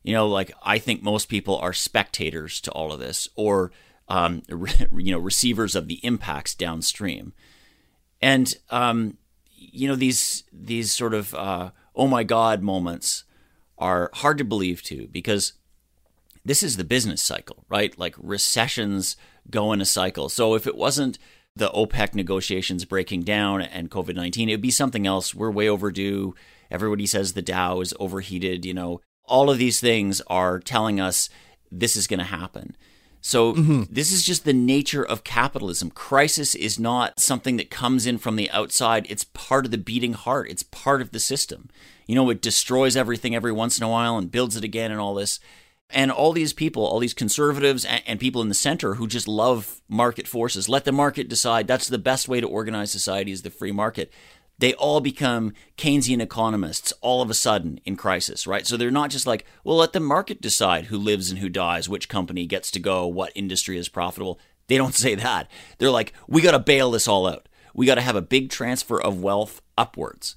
You 0.04 0.14
know, 0.14 0.28
like 0.28 0.52
I 0.64 0.80
think 0.80 1.04
most 1.04 1.30
people 1.30 1.58
are 1.58 1.74
spectators 1.74 2.60
to 2.62 2.72
all 2.72 2.92
of 2.92 3.00
this, 3.00 3.30
or 3.36 3.72
um, 4.08 4.42
you 4.96 5.12
know, 5.12 5.20
receivers 5.20 5.76
of 5.76 5.88
the 5.88 6.00
impacts 6.06 6.56
downstream. 6.56 7.34
And 8.22 8.52
um, 8.72 9.18
you 9.54 9.88
know, 9.88 9.96
these 9.96 10.44
these 10.52 10.92
sort 10.92 11.14
of 11.14 11.36
uh, 11.36 11.72
oh 11.96 12.08
my 12.08 12.24
god 12.24 12.64
moments 12.64 13.26
are 13.78 14.10
hard 14.14 14.40
to 14.40 14.44
believe 14.44 14.82
too 14.82 15.08
because 15.12 15.54
this 16.48 16.64
is 16.64 16.78
the 16.78 16.86
business 16.86 17.22
cycle, 17.22 17.66
right? 17.68 17.98
Like 18.00 18.16
recessions 18.18 19.18
go 19.50 19.74
in 19.74 19.82
a 19.82 19.86
cycle. 19.86 20.30
So 20.30 20.56
if 20.56 20.66
it 20.66 20.78
wasn't 20.78 21.20
the 21.56 21.70
OPEC 21.70 22.16
negotiations 22.16 22.86
breaking 22.86 23.24
down 23.24 23.62
and 23.62 23.92
COVID 23.92 24.16
19, 24.16 24.48
it 24.48 24.54
would 24.54 24.62
be 24.62 24.72
something 24.72 25.06
else. 25.06 25.36
We're 25.36 25.52
way 25.52 25.68
overdue. 25.68 26.36
Everybody 26.72 27.06
says 27.06 27.34
the 27.34 27.42
Dow 27.42 27.82
is 27.82 27.94
overheated. 28.00 28.66
You 28.66 28.74
know, 28.74 29.02
all 29.26 29.50
of 29.50 29.58
these 29.58 29.82
things 29.82 30.22
are 30.28 30.60
telling 30.60 31.02
us 31.02 31.30
this 31.70 31.98
is 31.98 32.08
going 32.08 32.20
to 32.20 32.26
happen. 32.26 32.78
So 33.20 33.54
mm-hmm. 33.54 33.84
this 33.90 34.14
is 34.14 34.24
just 34.24 34.46
the 34.46 34.54
nature 34.54 35.04
of 35.04 35.26
capitalism. 35.26 35.92
Crisis 35.92 36.56
is 36.56 36.80
not 36.80 37.20
something 37.20 37.58
that 37.58 37.70
comes 37.70 38.06
in 38.06 38.20
from 38.20 38.38
the 38.38 38.50
outside. 38.52 39.06
It's 39.10 39.26
part 39.26 39.66
of 39.66 39.72
the 39.72 39.78
beating 39.78 40.14
heart. 40.14 40.50
It's 40.50 40.64
part 40.64 41.02
of 41.02 41.12
the 41.12 41.20
system. 41.20 41.70
You 42.06 42.16
know, 42.16 42.30
it 42.30 42.42
destroys 42.42 42.96
everything 42.96 43.36
every 43.36 43.52
once 43.52 43.78
in 43.78 43.84
a 43.84 43.90
while 43.90 44.18
and 44.18 44.32
builds 44.32 44.56
it 44.56 44.64
again 44.64 44.92
and 44.92 45.02
all 45.02 45.16
this. 45.16 45.42
And 45.90 46.12
all 46.12 46.34
these 46.34 46.52
people, 46.52 46.86
all 46.86 47.00
these 47.00 47.14
conservatives 47.14 47.86
and, 47.86 48.04
and 48.06 48.20
people 48.20 48.42
in 48.42 48.50
the 48.50 48.54
center 48.54 48.96
who 48.96 49.08
just 49.08 49.28
love 49.28 49.82
market 49.88 50.28
forces, 50.28 50.68
let 50.68 50.84
the 50.84 50.92
market 50.92 51.30
decide. 51.30 51.66
That's 51.66 51.88
the 51.88 51.98
best 51.98 52.28
way 52.28 52.42
to 52.42 52.48
organize 52.48 52.92
society 52.92 53.32
is 53.32 53.44
the 53.44 53.50
free 53.50 53.72
market 53.72 54.12
they 54.60 54.74
all 54.74 55.00
become 55.02 55.54
Keynesian 55.78 56.22
economists 56.22 56.92
all 57.02 57.22
of 57.22 57.30
a 57.30 57.36
sudden 57.36 57.80
in 57.86 57.96
crisis, 57.96 58.48
right? 58.48 58.66
So 58.66 58.76
they're 58.76 58.92
not 58.92 59.12
just 59.12 59.28
like, 59.28 59.46
well, 59.64 59.78
let 59.78 59.94
the 59.94 60.00
market 60.00 60.42
decide 60.42 60.86
who 60.86 60.98
lives 60.98 61.30
and 61.30 61.40
who 61.40 61.50
dies, 61.50 61.88
which 61.88 62.10
company 62.10 62.46
gets 62.46 62.72
to 62.72 62.80
go, 62.80 63.06
what 63.06 63.32
industry 63.36 63.78
is 63.78 63.90
profitable. 63.90 64.40
They 64.68 64.78
don't 64.78 64.96
say 64.96 65.16
that. 65.16 65.50
They're 65.78 65.92
like, 65.92 66.14
we 66.28 66.42
got 66.42 66.52
to 66.52 66.60
bail 66.60 66.92
this 66.92 67.08
all 67.08 67.28
out. 67.28 67.48
We 67.74 67.86
got 67.86 67.96
to 67.96 68.02
have 68.02 68.16
a 68.16 68.22
big 68.22 68.50
transfer 68.50 69.00
of 69.00 69.22
wealth 69.22 69.62
upwards, 69.78 70.36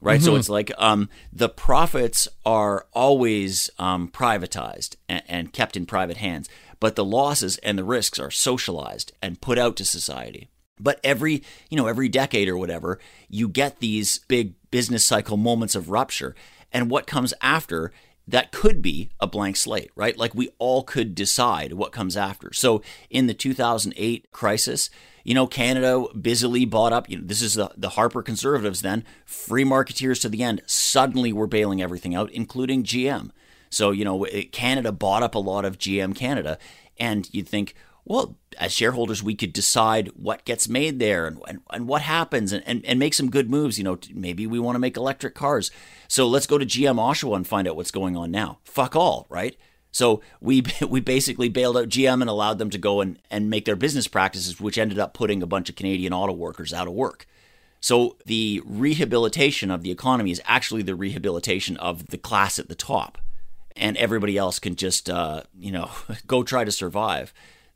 right? 0.00 0.20
Mm-hmm. 0.20 0.26
So 0.26 0.36
it's 0.36 0.48
like 0.48 0.72
um, 0.78 1.08
the 1.32 1.48
profits 1.48 2.28
are 2.44 2.86
always 2.92 3.70
um, 3.78 4.08
privatized 4.08 4.96
and, 5.08 5.22
and 5.28 5.52
kept 5.52 5.76
in 5.76 5.86
private 5.86 6.18
hands, 6.18 6.48
but 6.80 6.96
the 6.96 7.04
losses 7.04 7.58
and 7.58 7.78
the 7.78 7.84
risks 7.84 8.18
are 8.18 8.30
socialized 8.30 9.12
and 9.22 9.40
put 9.40 9.58
out 9.58 9.76
to 9.76 9.84
society. 9.84 10.48
But 10.78 11.00
every, 11.02 11.42
you 11.70 11.76
know, 11.76 11.86
every 11.86 12.08
decade 12.08 12.48
or 12.48 12.56
whatever, 12.56 12.98
you 13.28 13.48
get 13.48 13.80
these 13.80 14.18
big 14.28 14.54
business 14.70 15.06
cycle 15.06 15.36
moments 15.36 15.74
of 15.74 15.90
rupture. 15.90 16.34
And 16.70 16.90
what 16.90 17.06
comes 17.06 17.32
after 17.40 17.92
that 18.28 18.52
could 18.52 18.82
be 18.82 19.08
a 19.20 19.26
blank 19.26 19.56
slate, 19.56 19.90
right? 19.94 20.16
Like 20.18 20.34
we 20.34 20.50
all 20.58 20.82
could 20.82 21.14
decide 21.14 21.72
what 21.74 21.92
comes 21.92 22.16
after. 22.16 22.52
So 22.52 22.82
in 23.08 23.26
the 23.26 23.34
2008 23.34 24.30
crisis, 24.32 24.90
you 25.26 25.34
know, 25.34 25.48
Canada 25.48 26.04
busily 26.14 26.64
bought 26.64 26.92
up, 26.92 27.10
you 27.10 27.18
know, 27.18 27.24
this 27.26 27.42
is 27.42 27.54
the, 27.54 27.68
the 27.76 27.88
Harper 27.90 28.22
conservatives 28.22 28.80
then, 28.82 29.02
free 29.24 29.64
marketeers 29.64 30.20
to 30.20 30.28
the 30.28 30.44
end, 30.44 30.62
suddenly 30.66 31.32
were 31.32 31.48
bailing 31.48 31.82
everything 31.82 32.14
out, 32.14 32.30
including 32.30 32.84
GM. 32.84 33.30
So, 33.68 33.90
you 33.90 34.04
know, 34.04 34.24
Canada 34.52 34.92
bought 34.92 35.24
up 35.24 35.34
a 35.34 35.40
lot 35.40 35.64
of 35.64 35.78
GM 35.78 36.14
Canada. 36.14 36.58
And 36.96 37.28
you'd 37.34 37.48
think, 37.48 37.74
well, 38.04 38.38
as 38.60 38.70
shareholders, 38.70 39.20
we 39.20 39.34
could 39.34 39.52
decide 39.52 40.12
what 40.14 40.44
gets 40.44 40.68
made 40.68 41.00
there 41.00 41.26
and, 41.26 41.40
and, 41.48 41.60
and 41.70 41.88
what 41.88 42.02
happens 42.02 42.52
and, 42.52 42.62
and, 42.64 42.86
and 42.86 43.00
make 43.00 43.12
some 43.12 43.28
good 43.28 43.50
moves. 43.50 43.78
You 43.78 43.84
know, 43.84 43.98
maybe 44.14 44.46
we 44.46 44.60
want 44.60 44.76
to 44.76 44.80
make 44.80 44.96
electric 44.96 45.34
cars. 45.34 45.72
So 46.06 46.28
let's 46.28 46.46
go 46.46 46.56
to 46.56 46.64
GM 46.64 47.00
Oshawa 47.00 47.34
and 47.34 47.48
find 47.48 47.66
out 47.66 47.74
what's 47.74 47.90
going 47.90 48.16
on 48.16 48.30
now. 48.30 48.60
Fuck 48.62 48.94
all, 48.94 49.26
right? 49.28 49.56
So 49.96 50.20
we 50.40 50.62
we 50.88 51.00
basically 51.00 51.48
bailed 51.48 51.76
out 51.76 51.88
GM 51.88 52.20
and 52.20 52.28
allowed 52.28 52.58
them 52.58 52.70
to 52.70 52.78
go 52.78 53.00
and, 53.00 53.18
and 53.30 53.48
make 53.48 53.64
their 53.64 53.76
business 53.76 54.08
practices, 54.08 54.60
which 54.60 54.78
ended 54.78 54.98
up 54.98 55.14
putting 55.14 55.42
a 55.42 55.46
bunch 55.46 55.68
of 55.70 55.76
Canadian 55.76 56.12
auto 56.12 56.32
workers 56.32 56.72
out 56.72 56.86
of 56.86 56.92
work. 56.92 57.26
So 57.80 58.16
the 58.26 58.62
rehabilitation 58.64 59.70
of 59.70 59.82
the 59.82 59.90
economy 59.90 60.30
is 60.32 60.42
actually 60.44 60.82
the 60.82 60.94
rehabilitation 60.94 61.76
of 61.76 62.08
the 62.08 62.18
class 62.18 62.58
at 62.58 62.68
the 62.68 62.74
top, 62.74 63.18
and 63.76 63.96
everybody 63.96 64.36
else 64.36 64.58
can 64.58 64.76
just 64.76 65.08
uh, 65.08 65.42
you 65.58 65.72
know 65.72 65.90
go 66.26 66.42
try 66.42 66.64
to 66.64 66.72
survive 66.72 67.32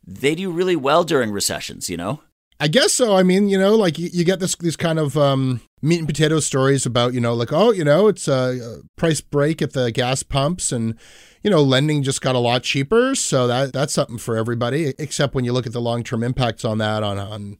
they 0.06 0.34
do 0.34 0.50
really 0.50 0.76
well 0.76 1.04
during 1.04 1.30
recessions, 1.30 1.90
you 1.90 1.96
know? 1.96 2.20
I 2.62 2.68
guess 2.68 2.92
so. 2.92 3.16
I 3.16 3.22
mean, 3.22 3.48
you 3.48 3.58
know, 3.58 3.74
like 3.74 3.98
you, 3.98 4.10
you 4.12 4.22
get 4.22 4.38
this 4.38 4.54
these 4.56 4.76
kind 4.76 4.98
of 4.98 5.16
um, 5.16 5.62
meat 5.80 5.98
and 5.98 6.06
potato 6.06 6.40
stories 6.40 6.84
about, 6.84 7.14
you 7.14 7.20
know, 7.20 7.32
like 7.32 7.54
oh, 7.54 7.72
you 7.72 7.84
know, 7.84 8.06
it's 8.06 8.28
a 8.28 8.82
price 8.96 9.22
break 9.22 9.62
at 9.62 9.72
the 9.72 9.90
gas 9.90 10.22
pumps, 10.22 10.70
and 10.70 10.94
you 11.42 11.50
know, 11.50 11.62
lending 11.62 12.02
just 12.02 12.20
got 12.20 12.34
a 12.34 12.38
lot 12.38 12.62
cheaper, 12.62 13.14
so 13.14 13.46
that 13.46 13.72
that's 13.72 13.94
something 13.94 14.18
for 14.18 14.36
everybody. 14.36 14.92
Except 14.98 15.34
when 15.34 15.46
you 15.46 15.54
look 15.54 15.66
at 15.66 15.72
the 15.72 15.80
long 15.80 16.02
term 16.04 16.22
impacts 16.22 16.62
on 16.62 16.76
that 16.78 17.02
on 17.02 17.18
on 17.18 17.56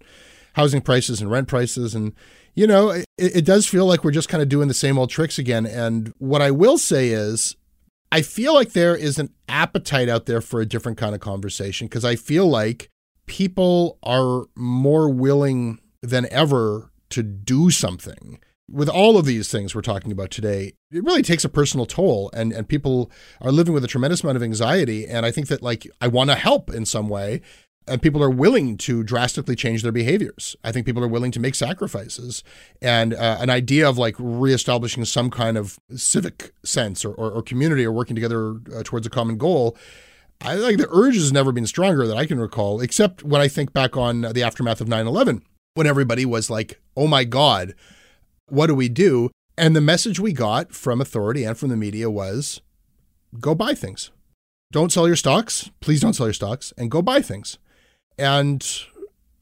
housing 0.52 0.82
prices 0.82 1.22
and 1.22 1.30
rent 1.30 1.48
prices, 1.48 1.94
and 1.94 2.12
you 2.54 2.66
know, 2.66 2.90
it, 2.90 3.06
it 3.16 3.44
does 3.46 3.66
feel 3.66 3.86
like 3.86 4.04
we're 4.04 4.10
just 4.10 4.28
kind 4.28 4.42
of 4.42 4.50
doing 4.50 4.68
the 4.68 4.74
same 4.74 4.98
old 4.98 5.08
tricks 5.08 5.38
again. 5.38 5.64
And 5.64 6.12
what 6.18 6.42
I 6.42 6.50
will 6.50 6.76
say 6.76 7.08
is, 7.08 7.56
I 8.12 8.20
feel 8.20 8.52
like 8.52 8.72
there 8.72 8.94
is 8.94 9.18
an 9.18 9.32
appetite 9.48 10.10
out 10.10 10.26
there 10.26 10.42
for 10.42 10.60
a 10.60 10.66
different 10.66 10.98
kind 10.98 11.14
of 11.14 11.22
conversation 11.22 11.86
because 11.86 12.04
I 12.04 12.16
feel 12.16 12.46
like 12.46 12.90
people 13.30 13.96
are 14.02 14.46
more 14.56 15.08
willing 15.08 15.78
than 16.02 16.26
ever 16.32 16.90
to 17.10 17.22
do 17.22 17.70
something. 17.70 18.40
With 18.68 18.88
all 18.88 19.16
of 19.16 19.24
these 19.24 19.48
things 19.48 19.72
we're 19.72 19.82
talking 19.82 20.10
about 20.10 20.32
today, 20.32 20.72
it 20.90 21.04
really 21.04 21.22
takes 21.22 21.44
a 21.44 21.48
personal 21.48 21.86
toll 21.86 22.30
and, 22.34 22.52
and 22.52 22.68
people 22.68 23.08
are 23.40 23.52
living 23.52 23.72
with 23.72 23.84
a 23.84 23.88
tremendous 23.88 24.24
amount 24.24 24.36
of 24.36 24.42
anxiety. 24.42 25.06
And 25.06 25.24
I 25.24 25.30
think 25.30 25.46
that 25.46 25.62
like 25.62 25.86
I 26.00 26.08
want 26.08 26.30
to 26.30 26.36
help 26.36 26.74
in 26.74 26.84
some 26.84 27.08
way 27.08 27.40
and 27.86 28.02
people 28.02 28.22
are 28.22 28.30
willing 28.30 28.76
to 28.78 29.04
drastically 29.04 29.54
change 29.54 29.82
their 29.82 29.92
behaviors. 29.92 30.56
I 30.64 30.72
think 30.72 30.84
people 30.84 31.02
are 31.04 31.08
willing 31.08 31.32
to 31.32 31.40
make 31.40 31.54
sacrifices, 31.54 32.44
and 32.82 33.14
uh, 33.14 33.38
an 33.40 33.50
idea 33.50 33.88
of 33.88 33.96
like 33.96 34.14
reestablishing 34.18 35.04
some 35.04 35.30
kind 35.30 35.56
of 35.56 35.78
civic 35.96 36.52
sense 36.64 37.04
or, 37.04 37.14
or, 37.14 37.30
or 37.30 37.42
community 37.42 37.84
or 37.84 37.92
working 37.92 38.14
together 38.14 38.56
uh, 38.76 38.82
towards 38.84 39.06
a 39.06 39.10
common 39.10 39.38
goal. 39.38 39.76
I 40.42 40.56
think 40.56 40.78
the 40.78 40.88
urge 40.90 41.14
has 41.14 41.32
never 41.32 41.52
been 41.52 41.66
stronger 41.66 42.06
that 42.06 42.16
I 42.16 42.26
can 42.26 42.40
recall, 42.40 42.80
except 42.80 43.22
when 43.22 43.40
I 43.40 43.48
think 43.48 43.72
back 43.72 43.96
on 43.96 44.22
the 44.22 44.42
aftermath 44.42 44.80
of 44.80 44.88
9 44.88 45.06
11, 45.06 45.42
when 45.74 45.86
everybody 45.86 46.24
was 46.24 46.48
like, 46.48 46.80
oh 46.96 47.06
my 47.06 47.24
God, 47.24 47.74
what 48.46 48.66
do 48.66 48.74
we 48.74 48.88
do? 48.88 49.30
And 49.58 49.76
the 49.76 49.80
message 49.80 50.18
we 50.18 50.32
got 50.32 50.72
from 50.72 51.00
authority 51.00 51.44
and 51.44 51.56
from 51.58 51.68
the 51.68 51.76
media 51.76 52.10
was 52.10 52.62
go 53.38 53.54
buy 53.54 53.74
things. 53.74 54.10
Don't 54.72 54.92
sell 54.92 55.06
your 55.06 55.16
stocks. 55.16 55.70
Please 55.80 56.00
don't 56.00 56.14
sell 56.14 56.26
your 56.26 56.34
stocks 56.34 56.72
and 56.78 56.90
go 56.90 57.02
buy 57.02 57.20
things. 57.20 57.58
And 58.16 58.66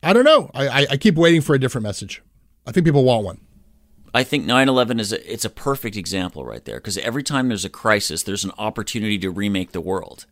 I 0.02 0.12
don't 0.12 0.24
know. 0.24 0.50
I, 0.54 0.86
I 0.90 0.96
keep 0.96 1.16
waiting 1.16 1.40
for 1.40 1.54
a 1.54 1.58
different 1.58 1.84
message. 1.84 2.22
I 2.66 2.72
think 2.72 2.86
people 2.86 3.04
want 3.04 3.24
one. 3.24 3.40
I 4.14 4.24
think 4.24 4.46
9/11 4.46 5.00
is 5.00 5.12
a, 5.12 5.32
it's 5.32 5.44
a 5.44 5.50
perfect 5.50 5.96
example 5.96 6.44
right 6.44 6.64
there 6.64 6.76
because 6.76 6.98
every 6.98 7.22
time 7.22 7.48
there's 7.48 7.64
a 7.64 7.70
crisis, 7.70 8.22
there's 8.22 8.44
an 8.44 8.52
opportunity 8.58 9.18
to 9.18 9.30
remake 9.30 9.72
the 9.72 9.80
world, 9.80 10.26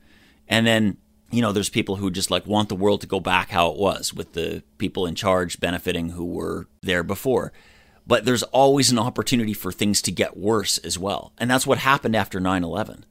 and 0.48 0.66
then 0.66 0.96
you 1.30 1.42
know 1.42 1.52
there's 1.52 1.68
people 1.68 1.96
who 1.96 2.10
just 2.10 2.30
like 2.30 2.46
want 2.46 2.68
the 2.68 2.76
world 2.76 3.00
to 3.00 3.06
go 3.06 3.20
back 3.20 3.50
how 3.50 3.70
it 3.70 3.78
was 3.78 4.14
with 4.14 4.32
the 4.32 4.62
people 4.78 5.06
in 5.06 5.14
charge 5.14 5.60
benefiting 5.60 6.10
who 6.10 6.24
were 6.24 6.66
there 6.82 7.02
before. 7.02 7.52
But 8.08 8.24
there's 8.24 8.44
always 8.44 8.92
an 8.92 9.00
opportunity 9.00 9.52
for 9.52 9.72
things 9.72 10.00
to 10.02 10.12
get 10.12 10.36
worse 10.36 10.78
as 10.78 10.98
well, 10.98 11.32
and 11.38 11.50
that's 11.50 11.66
what 11.66 11.78
happened 11.78 12.14
after 12.14 12.40
9/11. 12.40 13.04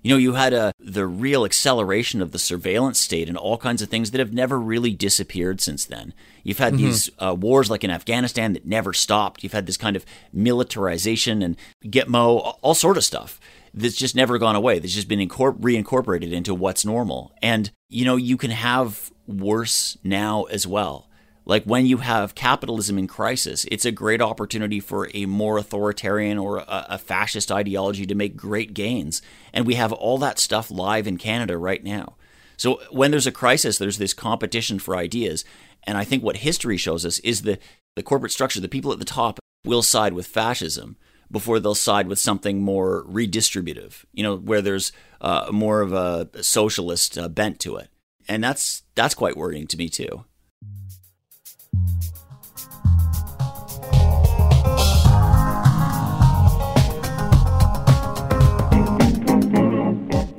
You 0.00 0.14
know, 0.14 0.18
you 0.18 0.34
had 0.34 0.52
a 0.54 0.72
the 0.78 1.06
real 1.06 1.44
acceleration 1.44 2.22
of 2.22 2.32
the 2.32 2.38
surveillance 2.38 2.98
state 2.98 3.28
and 3.28 3.36
all 3.36 3.58
kinds 3.58 3.82
of 3.82 3.90
things 3.90 4.12
that 4.12 4.20
have 4.20 4.32
never 4.32 4.58
really 4.58 4.92
disappeared 4.92 5.60
since 5.60 5.84
then. 5.84 6.14
You've 6.44 6.58
had 6.58 6.74
mm-hmm. 6.74 6.84
these 6.84 7.10
uh, 7.18 7.36
wars 7.38 7.68
like 7.68 7.84
in 7.84 7.90
Afghanistan 7.90 8.54
that 8.54 8.64
never 8.64 8.94
stopped. 8.94 9.42
You've 9.42 9.52
had 9.52 9.66
this 9.66 9.76
kind 9.76 9.96
of 9.96 10.06
militarization 10.32 11.42
and 11.42 11.56
Gitmo, 11.84 12.56
all 12.62 12.74
sort 12.74 12.96
of 12.96 13.04
stuff 13.04 13.38
that's 13.74 13.96
just 13.96 14.14
never 14.14 14.38
gone 14.38 14.56
away. 14.56 14.78
That's 14.78 14.94
just 14.94 15.08
been 15.08 15.26
incorpor- 15.26 15.58
reincorporated 15.60 16.32
into 16.32 16.54
what's 16.54 16.84
normal. 16.84 17.32
And 17.42 17.70
you 17.88 18.04
know, 18.04 18.16
you 18.16 18.36
can 18.36 18.50
have 18.50 19.10
worse 19.26 19.96
now 20.02 20.44
as 20.44 20.66
well. 20.66 21.08
Like 21.44 21.64
when 21.64 21.86
you 21.86 21.98
have 21.98 22.34
capitalism 22.34 22.98
in 22.98 23.06
crisis, 23.06 23.64
it's 23.70 23.86
a 23.86 23.90
great 23.90 24.20
opportunity 24.20 24.80
for 24.80 25.08
a 25.14 25.24
more 25.24 25.56
authoritarian 25.56 26.36
or 26.36 26.58
a, 26.58 26.86
a, 26.90 26.98
fascist 26.98 27.50
ideology 27.50 28.04
to 28.04 28.14
make 28.14 28.36
great 28.36 28.74
gains. 28.74 29.22
And 29.54 29.66
we 29.66 29.74
have 29.76 29.90
all 29.90 30.18
that 30.18 30.38
stuff 30.38 30.70
live 30.70 31.06
in 31.06 31.16
Canada 31.16 31.56
right 31.56 31.82
now. 31.82 32.16
So 32.58 32.82
when 32.90 33.10
there's 33.10 33.26
a 33.26 33.32
crisis, 33.32 33.78
there's 33.78 33.96
this 33.96 34.12
competition 34.12 34.78
for 34.78 34.94
ideas. 34.94 35.42
And 35.84 35.96
I 35.96 36.04
think 36.04 36.22
what 36.22 36.38
history 36.38 36.76
shows 36.76 37.06
us 37.06 37.18
is 37.20 37.42
the, 37.42 37.58
the 37.96 38.02
corporate 38.02 38.32
structure, 38.32 38.60
the 38.60 38.68
people 38.68 38.92
at 38.92 38.98
the 38.98 39.06
top 39.06 39.38
will 39.64 39.82
side 39.82 40.12
with 40.12 40.26
fascism 40.26 40.98
before 41.30 41.60
they'll 41.60 41.74
side 41.74 42.08
with 42.08 42.18
something 42.18 42.62
more 42.62 43.04
redistributive, 43.04 44.04
you 44.12 44.22
know, 44.22 44.36
where 44.36 44.62
there's 44.62 44.92
uh, 45.20 45.48
more 45.52 45.80
of 45.80 45.92
a 45.92 46.28
socialist 46.42 47.18
uh, 47.18 47.28
bent 47.28 47.60
to 47.60 47.76
it. 47.76 47.88
And 48.28 48.44
that's 48.44 48.82
that's 48.94 49.14
quite 49.14 49.36
worrying 49.36 49.66
to 49.68 49.76
me 49.76 49.88
too. 49.88 50.24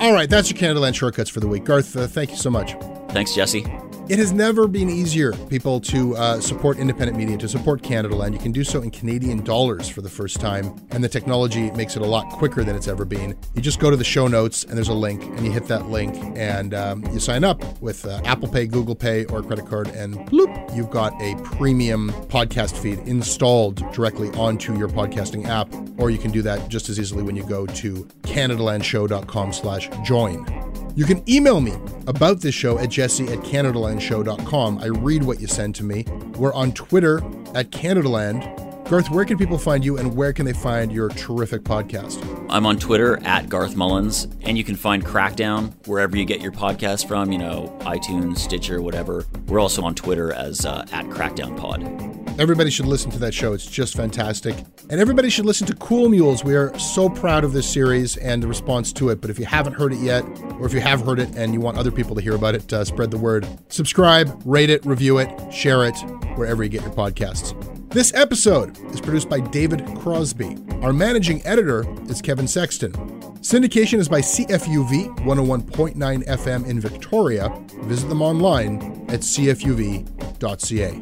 All 0.00 0.14
right, 0.14 0.30
that's 0.30 0.50
your 0.50 0.58
Canadaland 0.58 0.94
shortcuts 0.94 1.30
for 1.30 1.40
the 1.40 1.46
week. 1.46 1.64
Garth, 1.64 1.96
uh, 1.96 2.06
thank 2.06 2.30
you 2.30 2.36
so 2.36 2.50
much. 2.50 2.74
Thanks, 3.10 3.34
Jesse. 3.34 3.66
It 4.10 4.18
has 4.18 4.32
never 4.32 4.66
been 4.66 4.90
easier, 4.90 5.34
people, 5.46 5.78
to 5.82 6.16
uh, 6.16 6.40
support 6.40 6.78
independent 6.78 7.16
media, 7.16 7.36
to 7.36 7.48
support 7.48 7.80
Canadaland. 7.82 8.32
You 8.32 8.40
can 8.40 8.50
do 8.50 8.64
so 8.64 8.82
in 8.82 8.90
Canadian 8.90 9.44
dollars 9.44 9.88
for 9.88 10.00
the 10.00 10.08
first 10.08 10.40
time, 10.40 10.74
and 10.90 11.04
the 11.04 11.08
technology 11.08 11.70
makes 11.70 11.94
it 11.94 12.02
a 12.02 12.06
lot 12.06 12.28
quicker 12.28 12.64
than 12.64 12.74
it's 12.74 12.88
ever 12.88 13.04
been. 13.04 13.38
You 13.54 13.62
just 13.62 13.78
go 13.78 13.88
to 13.88 13.96
the 13.96 14.02
show 14.02 14.26
notes, 14.26 14.64
and 14.64 14.76
there's 14.76 14.88
a 14.88 14.94
link, 14.94 15.22
and 15.22 15.46
you 15.46 15.52
hit 15.52 15.68
that 15.68 15.90
link, 15.90 16.16
and 16.36 16.74
um, 16.74 17.04
you 17.12 17.20
sign 17.20 17.44
up 17.44 17.62
with 17.80 18.04
uh, 18.04 18.20
Apple 18.24 18.48
Pay, 18.48 18.66
Google 18.66 18.96
Pay, 18.96 19.26
or 19.26 19.44
credit 19.44 19.68
card, 19.68 19.86
and 19.90 20.16
bloop, 20.28 20.74
you've 20.74 20.90
got 20.90 21.12
a 21.22 21.36
premium 21.44 22.10
podcast 22.24 22.76
feed 22.76 22.98
installed 23.06 23.76
directly 23.92 24.30
onto 24.30 24.76
your 24.76 24.88
podcasting 24.88 25.46
app. 25.46 25.72
Or 26.00 26.10
you 26.10 26.18
can 26.18 26.32
do 26.32 26.42
that 26.42 26.68
just 26.68 26.88
as 26.88 26.98
easily 26.98 27.22
when 27.22 27.36
you 27.36 27.44
go 27.44 27.64
to 27.64 28.08
CanadaLandShow.com 28.22 29.52
slash 29.52 29.88
join. 30.02 30.69
You 30.96 31.04
can 31.04 31.22
email 31.28 31.60
me 31.60 31.72
about 32.06 32.40
this 32.40 32.54
show 32.54 32.78
at 32.78 32.90
jesse 32.90 33.28
at 33.28 33.38
CanadaLandShow.com. 33.40 34.78
I 34.78 34.86
read 34.86 35.22
what 35.22 35.40
you 35.40 35.46
send 35.46 35.74
to 35.76 35.84
me. 35.84 36.04
We're 36.36 36.52
on 36.52 36.72
Twitter 36.72 37.18
at 37.54 37.70
CanadaLand. 37.70 38.68
Garth, 38.90 39.08
where 39.10 39.24
can 39.24 39.38
people 39.38 39.56
find 39.56 39.84
you 39.84 39.98
and 39.98 40.16
where 40.16 40.32
can 40.32 40.44
they 40.44 40.52
find 40.52 40.90
your 40.90 41.10
terrific 41.10 41.62
podcast? 41.62 42.20
I'm 42.50 42.66
on 42.66 42.76
Twitter 42.76 43.24
at 43.24 43.48
Garth 43.48 43.76
Mullins, 43.76 44.26
and 44.42 44.58
you 44.58 44.64
can 44.64 44.74
find 44.74 45.04
Crackdown 45.06 45.72
wherever 45.86 46.16
you 46.16 46.24
get 46.24 46.40
your 46.40 46.50
podcast 46.50 47.06
from, 47.06 47.30
you 47.30 47.38
know, 47.38 47.72
iTunes, 47.82 48.38
Stitcher, 48.38 48.82
whatever. 48.82 49.24
We're 49.46 49.60
also 49.60 49.84
on 49.84 49.94
Twitter 49.94 50.32
as 50.32 50.66
uh, 50.66 50.86
at 50.90 51.04
Crackdown 51.06 51.56
Pod. 51.56 52.19
Everybody 52.38 52.70
should 52.70 52.86
listen 52.86 53.10
to 53.10 53.18
that 53.18 53.34
show. 53.34 53.52
It's 53.52 53.66
just 53.66 53.94
fantastic. 53.94 54.56
And 54.88 55.00
everybody 55.00 55.28
should 55.28 55.44
listen 55.44 55.66
to 55.66 55.74
Cool 55.74 56.08
Mules. 56.08 56.42
We 56.42 56.54
are 56.54 56.76
so 56.78 57.08
proud 57.08 57.44
of 57.44 57.52
this 57.52 57.70
series 57.70 58.16
and 58.16 58.42
the 58.42 58.46
response 58.46 58.92
to 58.94 59.10
it. 59.10 59.20
But 59.20 59.30
if 59.30 59.38
you 59.38 59.44
haven't 59.44 59.74
heard 59.74 59.92
it 59.92 59.98
yet, 59.98 60.24
or 60.58 60.66
if 60.66 60.72
you 60.72 60.80
have 60.80 61.02
heard 61.02 61.18
it 61.18 61.28
and 61.36 61.52
you 61.52 61.60
want 61.60 61.76
other 61.76 61.90
people 61.90 62.14
to 62.14 62.22
hear 62.22 62.34
about 62.34 62.54
it, 62.54 62.72
uh, 62.72 62.84
spread 62.84 63.10
the 63.10 63.18
word. 63.18 63.46
Subscribe, 63.68 64.40
rate 64.44 64.70
it, 64.70 64.84
review 64.86 65.18
it, 65.18 65.52
share 65.52 65.84
it, 65.84 65.96
wherever 66.36 66.62
you 66.62 66.70
get 66.70 66.82
your 66.82 66.92
podcasts. 66.92 67.54
This 67.90 68.14
episode 68.14 68.78
is 68.92 69.00
produced 69.00 69.28
by 69.28 69.40
David 69.40 69.84
Crosby. 69.98 70.56
Our 70.82 70.92
managing 70.92 71.44
editor 71.44 71.84
is 72.08 72.22
Kevin 72.22 72.46
Sexton. 72.46 72.92
Syndication 73.40 73.98
is 73.98 74.08
by 74.08 74.20
CFUV 74.20 75.16
101.9 75.20 76.26
FM 76.26 76.66
in 76.66 76.78
Victoria. 76.78 77.48
Visit 77.84 78.08
them 78.08 78.20
online 78.20 79.06
at 79.08 79.20
cfuv.ca. 79.20 81.00